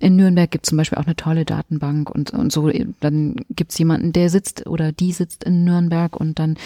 in 0.00 0.16
Nürnberg 0.16 0.50
gibt 0.50 0.66
es 0.66 0.68
zum 0.68 0.76
Beispiel 0.76 0.98
auch 0.98 1.06
eine 1.06 1.16
tolle 1.16 1.46
Datenbank 1.68 2.10
und, 2.10 2.30
und 2.30 2.52
so, 2.52 2.70
dann 3.00 3.36
gibt 3.50 3.72
es 3.72 3.78
jemanden, 3.78 4.12
der 4.12 4.30
sitzt 4.30 4.66
oder 4.66 4.92
die 4.92 5.12
sitzt 5.12 5.44
in 5.44 5.64
Nürnberg 5.64 6.16
und 6.16 6.38
dann 6.38 6.56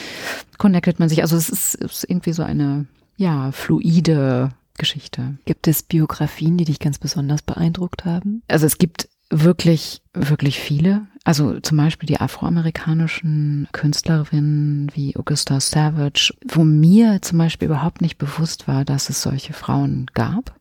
connectet 0.59 0.99
man 0.99 1.09
sich. 1.09 1.23
Also 1.23 1.37
es 1.37 1.49
ist, 1.49 1.75
ist 1.75 2.05
irgendwie 2.09 2.33
so 2.33 2.43
eine 2.43 2.87
ja, 3.17 3.53
fluide 3.53 4.51
Geschichte. 4.79 5.37
Gibt 5.45 5.69
es 5.69 5.83
Biografien, 5.83 6.57
die 6.57 6.65
dich 6.65 6.79
ganz 6.79 6.99
besonders 6.99 7.43
beeindruckt 7.43 8.05
haben? 8.05 8.43
Also 8.49 8.67
es 8.67 8.79
gibt 8.79 9.09
wirklich, 9.31 10.03
wirklich 10.13 10.61
viele. 10.61 11.07
Also 11.25 11.61
zum 11.61 11.77
Beispiel 11.77 12.07
die 12.07 12.21
afroamerikanischen 12.21 13.69
Künstlerinnen 13.73 14.91
wie 14.95 15.17
Augusta 15.17 15.61
Savage, 15.61 16.35
wo 16.47 16.65
mir 16.65 17.23
zum 17.23 17.39
Beispiel 17.39 17.67
überhaupt 17.67 18.01
nicht 18.01 18.19
bewusst 18.19 18.67
war, 18.69 18.85
dass 18.85 19.09
es 19.09 19.23
solche 19.23 19.53
Frauen 19.53 20.07
gab. 20.15 20.59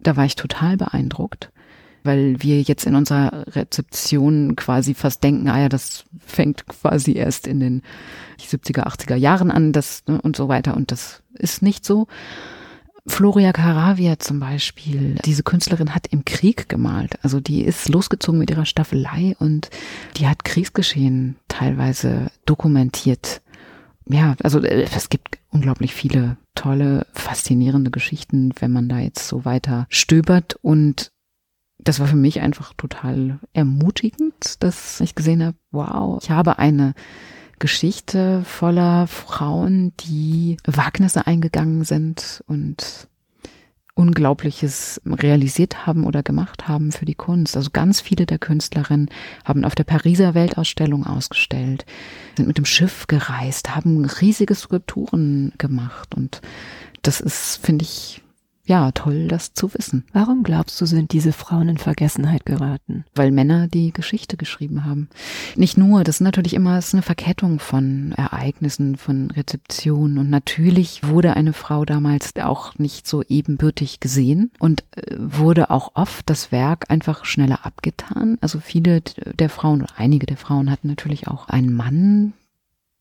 Da 0.00 0.16
war 0.16 0.24
ich 0.24 0.36
total 0.36 0.76
beeindruckt 0.76 1.50
weil 2.04 2.36
wir 2.42 2.60
jetzt 2.62 2.86
in 2.86 2.94
unserer 2.94 3.44
Rezeption 3.48 4.56
quasi 4.56 4.94
fast 4.94 5.24
denken, 5.24 5.48
ah 5.48 5.58
ja, 5.58 5.68
das 5.68 6.04
fängt 6.24 6.66
quasi 6.66 7.14
erst 7.14 7.46
in 7.46 7.60
den 7.60 7.82
70er, 8.40 8.86
80er 8.86 9.16
Jahren 9.16 9.50
an, 9.50 9.72
das 9.72 10.04
ne, 10.06 10.20
und 10.20 10.36
so 10.36 10.48
weiter. 10.48 10.76
Und 10.76 10.92
das 10.92 11.22
ist 11.34 11.62
nicht 11.62 11.84
so. 11.84 12.06
Floria 13.06 13.52
Caravia 13.52 14.18
zum 14.18 14.40
Beispiel, 14.40 15.16
diese 15.24 15.42
Künstlerin 15.42 15.94
hat 15.94 16.06
im 16.06 16.24
Krieg 16.24 16.68
gemalt. 16.68 17.22
Also 17.22 17.38
die 17.38 17.62
ist 17.62 17.88
losgezogen 17.88 18.38
mit 18.38 18.50
ihrer 18.50 18.64
Staffelei 18.64 19.34
und 19.38 19.68
die 20.16 20.26
hat 20.26 20.44
Kriegsgeschehen 20.44 21.36
teilweise 21.48 22.30
dokumentiert. 22.46 23.42
Ja, 24.08 24.36
also 24.42 24.60
äh, 24.60 24.86
es 24.94 25.08
gibt 25.08 25.38
unglaublich 25.50 25.94
viele 25.94 26.36
tolle, 26.54 27.06
faszinierende 27.12 27.90
Geschichten, 27.90 28.52
wenn 28.58 28.72
man 28.72 28.88
da 28.88 28.98
jetzt 28.98 29.28
so 29.28 29.44
weiter 29.44 29.86
stöbert. 29.90 30.56
Und 30.62 31.10
das 31.84 32.00
war 32.00 32.06
für 32.06 32.16
mich 32.16 32.40
einfach 32.40 32.72
total 32.74 33.38
ermutigend, 33.52 34.62
dass 34.62 35.00
ich 35.00 35.14
gesehen 35.14 35.44
habe, 35.44 35.56
wow, 35.70 36.18
ich 36.22 36.30
habe 36.30 36.58
eine 36.58 36.94
Geschichte 37.58 38.42
voller 38.44 39.06
Frauen, 39.06 39.92
die 40.00 40.56
Wagnisse 40.66 41.26
eingegangen 41.26 41.84
sind 41.84 42.42
und 42.46 43.08
Unglaubliches 43.96 45.00
realisiert 45.06 45.86
haben 45.86 46.04
oder 46.04 46.24
gemacht 46.24 46.66
haben 46.66 46.90
für 46.90 47.04
die 47.04 47.14
Kunst. 47.14 47.56
Also 47.56 47.70
ganz 47.72 48.00
viele 48.00 48.26
der 48.26 48.38
Künstlerinnen 48.38 49.08
haben 49.44 49.64
auf 49.64 49.76
der 49.76 49.84
Pariser 49.84 50.34
Weltausstellung 50.34 51.06
ausgestellt, 51.06 51.86
sind 52.36 52.48
mit 52.48 52.58
dem 52.58 52.64
Schiff 52.64 53.06
gereist, 53.06 53.76
haben 53.76 54.04
riesige 54.04 54.54
Skulpturen 54.56 55.52
gemacht 55.58 56.14
und 56.16 56.40
das 57.02 57.20
ist, 57.20 57.64
finde 57.64 57.84
ich, 57.84 58.23
ja, 58.66 58.92
toll, 58.92 59.28
das 59.28 59.52
zu 59.52 59.74
wissen. 59.74 60.04
Warum 60.12 60.42
glaubst 60.42 60.80
du, 60.80 60.86
sind 60.86 61.12
diese 61.12 61.32
Frauen 61.32 61.68
in 61.68 61.76
Vergessenheit 61.76 62.46
geraten? 62.46 63.04
Weil 63.14 63.30
Männer 63.30 63.68
die 63.68 63.92
Geschichte 63.92 64.38
geschrieben 64.38 64.86
haben. 64.86 65.10
Nicht 65.54 65.76
nur, 65.76 66.02
das 66.02 66.16
ist 66.16 66.20
natürlich 66.20 66.54
immer 66.54 66.78
ist 66.78 66.94
eine 66.94 67.02
Verkettung 67.02 67.58
von 67.58 68.12
Ereignissen, 68.16 68.96
von 68.96 69.30
Rezeptionen. 69.30 70.16
Und 70.16 70.30
natürlich 70.30 71.06
wurde 71.06 71.36
eine 71.36 71.52
Frau 71.52 71.84
damals 71.84 72.34
auch 72.36 72.78
nicht 72.78 73.06
so 73.06 73.22
ebenbürtig 73.22 74.00
gesehen 74.00 74.50
und 74.58 74.84
äh, 74.96 75.14
wurde 75.18 75.70
auch 75.70 75.92
oft 75.94 76.28
das 76.30 76.50
Werk 76.50 76.90
einfach 76.90 77.26
schneller 77.26 77.66
abgetan. 77.66 78.38
Also 78.40 78.60
viele 78.60 79.02
der 79.02 79.50
Frauen 79.50 79.84
einige 79.96 80.24
der 80.24 80.38
Frauen 80.38 80.70
hatten 80.70 80.88
natürlich 80.88 81.28
auch 81.28 81.48
einen 81.48 81.74
Mann, 81.74 82.32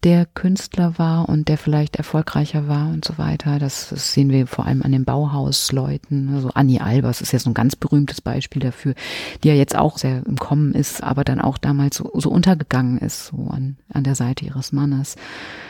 der 0.03 0.25
Künstler 0.25 0.97
war 0.97 1.29
und 1.29 1.47
der 1.47 1.57
vielleicht 1.57 1.95
erfolgreicher 1.95 2.67
war 2.67 2.89
und 2.89 3.05
so 3.05 3.17
weiter. 3.17 3.57
Das, 3.57 3.89
das 3.89 4.13
sehen 4.13 4.29
wir 4.29 4.47
vor 4.47 4.65
allem 4.65 4.81
an 4.81 4.91
den 4.91 5.05
Bauhausleuten. 5.05 6.33
Also 6.33 6.49
Annie 6.53 6.81
Albers 6.81 7.21
ist 7.21 7.31
jetzt 7.31 7.47
ein 7.47 7.53
ganz 7.53 7.75
berühmtes 7.75 8.19
Beispiel 8.19 8.61
dafür, 8.61 8.95
die 9.43 9.47
ja 9.47 9.53
jetzt 9.53 9.75
auch 9.75 9.97
sehr 9.97 10.25
im 10.25 10.37
Kommen 10.37 10.73
ist, 10.73 11.01
aber 11.01 11.23
dann 11.23 11.39
auch 11.39 11.57
damals 11.57 11.97
so, 11.97 12.11
so 12.15 12.29
untergegangen 12.29 12.97
ist, 12.97 13.27
so 13.27 13.47
an, 13.49 13.77
an 13.93 14.03
der 14.03 14.15
Seite 14.15 14.45
ihres 14.45 14.73
Mannes. 14.73 15.15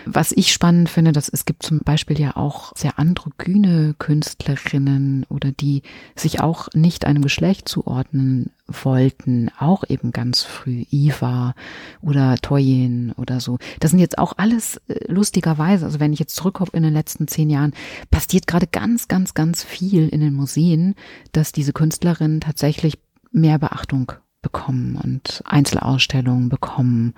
Was 0.05 0.31
ich 0.31 0.51
spannend 0.51 0.89
finde, 0.89 1.11
dass 1.11 1.29
es 1.29 1.45
gibt 1.45 1.63
zum 1.63 1.79
Beispiel 1.79 2.19
ja 2.19 2.35
auch 2.35 2.75
sehr 2.75 2.97
androgyne 2.97 3.93
Künstlerinnen 3.99 5.25
oder 5.29 5.51
die 5.51 5.83
sich 6.15 6.41
auch 6.41 6.69
nicht 6.73 7.05
einem 7.05 7.21
Geschlecht 7.21 7.69
zuordnen 7.69 8.49
wollten, 8.67 9.49
auch 9.59 9.83
eben 9.89 10.11
ganz 10.11 10.43
früh, 10.43 10.85
Iva 10.89 11.53
oder 12.01 12.35
Toyin 12.37 13.11
oder 13.17 13.39
so. 13.39 13.57
Das 13.79 13.91
sind 13.91 13.99
jetzt 13.99 14.17
auch 14.17 14.33
alles 14.37 14.77
äh, 14.87 15.11
lustigerweise, 15.11 15.85
also 15.85 15.99
wenn 15.99 16.13
ich 16.13 16.19
jetzt 16.19 16.35
zurückkomme 16.35 16.71
in 16.73 16.83
den 16.83 16.93
letzten 16.93 17.27
zehn 17.27 17.49
Jahren, 17.49 17.73
passiert 18.09 18.47
gerade 18.47 18.67
ganz, 18.67 19.07
ganz, 19.07 19.33
ganz 19.33 19.63
viel 19.63 20.07
in 20.07 20.21
den 20.21 20.33
Museen, 20.33 20.95
dass 21.33 21.51
diese 21.51 21.73
Künstlerinnen 21.73 22.39
tatsächlich 22.39 22.99
mehr 23.31 23.59
Beachtung 23.59 24.13
bekommen 24.41 24.99
und 25.01 25.41
Einzelausstellungen 25.45 26.49
bekommen. 26.49 27.13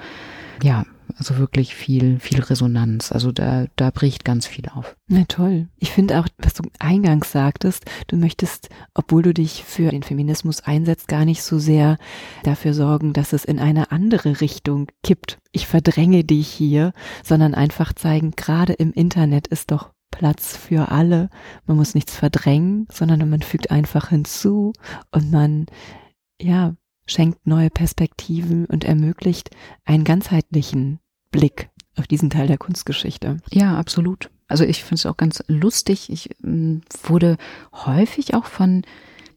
Ja, 0.64 0.86
also 1.18 1.38
wirklich 1.38 1.76
viel, 1.76 2.20
viel 2.20 2.42
Resonanz. 2.42 3.12
Also 3.12 3.32
da, 3.32 3.68
da 3.76 3.90
bricht 3.90 4.26
ganz 4.26 4.46
viel 4.48 4.66
auf. 4.74 4.96
Na 5.08 5.24
toll. 5.28 5.70
Ich 5.78 5.92
finde 5.92 6.20
auch, 6.20 6.28
was 6.38 6.54
du 6.54 6.64
eingangs 6.80 7.32
sagtest, 7.32 7.86
du 8.08 8.18
möchtest, 8.18 8.70
obwohl 8.94 9.24
du 9.24 9.34
dich 9.34 9.64
für 9.64 9.92
den 9.92 10.04
Feminismus 10.04 10.62
einsetzt, 10.62 11.08
gar 11.08 11.26
nicht 11.26 11.42
so 11.42 11.58
sehr 11.58 11.98
dafür 12.44 12.74
sorgen, 12.74 13.14
dass 13.14 13.34
es 13.34 13.46
in 13.46 13.60
eine 13.60 13.92
andere 13.92 14.42
Richtung 14.42 14.88
kippt. 15.04 15.40
Ich 15.52 15.68
verdränge 15.68 16.24
dich 16.24 16.48
hier, 16.48 16.92
sondern 17.24 17.56
einfach 17.56 17.94
zeigen, 17.94 18.32
gerade 18.32 18.74
im 18.74 18.92
Internet 18.92 19.48
ist 19.48 19.72
doch 19.72 19.94
Platz 20.12 20.58
für 20.58 20.92
alle. 20.92 21.30
Man 21.66 21.78
muss 21.78 21.96
nichts 21.96 22.16
verdrängen, 22.16 22.88
sondern 22.92 23.30
man 23.30 23.42
fügt 23.42 23.72
einfach 23.72 24.10
hinzu 24.10 24.74
und 25.12 25.32
man, 25.32 25.68
ja, 26.42 26.76
schenkt 27.06 27.46
neue 27.46 27.70
Perspektiven 27.70 28.66
und 28.66 28.84
ermöglicht 28.84 29.52
einen 29.86 30.04
ganzheitlichen 30.04 31.00
Blick 31.32 31.70
auf 31.98 32.08
diesen 32.08 32.30
Teil 32.30 32.48
der 32.48 32.58
Kunstgeschichte. 32.58 33.38
Ja, 33.52 33.78
absolut. 33.78 34.30
Also 34.48 34.64
ich 34.64 34.84
finde 34.84 34.96
es 34.96 35.06
auch 35.06 35.18
ganz 35.18 35.44
lustig. 35.48 36.10
Ich 36.12 36.30
ähm, 36.44 36.82
wurde 37.04 37.38
häufig 37.74 38.34
auch 38.34 38.46
von 38.46 38.84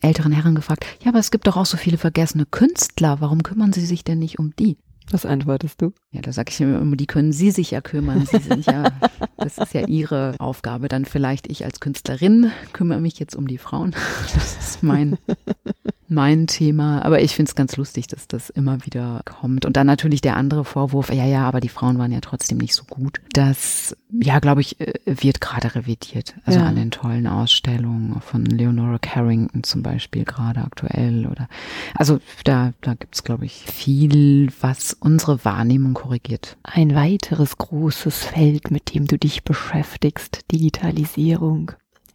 älteren 0.00 0.32
Herren 0.32 0.54
gefragt, 0.54 0.86
ja, 1.02 1.10
aber 1.10 1.18
es 1.18 1.30
gibt 1.30 1.46
doch 1.46 1.56
auch 1.56 1.66
so 1.66 1.76
viele 1.76 1.98
vergessene 1.98 2.46
Künstler. 2.46 3.20
Warum 3.20 3.42
kümmern 3.42 3.72
Sie 3.72 3.84
sich 3.84 4.04
denn 4.04 4.18
nicht 4.18 4.38
um 4.38 4.54
die? 4.56 4.76
Was 5.10 5.26
antwortest 5.26 5.80
du? 5.80 5.92
Ja, 6.10 6.20
da 6.20 6.32
sage 6.32 6.50
ich 6.50 6.60
immer, 6.60 6.96
die 6.96 7.06
können 7.06 7.32
Sie 7.32 7.50
sich 7.50 7.70
ja 7.70 7.80
kümmern. 7.80 8.26
Sie 8.26 8.38
sind 8.38 8.66
ja, 8.66 8.84
das 9.36 9.58
ist 9.58 9.74
ja 9.74 9.86
Ihre 9.86 10.34
Aufgabe. 10.38 10.88
Dann 10.88 11.04
vielleicht 11.04 11.50
ich 11.50 11.64
als 11.64 11.80
Künstlerin 11.80 12.50
kümmere 12.72 13.00
mich 13.00 13.18
jetzt 13.18 13.36
um 13.36 13.46
die 13.46 13.58
Frauen. 13.58 13.94
Das 14.34 14.56
ist 14.58 14.82
mein 14.82 15.18
mein 16.08 16.46
Thema. 16.46 17.04
Aber 17.04 17.20
ich 17.20 17.34
finde 17.34 17.50
es 17.50 17.54
ganz 17.54 17.76
lustig, 17.76 18.06
dass 18.06 18.26
das 18.28 18.50
immer 18.50 18.84
wieder 18.86 19.22
kommt. 19.24 19.64
Und 19.66 19.76
dann 19.76 19.86
natürlich 19.86 20.20
der 20.20 20.36
andere 20.36 20.64
Vorwurf, 20.64 21.12
ja, 21.12 21.24
ja, 21.24 21.46
aber 21.46 21.60
die 21.60 21.68
Frauen 21.68 21.98
waren 21.98 22.12
ja 22.12 22.20
trotzdem 22.20 22.58
nicht 22.58 22.74
so 22.74 22.84
gut. 22.84 23.20
Das, 23.32 23.96
ja, 24.10 24.38
glaube 24.38 24.62
ich, 24.62 24.80
äh, 24.80 24.94
wird 25.04 25.40
gerade 25.40 25.74
revidiert. 25.74 26.34
Also 26.44 26.60
ja. 26.60 26.66
an 26.66 26.76
den 26.76 26.90
tollen 26.90 27.26
Ausstellungen 27.26 28.20
von 28.20 28.44
Leonora 28.44 28.98
Carrington 28.98 29.62
zum 29.62 29.82
Beispiel 29.82 30.24
gerade 30.24 30.60
aktuell 30.60 31.26
oder, 31.26 31.48
also 31.94 32.20
da, 32.44 32.72
da 32.80 32.94
gibt's 32.94 33.22
glaube 33.24 33.44
ich, 33.44 33.64
viel, 33.64 34.50
was 34.60 34.97
unsere 35.00 35.44
Wahrnehmung 35.44 35.94
korrigiert. 35.94 36.56
Ein 36.62 36.94
weiteres 36.94 37.58
großes 37.58 38.24
Feld, 38.24 38.70
mit 38.70 38.94
dem 38.94 39.06
du 39.06 39.18
dich 39.18 39.44
beschäftigst, 39.44 40.50
Digitalisierung. 40.52 41.72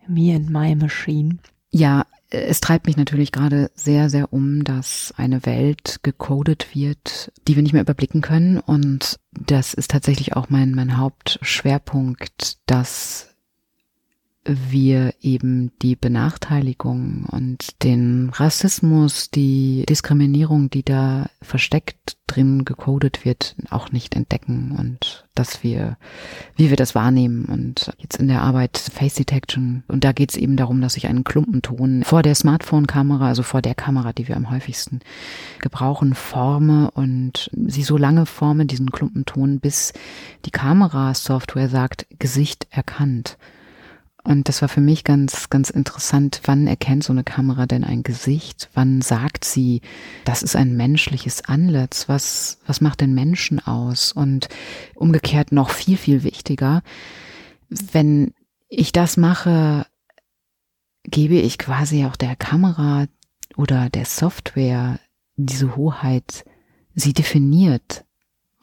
Me 0.07 0.35
and 0.35 0.49
my 0.49 0.75
machine. 0.75 1.37
Ja, 1.71 2.05
es 2.29 2.61
treibt 2.61 2.87
mich 2.87 2.97
natürlich 2.97 3.31
gerade 3.31 3.71
sehr, 3.75 4.09
sehr 4.09 4.33
um, 4.33 4.63
dass 4.63 5.13
eine 5.17 5.45
Welt 5.45 5.99
gecodet 6.03 6.75
wird, 6.75 7.31
die 7.47 7.55
wir 7.55 7.63
nicht 7.63 7.73
mehr 7.73 7.81
überblicken 7.81 8.21
können. 8.21 8.59
Und 8.59 9.19
das 9.31 9.73
ist 9.73 9.91
tatsächlich 9.91 10.35
auch 10.35 10.49
mein, 10.49 10.71
mein 10.71 10.97
Hauptschwerpunkt, 10.97 12.57
dass 12.65 13.32
wir 14.45 15.13
eben 15.21 15.71
die 15.81 15.95
Benachteiligung 15.95 17.25
und 17.31 17.81
den 17.83 18.29
Rassismus, 18.33 19.29
die 19.29 19.85
Diskriminierung, 19.87 20.69
die 20.69 20.83
da 20.83 21.29
versteckt 21.41 22.17
drin 22.27 22.65
gecodet 22.65 23.25
wird, 23.25 23.55
auch 23.69 23.91
nicht 23.91 24.15
entdecken 24.15 24.75
und 24.77 25.25
dass 25.35 25.63
wir, 25.63 25.97
wie 26.55 26.69
wir 26.69 26.77
das 26.77 26.95
wahrnehmen 26.95 27.45
und 27.45 27.93
jetzt 27.99 28.19
in 28.19 28.27
der 28.27 28.41
Arbeit 28.41 28.77
Face 28.77 29.15
Detection 29.15 29.83
und 29.87 30.03
da 30.03 30.11
geht 30.11 30.31
es 30.31 30.37
eben 30.37 30.57
darum, 30.57 30.81
dass 30.81 30.97
ich 30.97 31.07
einen 31.07 31.23
Klumpenton 31.23 32.03
vor 32.03 32.21
der 32.21 32.35
Smartphone-Kamera, 32.35 33.27
also 33.27 33.43
vor 33.43 33.61
der 33.61 33.75
Kamera, 33.75 34.13
die 34.13 34.27
wir 34.27 34.35
am 34.35 34.49
häufigsten 34.49 34.99
gebrauchen, 35.59 36.15
forme 36.15 36.91
und 36.91 37.49
sie 37.53 37.83
so 37.83 37.97
lange 37.97 38.25
forme, 38.25 38.65
diesen 38.65 38.91
Klumpenton, 38.91 39.59
bis 39.59 39.93
die 40.45 40.51
Kamerasoftware 40.51 41.69
sagt, 41.69 42.07
Gesicht 42.19 42.67
erkannt. 42.71 43.37
Und 44.25 44.47
das 44.47 44.61
war 44.61 44.69
für 44.69 44.81
mich 44.81 45.03
ganz, 45.03 45.49
ganz 45.49 45.69
interessant. 45.69 46.41
Wann 46.45 46.65
erkennt 46.65 47.03
so 47.03 47.11
eine 47.11 47.25
Kamera 47.25 47.65
denn 47.65 47.83
ein 47.83 48.03
Gesicht? 48.03 48.69
Wann 48.73 49.01
sagt 49.01 49.43
sie, 49.43 49.81
das 50.23 50.43
ist 50.43 50.55
ein 50.55 50.77
menschliches 50.77 51.43
Antlitz? 51.43 52.07
Was, 52.07 52.59
was 52.65 52.79
macht 52.79 53.01
den 53.01 53.13
Menschen 53.13 53.59
aus? 53.59 54.13
Und 54.13 54.47
umgekehrt 54.95 55.51
noch 55.51 55.71
viel, 55.71 55.97
viel 55.97 56.23
wichtiger, 56.23 56.83
wenn 57.69 58.33
ich 58.69 58.91
das 58.91 59.17
mache, 59.17 59.85
gebe 61.03 61.35
ich 61.35 61.57
quasi 61.57 62.05
auch 62.05 62.15
der 62.15 62.35
Kamera 62.35 63.07
oder 63.57 63.89
der 63.89 64.05
Software 64.05 64.99
diese 65.35 65.75
Hoheit. 65.75 66.45
Sie 66.95 67.13
definiert, 67.13 68.05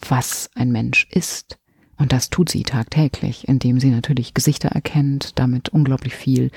was 0.09 0.51
ein 0.55 0.73
Mensch 0.73 1.07
ist. 1.11 1.60
Und 2.01 2.13
das 2.13 2.31
tut 2.31 2.49
sie 2.49 2.63
tagtäglich, 2.63 3.47
indem 3.47 3.79
sie 3.79 3.91
natürlich 3.91 4.33
Gesichter 4.33 4.71
erkennt, 4.71 5.39
damit 5.39 5.69
unglaublich 5.69 6.15
viel 6.15 6.51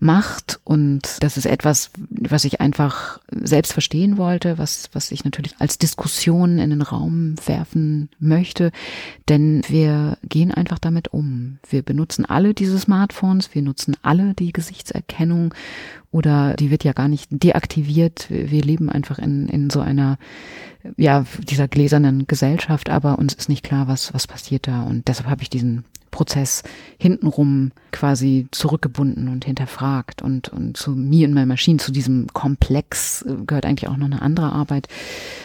macht. 0.00 0.60
Und 0.64 1.16
das 1.20 1.38
ist 1.38 1.46
etwas, 1.46 1.90
was 2.10 2.44
ich 2.44 2.60
einfach 2.60 3.20
selbst 3.30 3.72
verstehen 3.72 4.18
wollte, 4.18 4.58
was, 4.58 4.90
was 4.92 5.10
ich 5.12 5.24
natürlich 5.24 5.54
als 5.58 5.78
Diskussion 5.78 6.58
in 6.58 6.68
den 6.68 6.82
Raum 6.82 7.36
werfen 7.46 8.10
möchte. 8.18 8.70
Denn 9.30 9.62
wir 9.66 10.18
gehen 10.22 10.52
einfach 10.52 10.78
damit 10.78 11.08
um. 11.08 11.58
Wir 11.66 11.82
benutzen 11.82 12.26
alle 12.26 12.52
diese 12.52 12.78
Smartphones, 12.78 13.54
wir 13.54 13.62
nutzen 13.62 13.96
alle 14.02 14.34
die 14.34 14.52
Gesichtserkennung 14.52 15.54
oder 16.16 16.54
die 16.54 16.70
wird 16.70 16.82
ja 16.82 16.94
gar 16.94 17.08
nicht 17.08 17.28
deaktiviert. 17.30 18.26
Wir 18.30 18.62
leben 18.62 18.88
einfach 18.88 19.18
in, 19.18 19.48
in 19.48 19.68
so 19.68 19.80
einer 19.80 20.16
ja, 20.96 21.26
dieser 21.46 21.68
gläsernen 21.68 22.26
Gesellschaft, 22.26 22.88
aber 22.88 23.18
uns 23.18 23.34
ist 23.34 23.50
nicht 23.50 23.62
klar, 23.62 23.86
was, 23.86 24.14
was 24.14 24.26
passiert 24.26 24.66
da. 24.66 24.84
Und 24.84 25.08
deshalb 25.08 25.28
habe 25.28 25.42
ich 25.42 25.50
diesen 25.50 25.84
Prozess 26.16 26.62
hintenrum 26.96 27.72
quasi 27.92 28.48
zurückgebunden 28.50 29.28
und 29.28 29.44
hinterfragt 29.44 30.22
und, 30.22 30.48
und 30.48 30.74
zu 30.74 30.92
mir 30.92 31.28
und 31.28 31.34
meiner 31.34 31.44
Maschine, 31.44 31.78
zu 31.78 31.92
diesem 31.92 32.28
Komplex 32.32 33.20
äh, 33.22 33.34
gehört 33.46 33.66
eigentlich 33.66 33.90
auch 33.90 33.98
noch 33.98 34.06
eine 34.06 34.22
andere 34.22 34.50
Arbeit, 34.50 34.88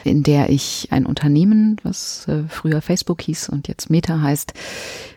in 0.06 0.24
der 0.24 0.50
ich 0.50 0.88
ein 0.92 1.06
Unternehmen, 1.06 1.76
was 1.84 2.26
äh, 2.30 2.44
früher 2.48 2.82
Facebook 2.82 3.22
hieß 3.22 3.50
und 3.50 3.68
jetzt 3.68 3.90
Meta 3.90 4.22
heißt, 4.22 4.54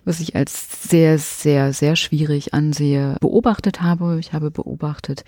was 0.04 0.18
ich 0.18 0.34
als 0.34 0.88
sehr, 0.88 1.18
sehr, 1.18 1.72
sehr 1.72 1.94
schwierig 1.94 2.52
ansehe, 2.52 3.16
beobachtet 3.20 3.80
habe. 3.80 4.18
Ich 4.18 4.32
habe 4.32 4.50
beobachtet, 4.50 5.24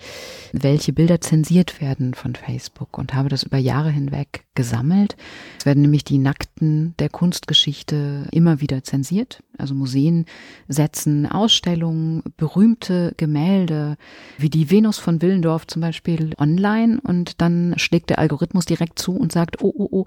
welche 0.53 0.93
Bilder 0.93 1.21
zensiert 1.21 1.81
werden 1.81 2.13
von 2.13 2.35
Facebook 2.35 2.97
und 2.97 3.13
habe 3.13 3.29
das 3.29 3.43
über 3.43 3.57
Jahre 3.57 3.89
hinweg 3.89 4.45
gesammelt. 4.55 5.15
Es 5.59 5.65
werden 5.65 5.81
nämlich 5.81 6.03
die 6.03 6.17
Nackten 6.17 6.95
der 6.99 7.09
Kunstgeschichte 7.09 8.27
immer 8.31 8.61
wieder 8.61 8.83
zensiert. 8.83 9.43
Also 9.57 9.73
Museen 9.73 10.25
setzen 10.67 11.25
Ausstellungen, 11.25 12.23
berühmte 12.37 13.13
Gemälde, 13.17 13.97
wie 14.37 14.49
die 14.49 14.69
Venus 14.69 14.99
von 14.99 15.21
Willendorf 15.21 15.67
zum 15.67 15.81
Beispiel, 15.81 16.33
online 16.37 16.99
und 17.01 17.41
dann 17.41 17.73
schlägt 17.77 18.09
der 18.09 18.19
Algorithmus 18.19 18.65
direkt 18.65 18.99
zu 18.99 19.15
und 19.15 19.31
sagt, 19.31 19.63
oh, 19.63 19.73
oh, 19.75 19.87
oh, 19.91 20.05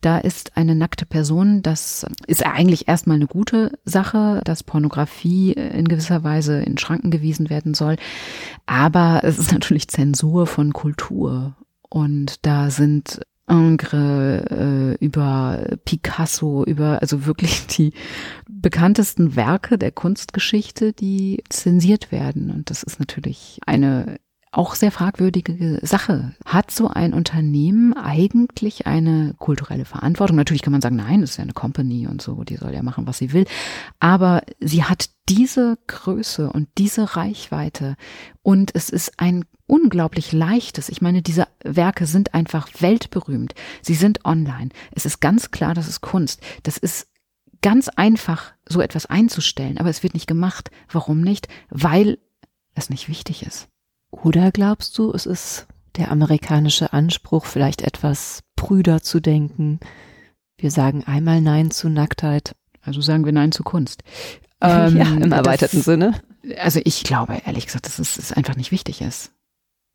da 0.00 0.18
ist 0.18 0.56
eine 0.56 0.74
nackte 0.74 1.06
Person. 1.06 1.62
Das 1.62 2.06
ist 2.26 2.44
eigentlich 2.44 2.88
erstmal 2.88 3.16
eine 3.16 3.26
gute 3.26 3.78
Sache 3.84 4.32
dass 4.44 4.62
Pornografie 4.62 5.52
in 5.52 5.88
gewisser 5.88 6.24
Weise 6.24 6.60
in 6.62 6.78
Schranken 6.78 7.10
gewiesen 7.10 7.50
werden 7.50 7.74
soll. 7.74 7.96
Aber 8.66 9.22
es 9.32 9.38
ist 9.38 9.52
natürlich 9.52 9.88
Zensur 9.88 10.46
von 10.46 10.72
Kultur. 10.72 11.56
Und 11.88 12.46
da 12.46 12.70
sind 12.70 13.20
Ingres, 13.48 14.44
äh, 14.50 14.94
über 15.04 15.76
Picasso, 15.84 16.64
über 16.64 17.02
also 17.02 17.26
wirklich 17.26 17.66
die 17.66 17.92
bekanntesten 18.48 19.36
Werke 19.36 19.78
der 19.78 19.90
Kunstgeschichte, 19.90 20.92
die 20.92 21.42
zensiert 21.48 22.12
werden. 22.12 22.50
Und 22.50 22.70
das 22.70 22.82
ist 22.82 23.00
natürlich 23.00 23.58
eine 23.66 24.18
auch 24.52 24.74
sehr 24.74 24.92
fragwürdige 24.92 25.80
Sache. 25.82 26.34
Hat 26.44 26.70
so 26.70 26.88
ein 26.88 27.14
Unternehmen 27.14 27.94
eigentlich 27.94 28.86
eine 28.86 29.34
kulturelle 29.38 29.86
Verantwortung? 29.86 30.36
Natürlich 30.36 30.60
kann 30.60 30.72
man 30.72 30.82
sagen, 30.82 30.96
nein, 30.96 31.22
es 31.22 31.30
ist 31.30 31.36
ja 31.38 31.42
eine 31.42 31.54
Company 31.54 32.06
und 32.06 32.20
so, 32.20 32.44
die 32.44 32.56
soll 32.56 32.74
ja 32.74 32.82
machen, 32.82 33.06
was 33.06 33.18
sie 33.18 33.32
will. 33.32 33.46
Aber 33.98 34.42
sie 34.60 34.84
hat 34.84 35.08
diese 35.30 35.78
Größe 35.86 36.52
und 36.52 36.68
diese 36.76 37.16
Reichweite 37.16 37.96
und 38.42 38.74
es 38.74 38.90
ist 38.90 39.18
ein 39.18 39.46
unglaublich 39.66 40.32
leichtes. 40.32 40.90
Ich 40.90 41.00
meine, 41.00 41.22
diese 41.22 41.48
Werke 41.64 42.04
sind 42.04 42.34
einfach 42.34 42.68
weltberühmt. 42.80 43.54
Sie 43.80 43.94
sind 43.94 44.26
online. 44.26 44.68
Es 44.90 45.06
ist 45.06 45.20
ganz 45.20 45.50
klar, 45.50 45.72
das 45.72 45.88
ist 45.88 46.02
Kunst. 46.02 46.42
Das 46.62 46.76
ist 46.76 47.08
ganz 47.62 47.88
einfach, 47.88 48.52
so 48.68 48.82
etwas 48.82 49.06
einzustellen, 49.06 49.78
aber 49.78 49.88
es 49.88 50.02
wird 50.02 50.12
nicht 50.12 50.26
gemacht. 50.26 50.70
Warum 50.90 51.22
nicht? 51.22 51.48
Weil 51.70 52.18
es 52.74 52.90
nicht 52.90 53.08
wichtig 53.08 53.46
ist. 53.46 53.71
Oder 54.12 54.52
glaubst 54.52 54.96
du, 54.98 55.10
es 55.12 55.26
ist 55.26 55.66
der 55.96 56.12
amerikanische 56.12 56.92
Anspruch, 56.92 57.46
vielleicht 57.46 57.82
etwas 57.82 58.42
prüder 58.54 59.02
zu 59.02 59.18
denken? 59.20 59.80
Wir 60.58 60.70
sagen 60.70 61.02
einmal 61.04 61.40
Nein 61.40 61.72
zu 61.72 61.88
Nacktheit. 61.88 62.54
Also 62.82 63.00
sagen 63.00 63.24
wir 63.24 63.32
Nein 63.32 63.50
zu 63.50 63.64
Kunst. 63.64 64.04
Ähm, 64.60 64.96
ja, 64.98 65.06
im 65.06 65.32
erweiterten 65.32 65.78
das, 65.78 65.86
Sinne. 65.86 66.22
Also 66.58 66.80
ich 66.84 67.02
glaube, 67.02 67.40
ehrlich 67.44 67.66
gesagt, 67.66 67.86
dass 67.86 67.98
es, 67.98 68.16
es 68.18 68.32
einfach 68.32 68.54
nicht 68.54 68.70
wichtig 68.70 69.00
ist. 69.00 69.32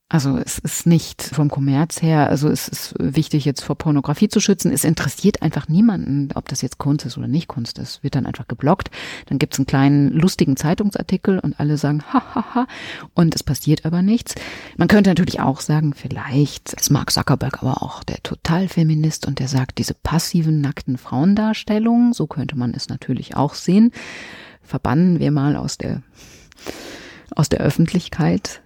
Also 0.10 0.38
es 0.38 0.58
ist 0.58 0.88
nicht 0.88 1.22
vom 1.22 1.50
Kommerz 1.50 2.02
her, 2.02 2.30
also 2.30 2.48
es 2.48 2.70
ist 2.70 2.96
wichtig 2.98 3.44
jetzt 3.44 3.62
vor 3.62 3.78
Pornografie 3.78 4.30
zu 4.30 4.40
schützen. 4.40 4.72
Es 4.72 4.86
interessiert 4.86 5.42
einfach 5.42 5.68
niemanden, 5.68 6.30
ob 6.34 6.48
das 6.48 6.62
jetzt 6.62 6.78
Kunst 6.78 7.06
ist 7.06 7.18
oder 7.18 7.28
nicht 7.28 7.50
Kunst 7.50 7.78
ist. 7.78 8.04
Wird 8.04 8.16
dann 8.16 8.26
einfach 8.26 8.48
geblockt. 8.48 8.90
Dann 9.26 9.38
gibt's 9.38 9.60
einen 9.60 9.66
kleinen 9.66 10.14
lustigen 10.14 10.56
Zeitungsartikel 10.56 11.40
und 11.40 11.60
alle 11.60 11.78
sagen 11.78 12.04
ha 12.14 12.24
ha 12.34 12.56
ha 12.56 12.68
und 13.16 13.36
es 13.36 13.44
passiert 13.44 13.86
aber 13.86 14.02
nichts. 14.02 14.36
Man 14.78 14.88
könnte 14.88 15.10
natürlich 15.10 15.42
auch 15.42 15.60
sagen, 15.60 15.94
vielleicht 15.94 16.72
ist 16.72 16.90
Mark 16.90 17.12
Zuckerberg 17.12 17.62
aber 17.62 17.84
auch 17.84 18.02
der 18.06 18.24
Totalfeminist 18.24 19.28
und 19.28 19.40
der 19.40 19.50
sagt, 19.50 19.78
diese 19.78 19.94
passiven 19.94 20.62
nackten 20.62 20.98
Frauendarstellungen, 20.98 22.14
so 22.14 22.28
könnte 22.28 22.58
man 22.58 22.74
es 22.74 22.88
natürlich 22.88 23.36
auch 23.36 23.56
sehen, 23.56 23.92
verbannen 24.62 25.20
wir 25.20 25.32
mal 25.32 25.58
aus 25.58 25.78
der 25.78 26.02
aus 27.36 27.50
der 27.50 27.60
Öffentlichkeit 27.60 28.62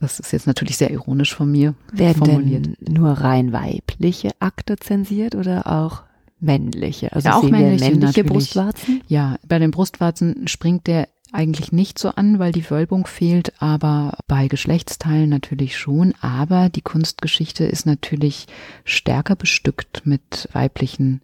das 0.00 0.20
ist 0.20 0.32
jetzt 0.32 0.46
natürlich 0.46 0.76
sehr 0.76 0.90
ironisch 0.90 1.34
von 1.34 1.50
mir 1.50 1.74
Werden 1.92 2.24
formuliert. 2.24 2.66
Denn 2.66 2.94
nur 2.94 3.12
rein 3.12 3.52
weibliche 3.52 4.30
Akte 4.40 4.76
zensiert 4.76 5.34
oder 5.34 5.66
auch 5.66 6.02
männliche? 6.38 7.12
Also 7.12 7.28
ja, 7.28 7.36
auch 7.36 7.42
männliche, 7.42 7.90
männliche 7.90 8.24
Brustwarzen? 8.24 9.02
Ja, 9.08 9.36
bei 9.46 9.58
den 9.58 9.70
Brustwarzen 9.70 10.48
springt 10.48 10.86
der 10.86 11.08
eigentlich 11.32 11.72
nicht 11.72 11.98
so 11.98 12.10
an, 12.10 12.38
weil 12.38 12.52
die 12.52 12.70
Wölbung 12.70 13.06
fehlt, 13.06 13.60
aber 13.60 14.18
bei 14.26 14.48
Geschlechtsteilen 14.48 15.28
natürlich 15.28 15.76
schon. 15.76 16.14
Aber 16.20 16.68
die 16.68 16.82
Kunstgeschichte 16.82 17.64
ist 17.64 17.84
natürlich 17.84 18.46
stärker 18.84 19.34
bestückt 19.34 20.02
mit 20.04 20.48
weiblichen, 20.52 21.20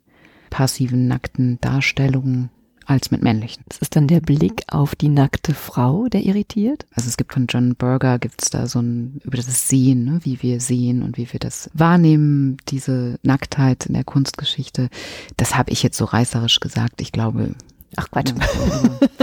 passiven, 0.51 1.09
nackten 1.09 1.59
Darstellungen 1.61 2.51
als 2.93 3.11
mit 3.11 3.23
männlichen. 3.23 3.65
Das 3.69 3.79
ist 3.79 3.97
dann 3.97 4.07
der 4.07 4.21
Blick 4.21 4.63
auf 4.69 4.95
die 4.95 5.09
nackte 5.09 5.55
Frau, 5.55 6.07
der 6.07 6.23
irritiert? 6.23 6.87
Also 6.95 7.09
es 7.09 7.17
gibt 7.17 7.33
von 7.33 7.47
John 7.49 7.75
Berger, 7.75 8.19
gibt 8.19 8.43
es 8.43 8.51
da 8.51 8.67
so 8.67 8.81
ein, 8.81 9.21
über 9.25 9.37
das 9.37 9.69
Sehen, 9.69 10.05
ne, 10.05 10.21
wie 10.23 10.43
wir 10.43 10.61
sehen 10.61 11.03
und 11.03 11.17
wie 11.17 11.33
wir 11.33 11.41
das 11.41 11.71
wahrnehmen, 11.75 12.59
diese 12.69 13.19
Nacktheit 13.23 13.87
in 13.87 13.95
der 13.95 14.05
Kunstgeschichte. 14.05 14.89
Das 15.37 15.57
habe 15.57 15.73
ich 15.73 15.83
jetzt 15.83 15.97
so 15.97 16.05
reißerisch 16.05 16.61
gesagt. 16.61 17.01
Ich 17.01 17.13
glaube, 17.13 17.55
Ach 17.97 18.11
Quatsch. 18.11 18.33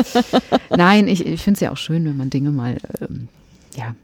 Nein, 0.69 1.07
ich, 1.07 1.25
ich 1.25 1.41
finde 1.41 1.55
es 1.57 1.61
ja 1.61 1.71
auch 1.71 1.77
schön, 1.77 2.05
wenn 2.05 2.17
man 2.17 2.29
Dinge 2.29 2.51
mal 2.51 2.77
ähm, 3.01 3.27
ja, 3.75 3.95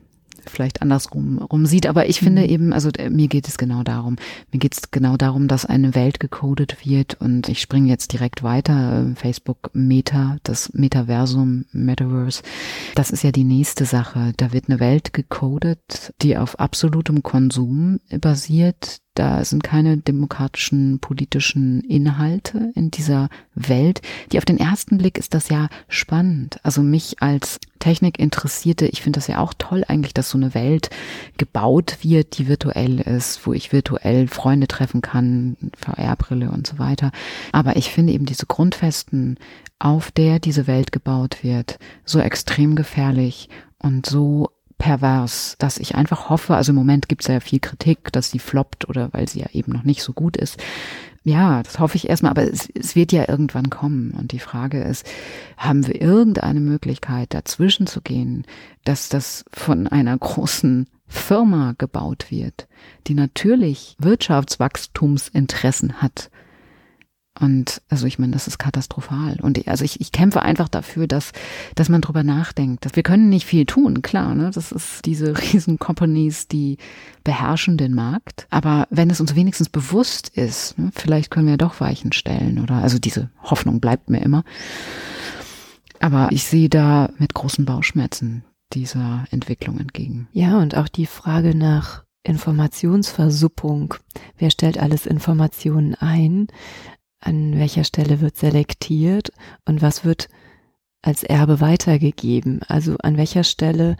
vielleicht 0.49 0.81
andersrum 0.81 1.39
rum 1.39 1.65
sieht. 1.65 1.88
Aber 1.88 2.08
ich 2.08 2.19
finde 2.19 2.43
mhm. 2.43 2.49
eben, 2.49 2.73
also 2.73 2.89
äh, 2.97 3.10
mir 3.10 3.27
geht 3.27 3.47
es 3.47 3.58
genau 3.58 3.84
darum. 3.84 4.15
Mir 4.51 4.60
geht 4.60 4.73
es 4.73 4.91
genau 4.91 5.17
darum, 5.17 5.47
dass 5.47 5.65
eine 5.65 5.95
Welt 5.95 6.19
gecodet 6.19 6.86
wird 6.86 7.15
und 7.21 7.49
ich 7.49 7.62
springe 7.62 7.89
jetzt 7.89 8.13
direkt 8.13 8.43
weiter. 8.43 9.12
Facebook 9.15 9.71
Meta, 9.73 10.38
das 10.43 10.73
Metaversum, 10.73 11.65
Metaverse. 11.71 12.41
Das 12.95 13.12
ist 13.12 13.23
ja 13.23 13.31
die 13.31 13.43
nächste 13.43 13.86
Sache. 13.86 14.34
Da 14.38 14.53
wird 14.53 14.69
eine 14.69 14.79
Welt 14.79 15.13
gecodet, 15.13 16.13
die 16.21 16.38
auf 16.38 16.60
absolutem 16.60 17.23
Konsum 17.23 17.99
basiert, 18.21 19.01
Da 19.15 19.45
sind 19.45 19.63
keine 19.63 19.97
demokratischen 19.97 21.00
politischen 21.00 21.81
Inhalte 21.81 22.71
in 22.75 22.92
dieser 22.92 23.29
Welt. 23.56 24.02
Die 24.31 24.37
auf 24.37 24.46
den 24.46 24.60
ersten 24.60 24.98
Blick 24.98 25.17
ist 25.17 25.33
das 25.33 25.48
ja 25.48 25.69
spannend. 25.87 26.60
Also 26.63 26.81
mich 26.81 27.21
als 27.21 27.60
Technikinteressierte, 27.79 28.87
ich 28.87 29.02
finde 29.02 29.17
das 29.17 29.27
ja 29.27 29.40
auch 29.40 29.54
toll 29.58 29.85
eigentlich, 29.87 30.13
dass 30.13 30.29
so 30.29 30.37
eine 30.37 30.54
Welt 30.54 30.90
gebaut 31.37 32.00
wird, 32.02 32.37
die 32.37 32.48
virtuell 32.50 33.00
ist, 33.00 33.48
wo 33.48 33.54
ich 33.54 33.71
virtuell 33.71 34.27
Freunde 34.27 34.67
treffen 34.67 35.02
kann, 35.02 35.56
VR-Brille 35.77 36.52
und 36.52 36.67
so 36.67 36.77
weiter. 36.77 37.12
Aber 37.54 37.77
ich 37.77 37.92
finde 37.92 38.12
eben 38.12 38.25
diese 38.25 38.48
Grundfesten, 38.48 39.37
auf 39.79 40.12
der 40.12 40.40
diese 40.40 40.67
Welt 40.67 40.92
gebaut 40.92 41.44
wird, 41.44 41.79
so 42.04 42.19
extrem 42.19 42.75
gefährlich 42.75 43.50
und 43.77 44.06
so 44.06 44.50
pervers, 44.78 45.56
dass 45.60 45.78
ich 45.78 45.96
einfach 45.96 46.30
hoffe, 46.30 46.56
also 46.56 46.71
im 46.71 46.76
Moment 46.76 47.10
gibt 47.10 47.21
es 47.21 47.28
ja 47.28 47.40
viel 47.40 47.60
Kritik, 47.60 48.12
dass 48.12 48.32
sie 48.32 48.40
floppt 48.40 48.90
oder 48.90 49.12
weil 49.13 49.28
sie 49.28 49.40
ja 49.40 49.48
eben 49.54 49.71
noch 49.71 49.84
nicht 49.84 50.04
so 50.04 50.13
gut 50.13 50.38
ist. 50.38 50.62
Ja, 51.23 51.63
das 51.63 51.80
hoffe 51.80 51.96
ich 51.96 52.08
erstmal, 52.08 52.32
aber 52.32 52.44
es, 52.44 52.69
es 52.76 52.96
wird 52.96 53.12
ja 53.12 53.28
irgendwann 53.28 53.71
kommen. 53.71 54.12
Und 54.12 54.32
die 54.32 54.40
Frage 54.40 54.84
ist, 54.84 55.08
haben 55.58 55.88
wir 55.88 56.00
irgendeine 56.00 56.60
Möglichkeit, 56.60 57.34
dazwischen 57.34 57.88
zu 57.88 58.02
gehen, 58.02 58.46
dass 58.84 59.10
das 59.10 59.44
von 59.52 59.88
einer 59.88 60.15
großen 60.15 60.88
Firma 61.08 61.73
gebaut 61.78 62.28
wird, 62.30 62.67
die 63.08 63.15
natürlich 63.15 63.96
Wirtschaftswachstumsinteressen 64.00 66.02
hat 66.02 66.30
und 67.40 67.81
also 67.90 68.08
ich 68.08 68.17
meine, 68.17 68.31
das 68.31 68.48
ist 68.48 68.58
katastrophal. 68.58 69.40
Und 69.42 69.67
also 69.67 69.83
ich, 69.83 70.00
ich 70.00 70.13
kämpfe 70.13 70.42
einfach 70.42 70.69
dafür, 70.69 71.06
dass, 71.06 71.33
dass 71.75 71.90
man 71.90 72.00
drüber 72.02 72.23
nachdenkt. 72.23 72.86
Dass 72.86 72.96
wir 72.96 73.04
können 73.04 73.27
nicht 73.27 73.46
viel 73.46 73.65
tun, 73.65 74.02
klar, 74.02 74.36
ne? 74.36 74.52
Das 74.54 74.71
ist 74.71 75.06
diese 75.06 75.38
riesen 75.54 75.77
Companies, 75.77 76.48
die 76.48 76.77
beherrschen 77.25 77.77
den 77.77 77.94
Markt. 77.94 78.48
Aber 78.52 78.88
wenn 78.90 79.10
es 79.10 79.19
uns 79.19 79.36
wenigstens 79.36 79.67
bewusst 79.67 80.29
ist, 80.29 80.77
ne, 80.77 80.92
vielleicht 80.94 81.29
können 81.29 81.48
wir 81.48 81.58
doch 81.58 81.81
Weichen 81.81 82.13
stellen 82.13 82.60
oder 82.60 82.75
also 82.75 83.00
diese 83.00 83.29
Hoffnung 83.44 83.81
bleibt 83.81 84.10
mir 84.10 84.21
immer. 84.21 84.44
Aber 86.00 86.29
ich 86.31 86.46
sehe 86.46 86.69
da 86.69 87.10
mit 87.17 87.33
großen 87.33 87.65
Bauchschmerzen 87.65 88.44
dieser 88.73 89.25
Entwicklung 89.31 89.79
entgegen. 89.79 90.27
Ja, 90.31 90.58
und 90.60 90.75
auch 90.75 90.88
die 90.88 91.06
Frage 91.06 91.56
nach 91.56 92.06
Informationsversuppung. 92.23 93.96
Wer 94.38 94.52
stellt 94.52 94.77
alles 94.77 95.06
Informationen 95.06 95.96
ein? 95.96 96.48
An 97.26 97.58
welcher 97.58 97.84
Stelle 97.84 98.21
wird 98.21 98.38
selektiert 98.38 99.32
und 99.65 99.82
was 99.82 100.06
wird 100.06 100.30
als 101.02 101.23
Erbe 101.23 101.60
weitergegeben. 101.60 102.62
Also 102.67 102.98
an 102.98 103.17
welcher 103.17 103.44
Stelle 103.44 103.98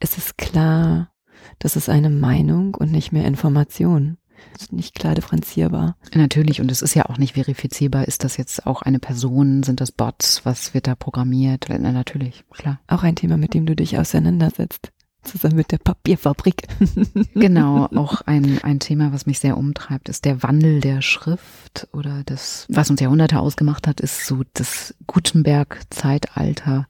ist 0.00 0.18
es 0.18 0.36
klar, 0.36 1.10
das 1.58 1.76
ist 1.76 1.88
eine 1.88 2.10
Meinung 2.10 2.74
und 2.74 2.92
nicht 2.92 3.12
mehr 3.12 3.24
Information. 3.24 4.18
Das 4.52 4.62
ist 4.62 4.72
nicht 4.72 4.94
klar 4.94 5.14
differenzierbar. 5.14 5.96
Natürlich, 6.14 6.60
und 6.60 6.70
es 6.70 6.80
ist 6.80 6.94
ja 6.94 7.06
auch 7.06 7.18
nicht 7.18 7.34
verifizierbar. 7.34 8.08
Ist 8.08 8.24
das 8.24 8.38
jetzt 8.38 8.66
auch 8.66 8.82
eine 8.82 8.98
Person? 8.98 9.62
Sind 9.62 9.80
das 9.80 9.92
Bots? 9.92 10.46
Was 10.46 10.72
wird 10.72 10.86
da 10.86 10.94
programmiert? 10.94 11.66
Na, 11.68 11.92
natürlich, 11.92 12.44
klar. 12.50 12.80
Auch 12.86 13.02
ein 13.02 13.16
Thema, 13.16 13.36
mit 13.36 13.52
dem 13.52 13.66
du 13.66 13.76
dich 13.76 13.98
auseinandersetzt 13.98 14.92
zusammen 15.22 15.56
mit 15.56 15.72
der 15.72 15.78
Papierfabrik. 15.78 16.62
genau, 17.34 17.86
auch 17.94 18.22
ein, 18.22 18.58
ein 18.62 18.80
Thema, 18.80 19.12
was 19.12 19.26
mich 19.26 19.38
sehr 19.38 19.56
umtreibt, 19.56 20.08
ist 20.08 20.24
der 20.24 20.42
Wandel 20.42 20.80
der 20.80 21.02
Schrift 21.02 21.88
oder 21.92 22.22
das, 22.24 22.66
was 22.68 22.90
uns 22.90 23.00
Jahrhunderte 23.00 23.40
ausgemacht 23.40 23.86
hat, 23.86 24.00
ist 24.00 24.26
so 24.26 24.42
das 24.54 24.94
Gutenberg-Zeitalter. 25.06 26.86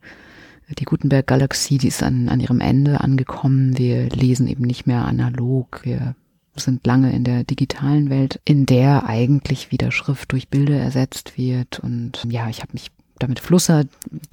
Die 0.78 0.85
Gutenberg-Galaxie, 0.85 1.78
die 1.78 1.89
ist 1.89 2.03
an, 2.03 2.28
an 2.28 2.39
ihrem 2.39 2.61
Ende 2.61 3.01
angekommen. 3.01 3.76
Wir 3.76 4.09
lesen 4.09 4.47
eben 4.47 4.64
nicht 4.64 4.87
mehr 4.87 5.05
analog. 5.05 5.81
Wir 5.83 6.14
sind 6.55 6.87
lange 6.87 7.12
in 7.12 7.24
der 7.24 7.45
digitalen 7.45 8.11
Welt, 8.11 8.41
in 8.45 8.66
der 8.66 9.07
eigentlich 9.07 9.72
wieder 9.72 9.91
Schrift 9.91 10.31
durch 10.33 10.49
Bilder 10.49 10.78
ersetzt 10.78 11.37
wird. 11.37 11.81
Und 11.81 12.24
ja, 12.28 12.49
ich 12.49 12.61
habe 12.61 12.72
mich 12.72 12.93
damit 13.21 13.39
Flusser, 13.39 13.85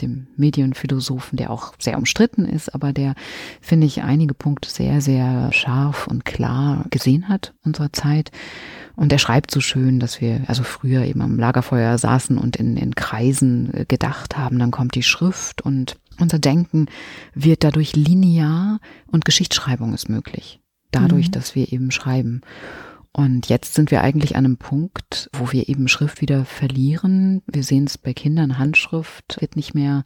dem 0.01 0.27
Medienphilosophen, 0.35 1.37
der 1.37 1.51
auch 1.51 1.73
sehr 1.77 1.97
umstritten 1.97 2.45
ist, 2.45 2.73
aber 2.73 2.93
der, 2.93 3.13
finde 3.61 3.85
ich, 3.85 4.01
einige 4.01 4.33
Punkte 4.33 4.69
sehr, 4.69 5.01
sehr 5.01 5.51
scharf 5.53 6.07
und 6.07 6.25
klar 6.25 6.85
gesehen 6.89 7.29
hat 7.29 7.53
unserer 7.63 7.93
Zeit. 7.93 8.31
Und 8.95 9.11
er 9.11 9.19
schreibt 9.19 9.51
so 9.51 9.59
schön, 9.59 9.99
dass 9.99 10.21
wir 10.21 10.41
also 10.47 10.63
früher 10.63 11.03
eben 11.03 11.21
am 11.21 11.37
Lagerfeuer 11.37 11.97
saßen 11.97 12.37
und 12.37 12.55
in, 12.55 12.77
in 12.77 12.95
Kreisen 12.95 13.71
äh, 13.73 13.85
gedacht 13.85 14.37
haben, 14.37 14.57
dann 14.57 14.71
kommt 14.71 14.95
die 14.95 15.03
Schrift 15.03 15.61
und 15.61 15.97
unser 16.19 16.39
Denken 16.39 16.87
wird 17.35 17.63
dadurch 17.63 17.95
linear 17.95 18.79
und 19.05 19.25
Geschichtsschreibung 19.25 19.93
ist 19.93 20.09
möglich. 20.09 20.59
Dadurch, 20.91 21.27
mhm. 21.27 21.31
dass 21.31 21.53
wir 21.53 21.71
eben 21.71 21.91
schreiben. 21.91 22.41
Und 23.17 23.49
jetzt 23.49 23.73
sind 23.73 23.89
wir 23.89 24.01
eigentlich 24.03 24.35
an 24.35 24.45
einem 24.45 24.57
Punkt, 24.57 25.31
wo 25.33 25.51
wir 25.51 25.69
eben 25.69 25.87
Schrift 25.87 26.21
wieder 26.21 26.45
verlieren. 26.45 27.41
Wir 27.47 27.63
sehen 27.63 27.85
es 27.85 27.97
bei 27.97 28.13
Kindern, 28.13 28.59
Handschrift 28.59 29.41
wird 29.41 29.55
nicht 29.55 29.73
mehr 29.73 30.05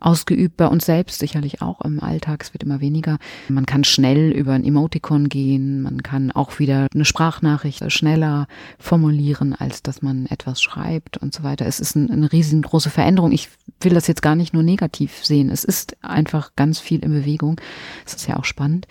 ausgeübt, 0.00 0.56
bei 0.56 0.66
uns 0.66 0.86
selbst 0.86 1.18
sicherlich 1.18 1.62
auch 1.62 1.80
im 1.82 2.02
Alltag, 2.02 2.42
es 2.42 2.54
wird 2.54 2.62
immer 2.62 2.80
weniger. 2.80 3.18
Man 3.48 3.66
kann 3.66 3.84
schnell 3.84 4.30
über 4.30 4.52
ein 4.52 4.64
Emoticon 4.64 5.28
gehen, 5.28 5.82
man 5.82 6.02
kann 6.02 6.32
auch 6.32 6.58
wieder 6.58 6.86
eine 6.92 7.04
Sprachnachricht 7.04 7.90
schneller 7.92 8.46
formulieren, 8.78 9.54
als 9.54 9.82
dass 9.82 10.02
man 10.02 10.26
etwas 10.26 10.62
schreibt 10.62 11.16
und 11.18 11.34
so 11.34 11.42
weiter. 11.42 11.66
Es 11.66 11.80
ist 11.80 11.96
ein, 11.96 12.10
eine 12.10 12.32
riesengroße 12.32 12.90
Veränderung. 12.90 13.32
Ich 13.32 13.48
will 13.80 13.94
das 13.94 14.06
jetzt 14.06 14.22
gar 14.22 14.34
nicht 14.34 14.52
nur 14.52 14.62
negativ 14.62 15.24
sehen. 15.24 15.50
Es 15.50 15.64
ist 15.64 15.96
einfach 16.02 16.52
ganz 16.56 16.78
viel 16.80 17.00
in 17.00 17.12
Bewegung. 17.12 17.60
Es 18.06 18.14
ist 18.14 18.26
ja 18.26 18.36
auch 18.36 18.44
spannend. 18.44 18.86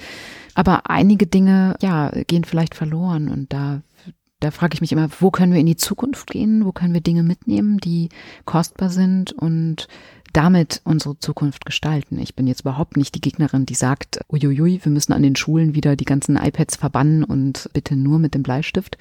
Aber 0.55 0.89
einige 0.89 1.27
Dinge, 1.27 1.75
ja, 1.81 2.11
gehen 2.27 2.43
vielleicht 2.43 2.75
verloren 2.75 3.29
und 3.29 3.53
da 3.53 3.81
da 4.39 4.51
frage 4.51 4.73
ich 4.73 4.81
mich 4.81 4.91
immer, 4.91 5.09
wo 5.19 5.31
können 5.31 5.51
wir 5.51 5.59
in 5.59 5.65
die 5.65 5.75
Zukunft 5.75 6.29
gehen? 6.29 6.65
Wo 6.65 6.71
können 6.71 6.93
wir 6.93 7.01
Dinge 7.01 7.23
mitnehmen, 7.23 7.77
die 7.77 8.09
kostbar 8.45 8.89
sind 8.89 9.33
und 9.33 9.87
damit 10.33 10.81
unsere 10.83 11.17
Zukunft 11.19 11.65
gestalten? 11.65 12.19
Ich 12.19 12.35
bin 12.35 12.47
jetzt 12.47 12.61
überhaupt 12.61 12.97
nicht 12.97 13.15
die 13.15 13.21
Gegnerin, 13.21 13.65
die 13.65 13.75
sagt, 13.75 14.19
uiuiui, 14.31 14.79
wir 14.83 14.91
müssen 14.91 15.13
an 15.13 15.23
den 15.23 15.35
Schulen 15.35 15.75
wieder 15.75 15.95
die 15.95 16.05
ganzen 16.05 16.37
iPads 16.37 16.75
verbannen 16.75 17.23
und 17.23 17.69
bitte 17.73 17.95
nur 17.95 18.19
mit 18.19 18.33
dem 18.33 18.43
Bleistift 18.43 18.97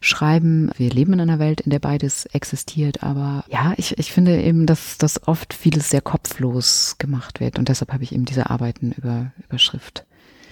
schreiben. 0.00 0.70
Wir 0.76 0.90
leben 0.90 1.12
in 1.14 1.20
einer 1.20 1.38
Welt, 1.38 1.60
in 1.60 1.70
der 1.70 1.78
beides 1.78 2.26
existiert, 2.26 3.02
aber 3.02 3.44
ja, 3.48 3.74
ich, 3.76 3.98
ich 3.98 4.12
finde 4.12 4.40
eben, 4.40 4.66
dass, 4.66 4.98
dass 4.98 5.26
oft 5.28 5.54
vieles 5.54 5.90
sehr 5.90 6.00
kopflos 6.00 6.96
gemacht 6.98 7.40
wird 7.40 7.58
und 7.58 7.68
deshalb 7.68 7.92
habe 7.92 8.04
ich 8.04 8.12
eben 8.12 8.24
diese 8.24 8.50
Arbeiten 8.50 8.92
über, 8.92 9.32
über 9.46 9.58
Schrift 9.58 10.04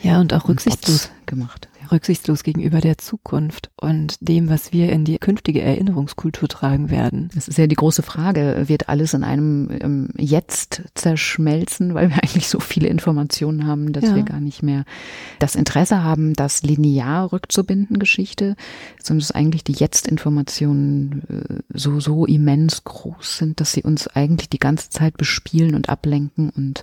ja, 0.03 0.21
und 0.21 0.33
auch 0.33 0.49
rücksichtslos 0.49 1.11
gemacht. 1.27 1.69
Rücksichtslos 1.93 2.43
gegenüber 2.43 2.81
der 2.81 2.99
Zukunft 2.99 3.71
und 3.77 4.17
dem, 4.21 4.49
was 4.49 4.73
wir 4.73 4.93
in 4.93 5.05
die 5.05 5.19
künftige 5.19 5.61
Erinnerungskultur 5.63 6.49
tragen 6.49 6.91
werden. 6.91 7.31
Das 7.35 7.49
ist 7.49 7.59
ja 7.59 7.67
die 7.67 7.77
große 7.77 8.03
Frage. 8.03 8.65
Wird 8.67 8.89
alles 8.89 9.15
in 9.15 9.25
einem 9.25 9.69
ähm, 9.81 10.09
Jetzt 10.17 10.83
zerschmelzen, 10.95 11.95
weil 11.95 12.11
wir 12.11 12.17
eigentlich 12.23 12.49
so 12.49 12.61
viele 12.61 12.89
Informationen 12.89 13.67
haben, 13.67 13.93
dass 13.93 14.05
ja. 14.05 14.17
wir 14.17 14.23
gar 14.23 14.41
nicht 14.41 14.63
mehr 14.63 14.85
das 15.39 15.55
Interesse 15.55 16.03
haben, 16.03 16.35
das 16.35 16.63
linear 16.63 17.33
rückzubinden, 17.33 17.99
Geschichte, 17.99 18.57
sondern 19.03 19.21
dass 19.21 19.33
eigentlich 19.33 19.65
die 19.65 19.73
Jetzt-Informationen 19.73 21.23
äh, 21.29 21.63
so, 21.73 22.01
so 22.01 22.27
immens 22.27 22.85
groß 22.85 23.39
sind, 23.39 23.61
dass 23.61 23.73
sie 23.73 23.83
uns 23.83 24.09
eigentlich 24.09 24.49
die 24.49 24.59
ganze 24.59 24.91
Zeit 24.91 25.17
bespielen 25.17 25.75
und 25.75 25.89
ablenken 25.89 26.51
und 26.51 26.83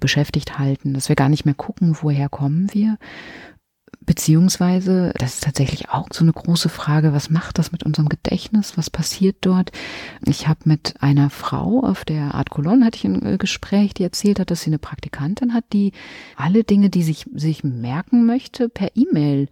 beschäftigt 0.00 0.58
halten, 0.58 0.94
dass 0.94 1.08
wir 1.08 1.16
gar 1.16 1.28
nicht 1.28 1.44
mehr 1.44 1.54
gucken, 1.54 1.96
woher 2.00 2.28
kommen 2.28 2.68
wir. 2.72 2.98
Beziehungsweise, 4.08 5.12
das 5.18 5.34
ist 5.34 5.44
tatsächlich 5.44 5.90
auch 5.90 6.08
so 6.10 6.24
eine 6.24 6.32
große 6.32 6.70
Frage, 6.70 7.12
was 7.12 7.28
macht 7.28 7.58
das 7.58 7.72
mit 7.72 7.82
unserem 7.82 8.08
Gedächtnis? 8.08 8.78
Was 8.78 8.88
passiert 8.88 9.36
dort? 9.42 9.70
Ich 10.24 10.48
habe 10.48 10.60
mit 10.64 10.94
einer 11.00 11.28
Frau 11.28 11.82
auf 11.82 12.06
der 12.06 12.34
Art 12.34 12.48
Cologne 12.48 12.86
hatte 12.86 12.96
ich 12.96 13.04
ein 13.04 13.26
äh, 13.26 13.36
Gespräch, 13.36 13.92
die 13.92 14.04
erzählt 14.04 14.40
hat, 14.40 14.50
dass 14.50 14.62
sie 14.62 14.70
eine 14.70 14.78
Praktikantin 14.78 15.52
hat, 15.52 15.64
die 15.74 15.92
alle 16.36 16.64
Dinge, 16.64 16.88
die 16.88 17.02
sich, 17.02 17.26
sich 17.34 17.64
merken 17.64 18.24
möchte, 18.24 18.70
per 18.70 18.92
E-Mail 18.94 19.50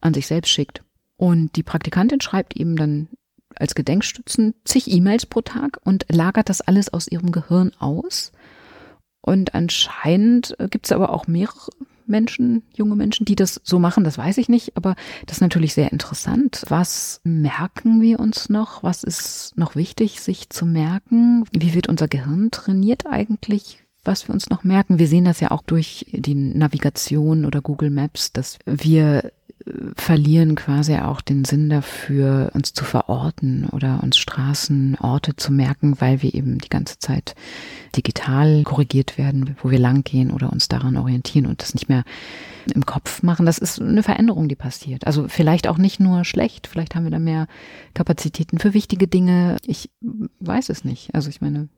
an 0.00 0.14
sich 0.14 0.26
selbst 0.26 0.48
schickt. 0.48 0.82
Und 1.18 1.56
die 1.56 1.62
Praktikantin 1.62 2.22
schreibt 2.22 2.56
ihm 2.56 2.76
dann 2.76 3.08
als 3.56 3.74
Gedenkstützen 3.74 4.54
zig 4.64 4.90
E-Mails 4.90 5.26
pro 5.26 5.42
Tag 5.42 5.80
und 5.84 6.06
lagert 6.08 6.48
das 6.48 6.62
alles 6.62 6.90
aus 6.90 7.08
ihrem 7.08 7.30
Gehirn 7.30 7.72
aus 7.78 8.32
und 9.20 9.54
anscheinend 9.54 10.58
äh, 10.58 10.68
gibt 10.68 10.86
es 10.86 10.92
aber 10.92 11.10
auch 11.10 11.26
mehrere 11.26 11.70
Menschen, 12.08 12.62
junge 12.74 12.96
Menschen, 12.96 13.24
die 13.24 13.36
das 13.36 13.60
so 13.64 13.78
machen, 13.78 14.04
das 14.04 14.18
weiß 14.18 14.38
ich 14.38 14.48
nicht, 14.48 14.76
aber 14.76 14.96
das 15.26 15.38
ist 15.38 15.40
natürlich 15.42 15.74
sehr 15.74 15.92
interessant. 15.92 16.62
Was 16.68 17.20
merken 17.24 18.00
wir 18.00 18.20
uns 18.20 18.48
noch? 18.48 18.82
Was 18.82 19.04
ist 19.04 19.52
noch 19.56 19.76
wichtig, 19.76 20.20
sich 20.20 20.50
zu 20.50 20.66
merken? 20.66 21.44
Wie 21.52 21.74
wird 21.74 21.88
unser 21.88 22.08
Gehirn 22.08 22.50
trainiert 22.50 23.06
eigentlich? 23.06 23.84
Was 24.04 24.28
wir 24.28 24.34
uns 24.34 24.48
noch 24.48 24.64
merken. 24.64 24.98
Wir 24.98 25.08
sehen 25.08 25.24
das 25.24 25.40
ja 25.40 25.50
auch 25.50 25.62
durch 25.62 26.06
die 26.12 26.34
Navigation 26.34 27.44
oder 27.44 27.60
Google 27.60 27.90
Maps, 27.90 28.32
dass 28.32 28.58
wir 28.64 29.32
verlieren 29.96 30.54
quasi 30.54 30.96
auch 30.96 31.20
den 31.20 31.44
Sinn 31.44 31.68
dafür, 31.68 32.50
uns 32.54 32.72
zu 32.72 32.84
verorten 32.84 33.68
oder 33.70 34.00
uns 34.02 34.16
Straßen, 34.18 34.96
Orte 35.00 35.36
zu 35.36 35.52
merken, 35.52 36.00
weil 36.00 36.22
wir 36.22 36.34
eben 36.34 36.58
die 36.58 36.68
ganze 36.68 36.98
Zeit 36.98 37.34
digital 37.96 38.62
korrigiert 38.64 39.18
werden, 39.18 39.56
wo 39.62 39.70
wir 39.70 39.78
langgehen 39.78 40.30
oder 40.30 40.52
uns 40.52 40.68
daran 40.68 40.96
orientieren 40.96 41.46
und 41.46 41.62
das 41.62 41.74
nicht 41.74 41.88
mehr 41.88 42.04
im 42.74 42.86
Kopf 42.86 43.22
machen. 43.22 43.46
Das 43.46 43.58
ist 43.58 43.80
eine 43.80 44.02
Veränderung, 44.02 44.48
die 44.48 44.56
passiert. 44.56 45.06
Also 45.06 45.26
vielleicht 45.28 45.66
auch 45.68 45.78
nicht 45.78 46.00
nur 46.00 46.24
schlecht, 46.24 46.66
vielleicht 46.66 46.94
haben 46.94 47.04
wir 47.04 47.10
da 47.10 47.18
mehr 47.18 47.46
Kapazitäten 47.94 48.58
für 48.58 48.74
wichtige 48.74 49.08
Dinge. 49.08 49.56
Ich 49.66 49.90
weiß 50.40 50.68
es 50.68 50.84
nicht. 50.84 51.14
Also 51.14 51.30
ich 51.30 51.40
meine, 51.40 51.68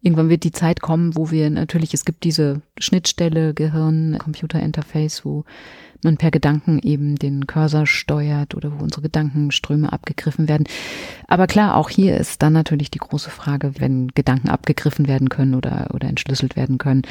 irgendwann 0.00 0.28
wird 0.28 0.44
die 0.44 0.52
Zeit 0.52 0.80
kommen, 0.80 1.16
wo 1.16 1.30
wir 1.30 1.50
natürlich, 1.50 1.94
es 1.94 2.04
gibt 2.04 2.24
diese 2.24 2.62
Schnittstelle 2.78 3.54
Gehirn-Computer-Interface, 3.54 5.24
wo 5.24 5.44
man 6.02 6.16
per 6.16 6.30
Gedanken 6.30 6.78
eben 6.80 7.16
den 7.16 7.46
Cursor 7.46 7.86
steuert 7.86 8.54
oder 8.54 8.78
wo 8.78 8.82
unsere 8.82 9.02
Gedankenströme 9.02 9.92
abgegriffen 9.92 10.48
werden. 10.48 10.64
Aber 11.26 11.46
klar, 11.46 11.76
auch 11.76 11.90
hier 11.90 12.16
ist 12.16 12.42
dann 12.42 12.52
natürlich 12.52 12.90
die 12.90 12.98
große 12.98 13.30
Frage, 13.30 13.72
wenn 13.78 14.08
Gedanken 14.08 14.48
abgegriffen 14.48 15.08
werden 15.08 15.28
können 15.28 15.54
oder, 15.54 15.88
oder 15.92 16.08
entschlüsselt 16.08 16.56
werden 16.56 16.78
können, 16.78 17.02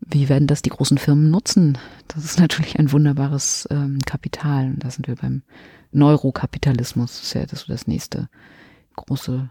wie 0.00 0.28
werden 0.28 0.46
das 0.46 0.62
die 0.62 0.70
großen 0.70 0.98
Firmen 0.98 1.30
nutzen? 1.30 1.78
Das 2.06 2.24
ist 2.24 2.38
natürlich 2.38 2.78
ein 2.78 2.92
wunderbares 2.92 3.66
ähm, 3.70 3.98
Kapital. 4.06 4.66
Und 4.66 4.84
da 4.84 4.90
sind 4.90 5.08
wir 5.08 5.16
beim 5.16 5.42
Neurokapitalismus. 5.92 7.16
Das 7.16 7.22
ist 7.22 7.34
ja 7.34 7.46
das, 7.46 7.66
das 7.66 7.86
nächste 7.86 8.28
große 8.96 9.50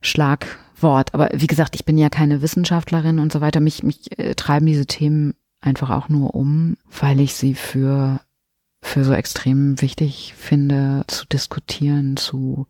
Schlagwort. 0.00 1.14
Aber 1.14 1.28
wie 1.32 1.46
gesagt, 1.46 1.74
ich 1.74 1.84
bin 1.84 1.98
ja 1.98 2.08
keine 2.08 2.42
Wissenschaftlerin 2.42 3.18
und 3.18 3.32
so 3.32 3.40
weiter. 3.40 3.60
Mich, 3.60 3.82
mich 3.82 4.18
äh, 4.18 4.34
treiben 4.34 4.66
diese 4.66 4.86
Themen 4.86 5.34
einfach 5.60 5.90
auch 5.90 6.08
nur 6.08 6.34
um, 6.34 6.76
weil 7.00 7.20
ich 7.20 7.34
sie 7.34 7.54
für, 7.54 8.20
für 8.82 9.04
so 9.04 9.12
extrem 9.12 9.80
wichtig 9.80 10.34
finde, 10.36 11.04
zu 11.06 11.26
diskutieren, 11.26 12.16
zu, 12.16 12.66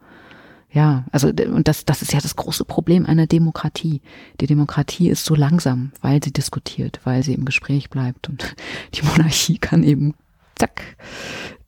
ja, 0.71 1.05
also, 1.13 1.29
und 1.29 1.69
das, 1.69 1.85
das 1.85 2.03
ist 2.03 2.13
ja 2.13 2.21
das 2.21 2.37
große 2.37 2.65
Problem 2.65 3.07
einer 3.07 3.27
Demokratie. 3.27 4.01
Die 4.41 4.47
Demokratie 4.47 5.09
ist 5.09 5.25
so 5.25 5.35
langsam, 5.35 5.93
weil 6.01 6.23
sie 6.23 6.33
diskutiert, 6.33 7.01
weil 7.05 7.23
sie 7.23 7.35
im 7.35 7.45
Gespräch 7.45 7.91
bleibt 7.91 8.29
und 8.29 8.55
die 8.95 9.03
Monarchie 9.03 9.59
kann 9.59 9.83
eben 9.83 10.15
zack, 10.61 10.97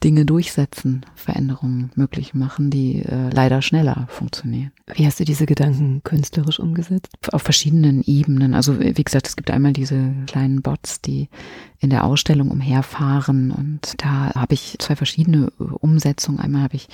Dinge 0.05 0.26
durchsetzen, 0.26 1.07
Veränderungen 1.14 1.93
möglich 1.95 2.34
machen, 2.34 2.70
die 2.70 3.03
äh, 3.03 3.30
leider 3.30 3.62
schneller 3.62 4.07
funktionieren. 4.09 4.72
Wie 4.93 5.07
hast 5.07 5.20
du 5.20 5.24
diese 5.24 5.47
Gedanken 5.47 6.03
künstlerisch 6.03 6.59
umgesetzt? 6.59 7.12
Auf 7.30 7.43
verschiedenen 7.43 8.03
Ebenen. 8.03 8.55
Also 8.55 8.80
wie 8.80 9.05
gesagt, 9.05 9.28
es 9.28 9.36
gibt 9.36 9.51
einmal 9.51 9.72
diese 9.72 10.12
kleinen 10.26 10.61
Bots, 10.61 11.01
die 11.01 11.28
in 11.78 11.90
der 11.90 12.05
Ausstellung 12.05 12.51
umherfahren 12.51 13.51
und 13.53 13.95
da 13.99 14.34
habe 14.34 14.55
ich 14.55 14.76
zwei 14.78 14.97
verschiedene 14.97 15.53
äh, 15.59 15.62
Umsetzungen. 15.62 16.40
Einmal 16.40 16.62
habe 16.62 16.76
ich 16.76 16.88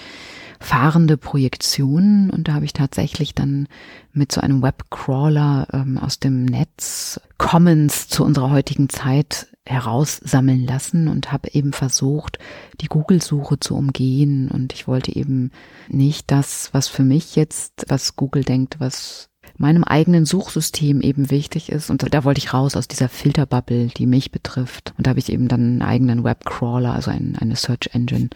fahrende 0.61 1.17
Projektionen 1.17 2.31
und 2.31 2.49
da 2.49 2.55
habe 2.55 2.67
ich 2.67 2.73
tatsächlich 2.73 3.35
dann 3.35 3.69
mit 4.13 4.33
so 4.33 4.41
einem 4.41 4.63
Webcrawler 4.63 5.67
ähm, 5.73 5.99
aus 5.99 6.19
dem 6.21 6.45
Netz 6.45 7.21
Commons 7.39 8.09
zu 8.09 8.25
unserer 8.25 8.51
heutigen 8.51 8.89
Zeit 8.89 9.49
heraussammeln 9.69 10.65
lassen 10.65 11.09
und 11.09 11.31
habe 11.31 11.51
eben 11.53 11.73
versucht, 11.73 12.39
die 12.81 12.87
Google-Suche 12.87 13.61
zu 13.61 13.77
umgehen. 13.77 14.51
Und 14.51 14.73
ich 14.73 14.89
wollte 14.89 15.15
eben 15.15 15.51
nicht 15.89 16.31
das, 16.31 16.71
was 16.73 16.89
für 16.89 17.05
mich 17.05 17.37
jetzt, 17.37 17.85
was 17.89 18.17
Google 18.17 18.45
denkt, 18.45 18.81
was 18.81 19.29
meinem 19.57 19.85
eigenen 19.85 20.25
Suchsystem 20.25 21.01
eben 21.01 21.31
wichtig 21.31 21.71
ist. 21.71 21.91
Und 21.91 22.15
da 22.15 22.25
wollte 22.25 22.39
ich 22.39 22.55
raus 22.55 22.77
aus 22.77 22.89
dieser 22.89 23.09
Filterbubble, 23.09 23.89
die 23.89 24.07
mich 24.07 24.31
betrifft. 24.31 24.95
Und 24.97 25.07
da 25.07 25.11
habe 25.11 25.19
ich 25.19 25.31
eben 25.31 25.49
dann 25.49 25.61
einen 25.61 25.83
eigenen 25.83 26.25
Webcrawler, 26.25 26.95
also 26.95 27.11
ein, 27.11 27.37
eine 27.39 27.57
Search 27.57 27.91
Engine 27.93 28.31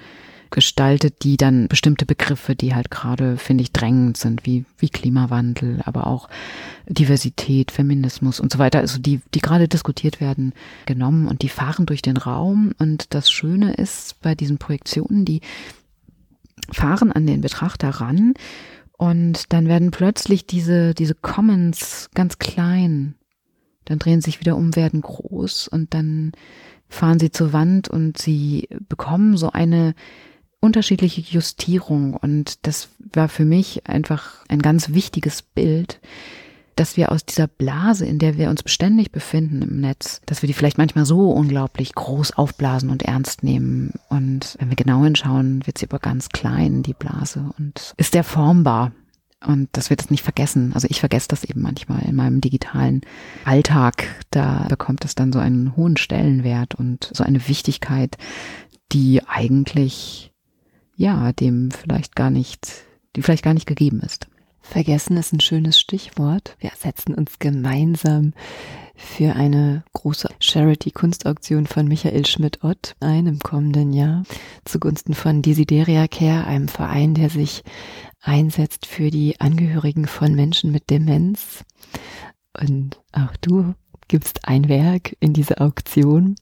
gestaltet, 0.52 1.24
die 1.24 1.36
dann 1.36 1.66
bestimmte 1.66 2.06
Begriffe, 2.06 2.54
die 2.54 2.74
halt 2.74 2.90
gerade, 2.90 3.36
finde 3.36 3.62
ich, 3.62 3.72
drängend 3.72 4.16
sind, 4.16 4.46
wie, 4.46 4.64
wie 4.78 4.88
Klimawandel, 4.88 5.80
aber 5.84 6.06
auch 6.06 6.28
Diversität, 6.86 7.72
Feminismus 7.72 8.38
und 8.38 8.52
so 8.52 8.58
weiter, 8.58 8.78
also 8.78 9.00
die, 9.00 9.20
die 9.34 9.40
gerade 9.40 9.66
diskutiert 9.66 10.20
werden, 10.20 10.52
genommen 10.86 11.26
und 11.26 11.42
die 11.42 11.48
fahren 11.48 11.86
durch 11.86 12.02
den 12.02 12.16
Raum. 12.16 12.72
Und 12.78 13.14
das 13.14 13.30
Schöne 13.30 13.74
ist 13.74 14.20
bei 14.20 14.34
diesen 14.34 14.58
Projektionen, 14.58 15.24
die 15.24 15.40
fahren 16.70 17.10
an 17.10 17.26
den 17.26 17.40
Betrachter 17.40 17.88
ran 17.88 18.34
und 19.02 19.52
dann 19.52 19.66
werden 19.66 19.90
plötzlich 19.90 20.46
diese, 20.46 20.94
diese 20.94 21.14
Commons 21.14 22.08
ganz 22.14 22.38
klein. 22.38 23.16
Dann 23.84 23.98
drehen 23.98 24.20
sich 24.20 24.38
wieder 24.38 24.56
um, 24.56 24.76
werden 24.76 25.00
groß 25.00 25.66
und 25.66 25.92
dann 25.92 26.32
fahren 26.88 27.18
sie 27.18 27.32
zur 27.32 27.52
Wand 27.52 27.88
und 27.88 28.18
sie 28.18 28.68
bekommen 28.88 29.36
so 29.36 29.50
eine 29.50 29.94
unterschiedliche 30.62 31.20
Justierung 31.20 32.14
und 32.14 32.66
das 32.66 32.88
war 33.12 33.28
für 33.28 33.44
mich 33.44 33.86
einfach 33.86 34.44
ein 34.48 34.62
ganz 34.62 34.90
wichtiges 34.90 35.42
Bild, 35.42 36.00
dass 36.76 36.96
wir 36.96 37.12
aus 37.12 37.26
dieser 37.26 37.48
Blase, 37.48 38.06
in 38.06 38.18
der 38.18 38.38
wir 38.38 38.48
uns 38.48 38.62
beständig 38.62 39.10
befinden 39.12 39.60
im 39.60 39.80
Netz, 39.80 40.22
dass 40.24 40.40
wir 40.40 40.46
die 40.46 40.52
vielleicht 40.54 40.78
manchmal 40.78 41.04
so 41.04 41.30
unglaublich 41.30 41.94
groß 41.94 42.32
aufblasen 42.32 42.90
und 42.90 43.02
ernst 43.02 43.42
nehmen. 43.42 43.92
Und 44.08 44.56
wenn 44.58 44.70
wir 44.70 44.76
genau 44.76 45.02
hinschauen, 45.02 45.66
wird 45.66 45.78
sie 45.78 45.86
aber 45.86 45.98
ganz 45.98 46.30
klein, 46.30 46.82
die 46.82 46.94
Blase, 46.94 47.50
und 47.58 47.92
ist 47.98 48.14
der 48.14 48.24
formbar. 48.24 48.92
Und 49.44 49.68
dass 49.72 49.90
wir 49.90 49.96
das 49.96 50.10
nicht 50.10 50.22
vergessen. 50.22 50.72
Also 50.72 50.86
ich 50.88 51.00
vergesse 51.00 51.26
das 51.26 51.42
eben 51.42 51.60
manchmal 51.60 52.02
in 52.04 52.14
meinem 52.14 52.40
digitalen 52.40 53.00
Alltag. 53.44 54.06
Da 54.30 54.66
bekommt 54.68 55.04
es 55.04 55.16
dann 55.16 55.32
so 55.32 55.40
einen 55.40 55.76
hohen 55.76 55.96
Stellenwert 55.96 56.76
und 56.76 57.10
so 57.12 57.24
eine 57.24 57.48
Wichtigkeit, 57.48 58.16
die 58.92 59.26
eigentlich 59.26 60.31
ja, 60.96 61.32
dem 61.32 61.70
vielleicht 61.70 62.16
gar 62.16 62.30
nicht, 62.30 62.84
die 63.16 63.22
vielleicht 63.22 63.44
gar 63.44 63.54
nicht 63.54 63.66
gegeben 63.66 64.00
ist. 64.00 64.26
Vergessen 64.60 65.16
ist 65.16 65.32
ein 65.32 65.40
schönes 65.40 65.78
Stichwort. 65.78 66.56
Wir 66.60 66.70
setzen 66.76 67.14
uns 67.14 67.38
gemeinsam 67.38 68.32
für 68.94 69.34
eine 69.34 69.84
große 69.92 70.28
Charity-Kunstauktion 70.38 71.66
von 71.66 71.88
Michael 71.88 72.24
Schmidt-Ott 72.24 72.94
ein 73.00 73.26
im 73.26 73.38
kommenden 73.40 73.92
Jahr 73.92 74.22
zugunsten 74.64 75.14
von 75.14 75.42
Desideria 75.42 76.06
Care, 76.06 76.46
einem 76.46 76.68
Verein, 76.68 77.14
der 77.14 77.28
sich 77.28 77.64
einsetzt 78.20 78.86
für 78.86 79.10
die 79.10 79.40
Angehörigen 79.40 80.06
von 80.06 80.34
Menschen 80.34 80.70
mit 80.70 80.90
Demenz. 80.90 81.64
Und 82.58 83.00
auch 83.12 83.36
du 83.40 83.74
gibst 84.08 84.46
ein 84.46 84.68
Werk 84.68 85.16
in 85.20 85.32
diese 85.32 85.60
Auktion. 85.60 86.36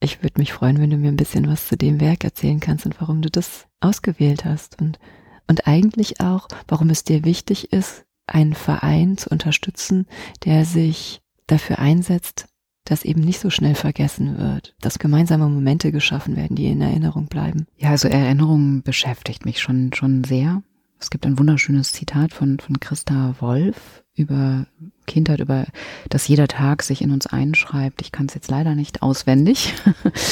Ich 0.00 0.22
würde 0.22 0.40
mich 0.40 0.54
freuen, 0.54 0.78
wenn 0.80 0.90
du 0.90 0.96
mir 0.96 1.08
ein 1.08 1.16
bisschen 1.16 1.46
was 1.46 1.68
zu 1.68 1.76
dem 1.76 2.00
Werk 2.00 2.24
erzählen 2.24 2.58
kannst 2.58 2.86
und 2.86 2.98
warum 3.00 3.20
du 3.20 3.30
das 3.30 3.66
ausgewählt 3.80 4.46
hast 4.46 4.80
und, 4.80 4.98
und 5.46 5.66
eigentlich 5.66 6.20
auch, 6.20 6.48
warum 6.68 6.88
es 6.88 7.04
dir 7.04 7.24
wichtig 7.24 7.72
ist, 7.72 8.06
einen 8.26 8.54
Verein 8.54 9.18
zu 9.18 9.28
unterstützen, 9.28 10.06
der 10.44 10.64
sich 10.64 11.20
dafür 11.46 11.78
einsetzt, 11.80 12.46
dass 12.84 13.04
eben 13.04 13.20
nicht 13.20 13.40
so 13.40 13.50
schnell 13.50 13.74
vergessen 13.74 14.38
wird, 14.38 14.74
dass 14.80 14.98
gemeinsame 14.98 15.48
Momente 15.48 15.92
geschaffen 15.92 16.34
werden, 16.34 16.56
die 16.56 16.66
in 16.66 16.80
Erinnerung 16.80 17.26
bleiben. 17.26 17.66
Ja, 17.76 17.90
also 17.90 18.08
Erinnerung 18.08 18.82
beschäftigt 18.82 19.44
mich 19.44 19.60
schon, 19.60 19.92
schon 19.92 20.24
sehr. 20.24 20.62
Es 20.98 21.10
gibt 21.10 21.26
ein 21.26 21.38
wunderschönes 21.38 21.92
Zitat 21.92 22.32
von, 22.32 22.58
von 22.58 22.80
Christa 22.80 23.34
Wolf, 23.40 24.02
über 24.14 24.66
Kindheit, 25.10 25.40
über 25.40 25.66
das 26.08 26.28
jeder 26.28 26.46
Tag 26.46 26.82
sich 26.82 27.02
in 27.02 27.10
uns 27.10 27.26
einschreibt. 27.26 28.00
Ich 28.00 28.12
kann 28.12 28.26
es 28.26 28.34
jetzt 28.34 28.50
leider 28.50 28.74
nicht 28.74 29.02
auswendig. 29.02 29.74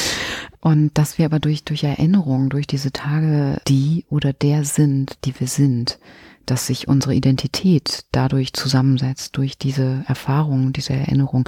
Und 0.61 0.97
dass 0.97 1.17
wir 1.17 1.25
aber 1.25 1.39
durch, 1.39 1.63
durch 1.63 1.83
Erinnerung, 1.83 2.49
durch 2.49 2.65
diese 2.65 2.91
Tage 2.91 3.61
die 3.67 4.05
oder 4.09 4.33
der 4.33 4.63
sind, 4.65 5.17
die 5.25 5.37
wir 5.39 5.47
sind, 5.47 5.99
dass 6.45 6.67
sich 6.67 6.87
unsere 6.87 7.13
Identität 7.13 8.05
dadurch 8.11 8.53
zusammensetzt, 8.53 9.37
durch 9.37 9.57
diese 9.57 10.03
Erfahrung, 10.07 10.73
diese 10.73 10.93
Erinnerung. 10.93 11.47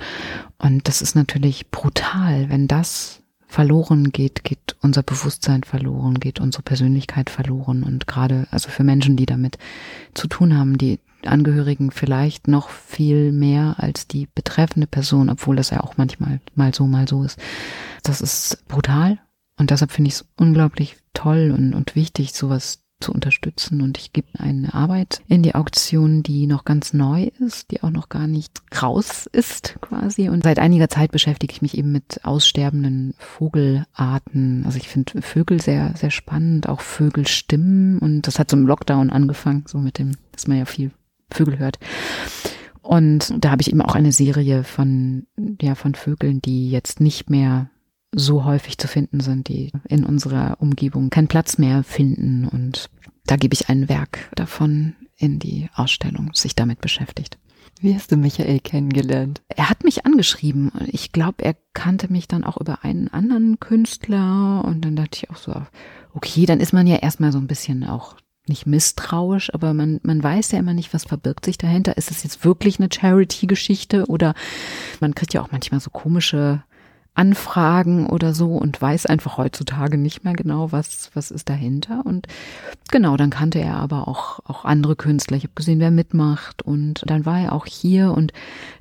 Und 0.59 0.88
das 0.88 1.01
ist 1.01 1.15
natürlich 1.15 1.71
brutal, 1.71 2.49
wenn 2.49 2.67
das 2.67 3.21
verloren 3.47 4.11
geht, 4.11 4.43
geht 4.43 4.77
unser 4.82 5.03
Bewusstsein 5.03 5.63
verloren, 5.63 6.19
geht 6.19 6.39
unsere 6.39 6.63
Persönlichkeit 6.63 7.29
verloren. 7.29 7.84
Und 7.84 8.07
gerade, 8.07 8.47
also 8.51 8.69
für 8.69 8.84
Menschen, 8.84 9.17
die 9.17 9.25
damit 9.25 9.57
zu 10.13 10.27
tun 10.27 10.57
haben, 10.57 10.77
die 10.77 10.99
Angehörigen 11.28 11.91
vielleicht 11.91 12.47
noch 12.47 12.69
viel 12.69 13.32
mehr 13.32 13.76
als 13.78 14.07
die 14.07 14.28
betreffende 14.34 14.88
Person, 14.88 15.30
obwohl 15.30 15.55
das 15.55 15.69
ja 15.69 15.82
auch 15.82 15.97
manchmal 15.97 16.41
mal 16.55 16.74
so, 16.74 16.88
mal 16.88 17.07
so 17.07 17.24
ist. 17.24 17.39
Das 18.03 18.22
ist 18.22 18.63
brutal 18.67 19.19
und 19.57 19.72
deshalb 19.72 19.91
finde 19.91 20.09
ich 20.09 20.15
es 20.15 20.26
unglaublich 20.38 20.97
toll 21.13 21.53
und, 21.55 21.74
und 21.74 21.95
wichtig, 21.95 22.34
sowas 22.34 22.82
zu 23.01 23.11
unterstützen. 23.11 23.82
Und 23.82 23.97
ich 23.97 24.13
gebe 24.13 24.28
eine 24.38 24.74
Arbeit 24.74 25.22
in 25.28 25.43
die 25.43 25.55
Auktion, 25.55 26.24
die 26.24 26.47
noch 26.47 26.63
ganz 26.63 26.93
neu 26.93 27.30
ist, 27.39 27.72
die 27.72 27.84
auch 27.84 27.89
noch 27.89 28.09
gar 28.09 28.28
nicht 28.28 28.61
raus 28.82 29.28
ist 29.32 29.76
quasi. 29.82 30.30
Und 30.30 30.43
seit 30.43 30.59
einiger 30.59 30.88
Zeit 30.88 31.11
beschäftige 31.11 31.51
ich 31.53 31.61
mich 31.61 31.78
eben 31.78 31.91
mit 31.91 32.22
aussterbenden 32.24 33.13
Vogelarten. 33.17 34.63
Also 34.65 34.78
ich 34.78 34.88
finde 34.88 35.22
Vögel 35.22 35.61
sehr, 35.61 35.93
sehr 35.97 36.11
spannend, 36.11 36.69
auch 36.69 36.82
Vögelstimmen. 36.82 37.99
Und 37.99 38.24
das 38.24 38.39
hat 38.39 38.49
so 38.49 38.57
im 38.57 38.67
Lockdown 38.67 39.09
angefangen, 39.09 39.65
so 39.67 39.80
mit 39.80 39.97
dem, 39.97 40.13
dass 40.32 40.47
man 40.47 40.57
ja 40.57 40.65
viel 40.65 40.91
Vögel 41.34 41.59
hört. 41.59 41.79
Und 42.82 43.34
da 43.38 43.51
habe 43.51 43.61
ich 43.61 43.69
eben 43.69 43.82
auch 43.82 43.95
eine 43.95 44.11
Serie 44.11 44.63
von, 44.63 45.27
ja, 45.61 45.75
von 45.75 45.95
Vögeln, 45.95 46.41
die 46.41 46.69
jetzt 46.69 46.99
nicht 46.99 47.29
mehr 47.29 47.69
so 48.13 48.43
häufig 48.43 48.77
zu 48.77 48.88
finden 48.88 49.19
sind, 49.21 49.47
die 49.47 49.71
in 49.88 50.03
unserer 50.03 50.57
Umgebung 50.59 51.09
keinen 51.09 51.27
Platz 51.27 51.57
mehr 51.57 51.84
finden. 51.84 52.47
Und 52.47 52.89
da 53.25 53.36
gebe 53.36 53.53
ich 53.53 53.69
ein 53.69 53.88
Werk 53.88 54.29
davon 54.36 54.95
in 55.15 55.39
die 55.39 55.69
Ausstellung, 55.75 56.32
sich 56.34 56.55
damit 56.55 56.82
beschäftigt. 56.82 57.38
Wie 57.79 57.95
hast 57.95 58.11
du 58.11 58.17
Michael 58.17 58.59
kennengelernt? 58.59 59.41
Er 59.47 59.69
hat 59.69 59.84
mich 59.84 60.05
angeschrieben. 60.05 60.71
Ich 60.88 61.11
glaube, 61.11 61.43
er 61.43 61.55
kannte 61.73 62.11
mich 62.11 62.27
dann 62.27 62.43
auch 62.43 62.57
über 62.59 62.84
einen 62.84 63.07
anderen 63.07 63.59
Künstler 63.59 64.63
und 64.65 64.86
dann 64.86 64.95
dachte 64.95 65.17
ich 65.17 65.29
auch 65.32 65.38
so, 65.38 65.55
okay, 66.13 66.45
dann 66.45 66.59
ist 66.59 66.73
man 66.73 66.86
ja 66.86 66.97
erstmal 66.97 67.32
so 67.32 67.39
ein 67.39 67.47
bisschen 67.47 67.84
auch 67.84 68.17
nicht 68.47 68.65
misstrauisch, 68.65 69.53
aber 69.53 69.73
man, 69.73 69.99
man 70.03 70.21
weiß 70.23 70.51
ja 70.51 70.59
immer 70.59 70.73
nicht, 70.73 70.93
was 70.93 71.05
verbirgt 71.05 71.45
sich 71.45 71.57
dahinter. 71.57 71.97
Ist 71.97 72.11
es 72.11 72.23
jetzt 72.23 72.43
wirklich 72.43 72.79
eine 72.79 72.89
Charity-Geschichte 72.91 74.05
oder 74.07 74.33
man 74.99 75.15
kriegt 75.15 75.33
ja 75.33 75.41
auch 75.41 75.51
manchmal 75.51 75.79
so 75.79 75.89
komische 75.89 76.63
Anfragen 77.14 78.07
oder 78.07 78.34
so 78.34 78.55
und 78.55 78.82
weiß 78.82 79.05
einfach 79.05 79.38
heutzutage 79.38 79.97
nicht 79.97 80.24
mehr 80.24 80.34
genau, 80.34 80.72
was, 80.72 81.12
was 81.14 81.30
ist 81.30 81.49
dahinter. 81.49 82.03
Und 82.05 82.28
genau, 82.89 83.18
dann 83.18 83.30
kannte 83.30 83.59
er 83.59 83.76
aber 83.76 84.07
auch, 84.07 84.39
auch 84.45 84.64
andere 84.64 84.95
Künstler. 84.95 85.36
Ich 85.36 85.43
habe 85.43 85.53
gesehen, 85.53 85.82
wer 85.82 85.91
mitmacht 85.91 86.62
und 86.62 87.03
dann 87.05 87.26
war 87.26 87.39
er 87.39 87.51
auch 87.51 87.66
hier 87.66 88.14
und 88.14 88.32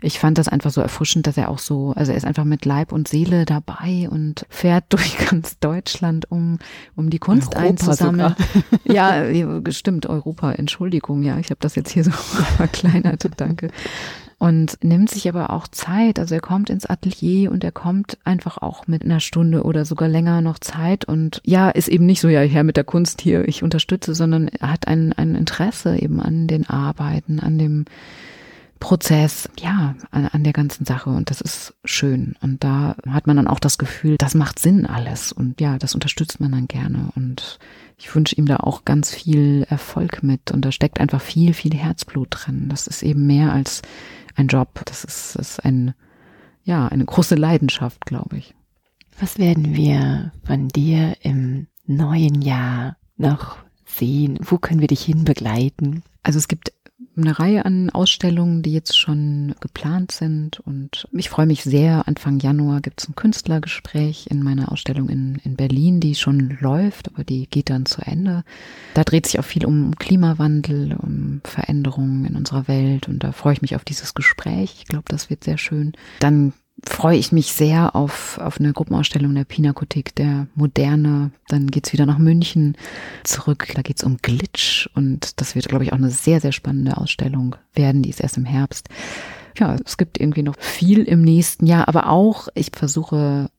ich 0.00 0.20
fand 0.20 0.38
das 0.38 0.46
einfach 0.46 0.70
so 0.70 0.80
erfrischend, 0.80 1.26
dass 1.26 1.36
er 1.36 1.48
auch 1.48 1.58
so, 1.58 1.92
also 1.96 2.12
er 2.12 2.18
ist 2.18 2.24
einfach 2.24 2.44
mit 2.44 2.64
Leib 2.64 2.92
und 2.92 3.08
Seele 3.08 3.46
dabei 3.46 4.08
und 4.08 4.46
fährt 4.48 4.84
durch 4.90 5.18
ganz 5.18 5.58
Deutschland, 5.58 6.30
um, 6.30 6.60
um 6.94 7.10
die 7.10 7.18
Kunst 7.18 7.56
Europa 7.56 7.68
einzusammeln. 7.68 8.36
Sogar. 8.36 8.84
Ja, 8.84 9.72
stimmt, 9.72 10.06
Europa, 10.06 10.52
Entschuldigung, 10.52 11.24
ja, 11.24 11.38
ich 11.38 11.50
habe 11.50 11.60
das 11.60 11.74
jetzt 11.74 11.90
hier 11.90 12.04
so 12.04 12.10
verkleinert, 12.56 13.28
danke 13.36 13.70
und 14.40 14.82
nimmt 14.82 15.10
sich 15.10 15.28
aber 15.28 15.50
auch 15.50 15.68
Zeit. 15.68 16.18
Also 16.18 16.34
er 16.34 16.40
kommt 16.40 16.70
ins 16.70 16.86
Atelier 16.86 17.52
und 17.52 17.62
er 17.62 17.72
kommt 17.72 18.16
einfach 18.24 18.56
auch 18.56 18.86
mit 18.86 19.04
einer 19.04 19.20
Stunde 19.20 19.64
oder 19.64 19.84
sogar 19.84 20.08
länger 20.08 20.40
noch 20.40 20.58
Zeit 20.58 21.04
und 21.04 21.42
ja, 21.44 21.68
ist 21.68 21.88
eben 21.88 22.06
nicht 22.06 22.22
so, 22.22 22.28
ja, 22.28 22.40
her 22.40 22.64
mit 22.64 22.78
der 22.78 22.84
Kunst 22.84 23.20
hier, 23.20 23.46
ich 23.46 23.62
unterstütze, 23.62 24.14
sondern 24.14 24.48
er 24.48 24.72
hat 24.72 24.88
ein, 24.88 25.12
ein 25.12 25.34
Interesse 25.34 25.98
eben 25.98 26.20
an 26.20 26.46
den 26.46 26.68
Arbeiten, 26.70 27.38
an 27.38 27.58
dem 27.58 27.84
Prozess, 28.80 29.50
ja, 29.58 29.94
an, 30.10 30.24
an 30.24 30.42
der 30.42 30.54
ganzen 30.54 30.86
Sache 30.86 31.10
und 31.10 31.28
das 31.28 31.42
ist 31.42 31.74
schön. 31.84 32.34
Und 32.40 32.64
da 32.64 32.96
hat 33.06 33.26
man 33.26 33.36
dann 33.36 33.46
auch 33.46 33.60
das 33.60 33.76
Gefühl, 33.76 34.16
das 34.16 34.34
macht 34.34 34.58
Sinn 34.58 34.86
alles 34.86 35.32
und 35.32 35.60
ja, 35.60 35.76
das 35.76 35.92
unterstützt 35.94 36.40
man 36.40 36.52
dann 36.52 36.66
gerne 36.66 37.10
und 37.14 37.58
ich 37.98 38.14
wünsche 38.14 38.36
ihm 38.36 38.46
da 38.46 38.56
auch 38.56 38.86
ganz 38.86 39.14
viel 39.14 39.66
Erfolg 39.68 40.22
mit 40.22 40.50
und 40.50 40.64
da 40.64 40.72
steckt 40.72 40.98
einfach 40.98 41.20
viel, 41.20 41.52
viel 41.52 41.74
Herzblut 41.74 42.28
drin. 42.30 42.68
Das 42.70 42.86
ist 42.86 43.02
eben 43.02 43.26
mehr 43.26 43.52
als 43.52 43.82
ein 44.36 44.48
Job. 44.48 44.82
Das 44.84 45.04
ist, 45.04 45.36
ist 45.36 45.64
ein, 45.64 45.94
ja, 46.64 46.88
eine 46.88 47.04
große 47.04 47.34
Leidenschaft, 47.34 48.06
glaube 48.06 48.38
ich. 48.38 48.54
Was 49.18 49.38
werden 49.38 49.74
wir 49.74 50.32
von 50.44 50.68
dir 50.68 51.16
im 51.20 51.66
neuen 51.86 52.40
Jahr 52.42 52.96
noch 53.16 53.58
sehen? 53.84 54.38
Wo 54.40 54.58
können 54.58 54.80
wir 54.80 54.88
dich 54.88 55.02
hin 55.02 55.24
begleiten? 55.24 56.02
Also 56.22 56.38
es 56.38 56.48
gibt 56.48 56.72
eine 57.16 57.38
Reihe 57.38 57.64
an 57.64 57.90
Ausstellungen, 57.90 58.62
die 58.62 58.72
jetzt 58.72 58.98
schon 58.98 59.54
geplant 59.60 60.12
sind. 60.12 60.60
Und 60.60 61.08
ich 61.12 61.28
freue 61.28 61.46
mich 61.46 61.62
sehr. 61.64 62.06
Anfang 62.06 62.38
Januar 62.38 62.80
gibt 62.80 63.02
es 63.02 63.08
ein 63.08 63.14
Künstlergespräch 63.14 64.28
in 64.30 64.42
meiner 64.42 64.72
Ausstellung 64.72 65.08
in, 65.08 65.40
in 65.44 65.56
Berlin, 65.56 66.00
die 66.00 66.14
schon 66.14 66.56
läuft, 66.60 67.08
aber 67.08 67.24
die 67.24 67.46
geht 67.46 67.70
dann 67.70 67.86
zu 67.86 68.02
Ende. 68.02 68.44
Da 68.94 69.04
dreht 69.04 69.26
sich 69.26 69.38
auch 69.38 69.44
viel 69.44 69.66
um 69.66 69.96
Klimawandel, 69.96 70.96
um 70.96 71.40
Veränderungen 71.44 72.24
in 72.24 72.36
unserer 72.36 72.68
Welt. 72.68 73.08
Und 73.08 73.24
da 73.24 73.32
freue 73.32 73.54
ich 73.54 73.62
mich 73.62 73.76
auf 73.76 73.84
dieses 73.84 74.14
Gespräch. 74.14 74.76
Ich 74.78 74.86
glaube, 74.86 75.04
das 75.08 75.30
wird 75.30 75.44
sehr 75.44 75.58
schön. 75.58 75.92
Dann 76.20 76.52
freue 76.88 77.18
ich 77.18 77.32
mich 77.32 77.52
sehr 77.52 77.94
auf, 77.94 78.38
auf 78.38 78.58
eine 78.58 78.72
Gruppenausstellung 78.72 79.34
der 79.34 79.44
Pinakothek, 79.44 80.14
der 80.14 80.46
Moderne. 80.54 81.30
Dann 81.48 81.66
geht's 81.68 81.92
wieder 81.92 82.06
nach 82.06 82.18
München 82.18 82.76
zurück. 83.24 83.68
Da 83.74 83.82
geht's 83.82 84.04
um 84.04 84.18
Glitch 84.18 84.88
und 84.94 85.40
das 85.40 85.54
wird, 85.54 85.68
glaube 85.68 85.84
ich, 85.84 85.92
auch 85.92 85.98
eine 85.98 86.10
sehr, 86.10 86.40
sehr 86.40 86.52
spannende 86.52 86.96
Ausstellung 86.96 87.56
werden. 87.74 88.02
Die 88.02 88.10
ist 88.10 88.20
erst 88.20 88.36
im 88.36 88.44
Herbst. 88.44 88.88
Ja, 89.58 89.76
es 89.84 89.96
gibt 89.96 90.18
irgendwie 90.18 90.42
noch 90.42 90.58
viel 90.58 91.02
im 91.02 91.22
nächsten 91.22 91.66
Jahr, 91.66 91.88
aber 91.88 92.08
auch, 92.08 92.48
ich 92.54 92.70
versuche 92.74 93.50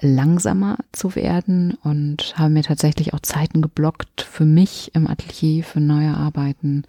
langsamer 0.00 0.78
zu 0.92 1.14
werden 1.14 1.74
und 1.82 2.34
habe 2.36 2.50
mir 2.50 2.62
tatsächlich 2.62 3.14
auch 3.14 3.20
Zeiten 3.20 3.62
geblockt 3.62 4.22
für 4.22 4.44
mich 4.44 4.90
im 4.94 5.06
Atelier, 5.06 5.62
für 5.62 5.80
neue 5.80 6.16
Arbeiten 6.16 6.82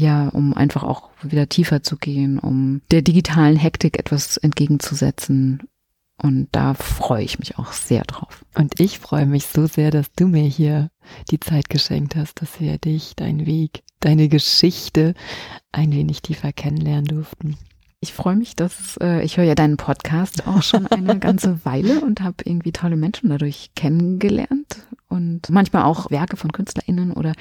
ja, 0.00 0.28
um 0.28 0.54
einfach 0.54 0.82
auch 0.82 1.10
wieder 1.22 1.48
tiefer 1.48 1.82
zu 1.82 1.96
gehen, 1.96 2.38
um 2.38 2.80
der 2.90 3.02
digitalen 3.02 3.56
Hektik 3.56 3.98
etwas 3.98 4.36
entgegenzusetzen. 4.36 5.68
Und 6.16 6.48
da 6.52 6.74
freue 6.74 7.24
ich 7.24 7.38
mich 7.38 7.58
auch 7.58 7.72
sehr 7.72 8.02
drauf. 8.02 8.44
Und 8.54 8.78
ich 8.78 8.98
freue 8.98 9.26
mich 9.26 9.46
so 9.46 9.66
sehr, 9.66 9.90
dass 9.90 10.12
du 10.12 10.26
mir 10.26 10.44
hier 10.44 10.90
die 11.30 11.40
Zeit 11.40 11.70
geschenkt 11.70 12.16
hast, 12.16 12.42
dass 12.42 12.60
wir 12.60 12.78
dich, 12.78 13.16
deinen 13.16 13.46
Weg, 13.46 13.82
deine 14.00 14.28
Geschichte 14.28 15.14
ein 15.72 15.92
wenig 15.92 16.20
tiefer 16.22 16.52
kennenlernen 16.52 17.06
durften. 17.06 17.56
Ich 18.02 18.14
freue 18.14 18.36
mich, 18.36 18.56
dass 18.56 18.96
äh, 19.02 19.22
ich 19.22 19.36
höre 19.36 19.44
ja 19.44 19.54
deinen 19.54 19.76
Podcast 19.76 20.46
auch 20.46 20.62
schon 20.62 20.86
eine 20.86 21.18
ganze 21.20 21.62
Weile 21.66 22.00
und 22.00 22.22
habe 22.22 22.36
irgendwie 22.44 22.72
tolle 22.72 22.96
Menschen 22.96 23.28
dadurch 23.28 23.72
kennengelernt 23.76 24.86
und 25.10 25.50
manchmal 25.50 25.82
auch 25.82 26.10
Werke 26.10 26.38
von 26.38 26.50
KünstlerInnen 26.50 27.12
oder 27.12 27.34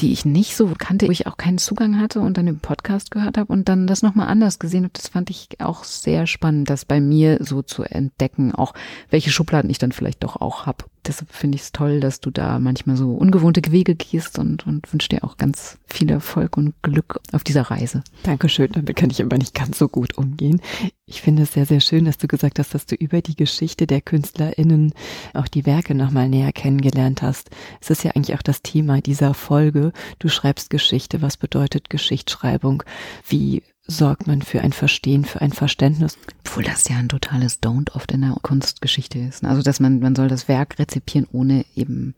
die 0.00 0.12
ich 0.12 0.24
nicht 0.24 0.56
so 0.56 0.74
kannte, 0.76 1.06
wo 1.06 1.12
ich 1.12 1.28
auch 1.28 1.36
keinen 1.36 1.58
Zugang 1.58 2.00
hatte 2.00 2.18
und 2.18 2.36
dann 2.36 2.48
im 2.48 2.58
Podcast 2.58 3.12
gehört 3.12 3.38
habe 3.38 3.52
und 3.52 3.68
dann 3.68 3.86
das 3.86 4.02
nochmal 4.02 4.26
anders 4.26 4.58
gesehen 4.58 4.82
habe. 4.82 4.94
Das 4.94 5.06
fand 5.06 5.30
ich 5.30 5.60
auch 5.60 5.84
sehr 5.84 6.26
spannend, 6.26 6.70
das 6.70 6.84
bei 6.84 7.00
mir 7.00 7.38
so 7.40 7.62
zu 7.62 7.84
entdecken, 7.84 8.52
auch 8.52 8.74
welche 9.10 9.30
Schubladen 9.30 9.70
ich 9.70 9.78
dann 9.78 9.92
vielleicht 9.92 10.24
doch 10.24 10.40
auch 10.40 10.66
habe 10.66 10.86
deshalb 11.06 11.32
finde 11.32 11.56
ich 11.56 11.62
es 11.62 11.72
toll, 11.72 12.00
dass 12.00 12.20
du 12.20 12.30
da 12.30 12.58
manchmal 12.58 12.96
so 12.96 13.12
ungewohnte 13.12 13.60
Wege 13.70 13.94
gehst 13.94 14.38
und, 14.38 14.66
und 14.66 14.92
wünsche 14.92 15.08
dir 15.08 15.24
auch 15.24 15.36
ganz 15.36 15.78
viel 15.86 16.10
Erfolg 16.10 16.56
und 16.56 16.74
Glück 16.82 17.20
auf 17.32 17.44
dieser 17.44 17.62
Reise. 17.62 18.02
Dankeschön, 18.22 18.72
damit 18.72 18.96
kann 18.96 19.10
ich 19.10 19.22
aber 19.22 19.38
nicht 19.38 19.54
ganz 19.54 19.78
so 19.78 19.88
gut 19.88 20.16
umgehen. 20.18 20.60
Ich 21.06 21.22
finde 21.22 21.42
es 21.42 21.52
sehr, 21.52 21.66
sehr 21.66 21.80
schön, 21.80 22.06
dass 22.06 22.18
du 22.18 22.26
gesagt 22.26 22.58
hast, 22.58 22.74
dass 22.74 22.86
du 22.86 22.94
über 22.94 23.20
die 23.20 23.36
Geschichte 23.36 23.86
der 23.86 24.00
KünstlerInnen 24.00 24.94
auch 25.34 25.48
die 25.48 25.66
Werke 25.66 25.94
nochmal 25.94 26.28
näher 26.28 26.52
kennengelernt 26.52 27.22
hast. 27.22 27.50
Es 27.80 27.90
ist 27.90 28.04
ja 28.04 28.12
eigentlich 28.12 28.36
auch 28.36 28.42
das 28.42 28.62
Thema 28.62 29.00
dieser 29.00 29.34
Folge. 29.34 29.92
Du 30.18 30.28
schreibst 30.28 30.70
Geschichte. 30.70 31.20
Was 31.22 31.36
bedeutet 31.36 31.90
Geschichtsschreibung? 31.90 32.82
Wie 33.28 33.62
sorgt 33.86 34.26
man 34.26 34.42
für 34.42 34.60
ein 34.62 34.72
Verstehen, 34.72 35.24
für 35.24 35.40
ein 35.40 35.52
Verständnis. 35.52 36.16
Obwohl 36.46 36.64
das 36.64 36.88
ja 36.88 36.96
ein 36.96 37.08
totales 37.08 37.62
Don't 37.62 37.94
oft 37.94 38.12
in 38.12 38.22
der 38.22 38.36
Kunstgeschichte 38.42 39.18
ist. 39.18 39.42
Ne? 39.42 39.50
Also 39.50 39.62
dass 39.62 39.80
man, 39.80 40.00
man 40.00 40.14
soll 40.14 40.28
das 40.28 40.48
Werk 40.48 40.78
rezipieren, 40.78 41.26
ohne 41.32 41.64
eben 41.74 42.14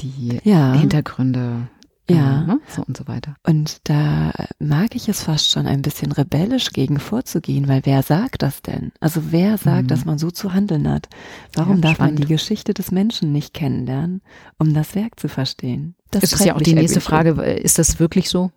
die 0.00 0.40
ja. 0.44 0.74
Hintergründe 0.74 1.68
ja. 2.10 2.42
Ne? 2.42 2.60
So 2.68 2.82
und 2.82 2.96
so 2.96 3.06
weiter. 3.06 3.36
Und 3.44 3.80
da 3.84 4.32
mag 4.58 4.94
ich 4.94 5.08
es 5.08 5.22
fast 5.22 5.50
schon 5.50 5.66
ein 5.66 5.82
bisschen 5.82 6.12
rebellisch 6.12 6.70
gegen 6.70 6.98
vorzugehen, 6.98 7.68
weil 7.68 7.82
wer 7.84 8.02
sagt 8.02 8.42
das 8.42 8.60
denn? 8.60 8.92
Also 9.00 9.30
wer 9.30 9.56
sagt, 9.56 9.84
mhm. 9.84 9.88
dass 9.88 10.04
man 10.04 10.18
so 10.18 10.30
zu 10.30 10.52
handeln 10.52 10.88
hat? 10.88 11.08
Warum 11.54 11.76
ja, 11.76 11.82
darf 11.82 11.94
spannend. 11.94 12.18
man 12.18 12.22
die 12.26 12.32
Geschichte 12.32 12.74
des 12.74 12.90
Menschen 12.90 13.32
nicht 13.32 13.54
kennenlernen, 13.54 14.20
um 14.58 14.74
das 14.74 14.94
Werk 14.94 15.18
zu 15.18 15.28
verstehen? 15.28 15.94
Das 16.10 16.24
ist 16.24 16.44
ja 16.44 16.56
auch 16.56 16.60
die 16.60 16.74
nächste 16.74 17.00
Frage. 17.00 17.30
Ist 17.42 17.78
das 17.78 17.98
wirklich 17.98 18.28
so? 18.28 18.50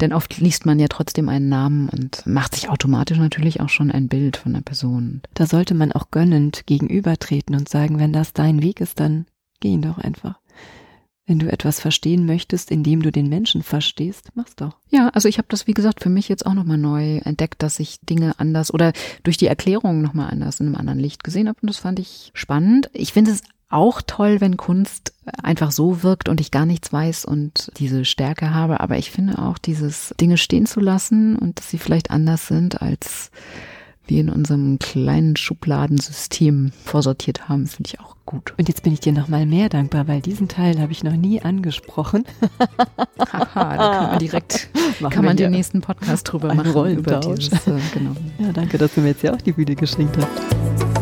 Denn 0.00 0.12
oft 0.12 0.38
liest 0.38 0.66
man 0.66 0.78
ja 0.78 0.88
trotzdem 0.88 1.28
einen 1.28 1.48
Namen 1.48 1.88
und 1.88 2.26
macht 2.26 2.54
sich 2.54 2.68
automatisch 2.68 3.18
natürlich 3.18 3.60
auch 3.60 3.68
schon 3.68 3.90
ein 3.90 4.08
Bild 4.08 4.36
von 4.36 4.52
der 4.54 4.60
Person. 4.60 5.22
Da 5.34 5.46
sollte 5.46 5.74
man 5.74 5.92
auch 5.92 6.10
gönnend 6.10 6.66
gegenübertreten 6.66 7.54
und 7.54 7.68
sagen, 7.68 7.98
wenn 7.98 8.12
das 8.12 8.32
dein 8.32 8.62
Weg 8.62 8.80
ist, 8.80 9.00
dann 9.00 9.26
geh 9.60 9.68
ihn 9.68 9.82
doch 9.82 9.98
einfach. 9.98 10.38
Wenn 11.24 11.38
du 11.38 11.50
etwas 11.50 11.78
verstehen 11.78 12.26
möchtest, 12.26 12.72
indem 12.72 13.00
du 13.00 13.12
den 13.12 13.28
Menschen 13.28 13.62
verstehst, 13.62 14.30
mach's 14.34 14.56
doch. 14.56 14.76
Ja, 14.90 15.08
also 15.10 15.28
ich 15.28 15.38
habe 15.38 15.46
das, 15.48 15.68
wie 15.68 15.72
gesagt, 15.72 16.02
für 16.02 16.10
mich 16.10 16.28
jetzt 16.28 16.44
auch 16.44 16.54
nochmal 16.54 16.78
neu 16.78 17.18
entdeckt, 17.18 17.62
dass 17.62 17.78
ich 17.78 18.00
Dinge 18.00 18.38
anders 18.38 18.74
oder 18.74 18.92
durch 19.22 19.36
die 19.36 19.46
Erklärung 19.46 20.02
nochmal 20.02 20.30
anders 20.30 20.58
in 20.58 20.66
einem 20.66 20.74
anderen 20.74 20.98
Licht 20.98 21.22
gesehen 21.22 21.48
habe. 21.48 21.58
Und 21.62 21.70
das 21.70 21.78
fand 21.78 22.00
ich 22.00 22.32
spannend. 22.34 22.90
Ich 22.92 23.12
finde 23.12 23.30
es 23.30 23.42
auch 23.72 24.02
toll, 24.06 24.40
wenn 24.40 24.56
Kunst 24.56 25.12
einfach 25.42 25.70
so 25.70 26.02
wirkt 26.02 26.28
und 26.28 26.40
ich 26.40 26.50
gar 26.50 26.66
nichts 26.66 26.92
weiß 26.92 27.24
und 27.24 27.72
diese 27.78 28.04
Stärke 28.04 28.54
habe. 28.54 28.80
Aber 28.80 28.98
ich 28.98 29.10
finde 29.10 29.38
auch 29.38 29.58
dieses 29.58 30.14
Dinge 30.20 30.36
stehen 30.36 30.66
zu 30.66 30.80
lassen 30.80 31.36
und 31.36 31.58
dass 31.58 31.70
sie 31.70 31.78
vielleicht 31.78 32.10
anders 32.10 32.48
sind 32.48 32.82
als 32.82 33.30
wir 34.06 34.20
in 34.20 34.30
unserem 34.30 34.78
kleinen 34.78 35.36
Schubladensystem 35.36 36.72
vorsortiert 36.84 37.48
haben, 37.48 37.66
finde 37.66 37.90
ich 37.92 38.00
auch 38.00 38.16
gut. 38.26 38.52
Und 38.58 38.68
jetzt 38.68 38.82
bin 38.82 38.92
ich 38.92 39.00
dir 39.00 39.12
noch 39.12 39.28
mal 39.28 39.46
mehr 39.46 39.68
dankbar, 39.68 40.08
weil 40.08 40.20
diesen 40.20 40.48
Teil 40.48 40.80
habe 40.80 40.92
ich 40.92 41.04
noch 41.04 41.12
nie 41.12 41.40
angesprochen. 41.40 42.24
Haha, 43.32 43.76
da 43.76 43.92
kann 43.92 44.10
man 44.10 44.18
direkt, 44.18 44.68
machen 45.00 45.12
kann 45.12 45.24
man 45.24 45.36
den 45.36 45.52
nächsten 45.52 45.80
Podcast 45.80 46.30
drüber 46.30 46.54
machen. 46.54 46.72
Rollentausch. 46.72 47.24
Über 47.24 47.36
dieses, 47.36 47.66
äh, 47.66 47.78
genau. 47.94 48.12
Ja, 48.38 48.52
danke, 48.52 48.78
dass 48.78 48.94
du 48.94 49.00
mir 49.00 49.08
jetzt 49.08 49.22
ja 49.22 49.34
auch 49.34 49.42
die 49.42 49.52
Bühne 49.52 49.76
geschenkt 49.76 50.16
hast. 50.16 51.01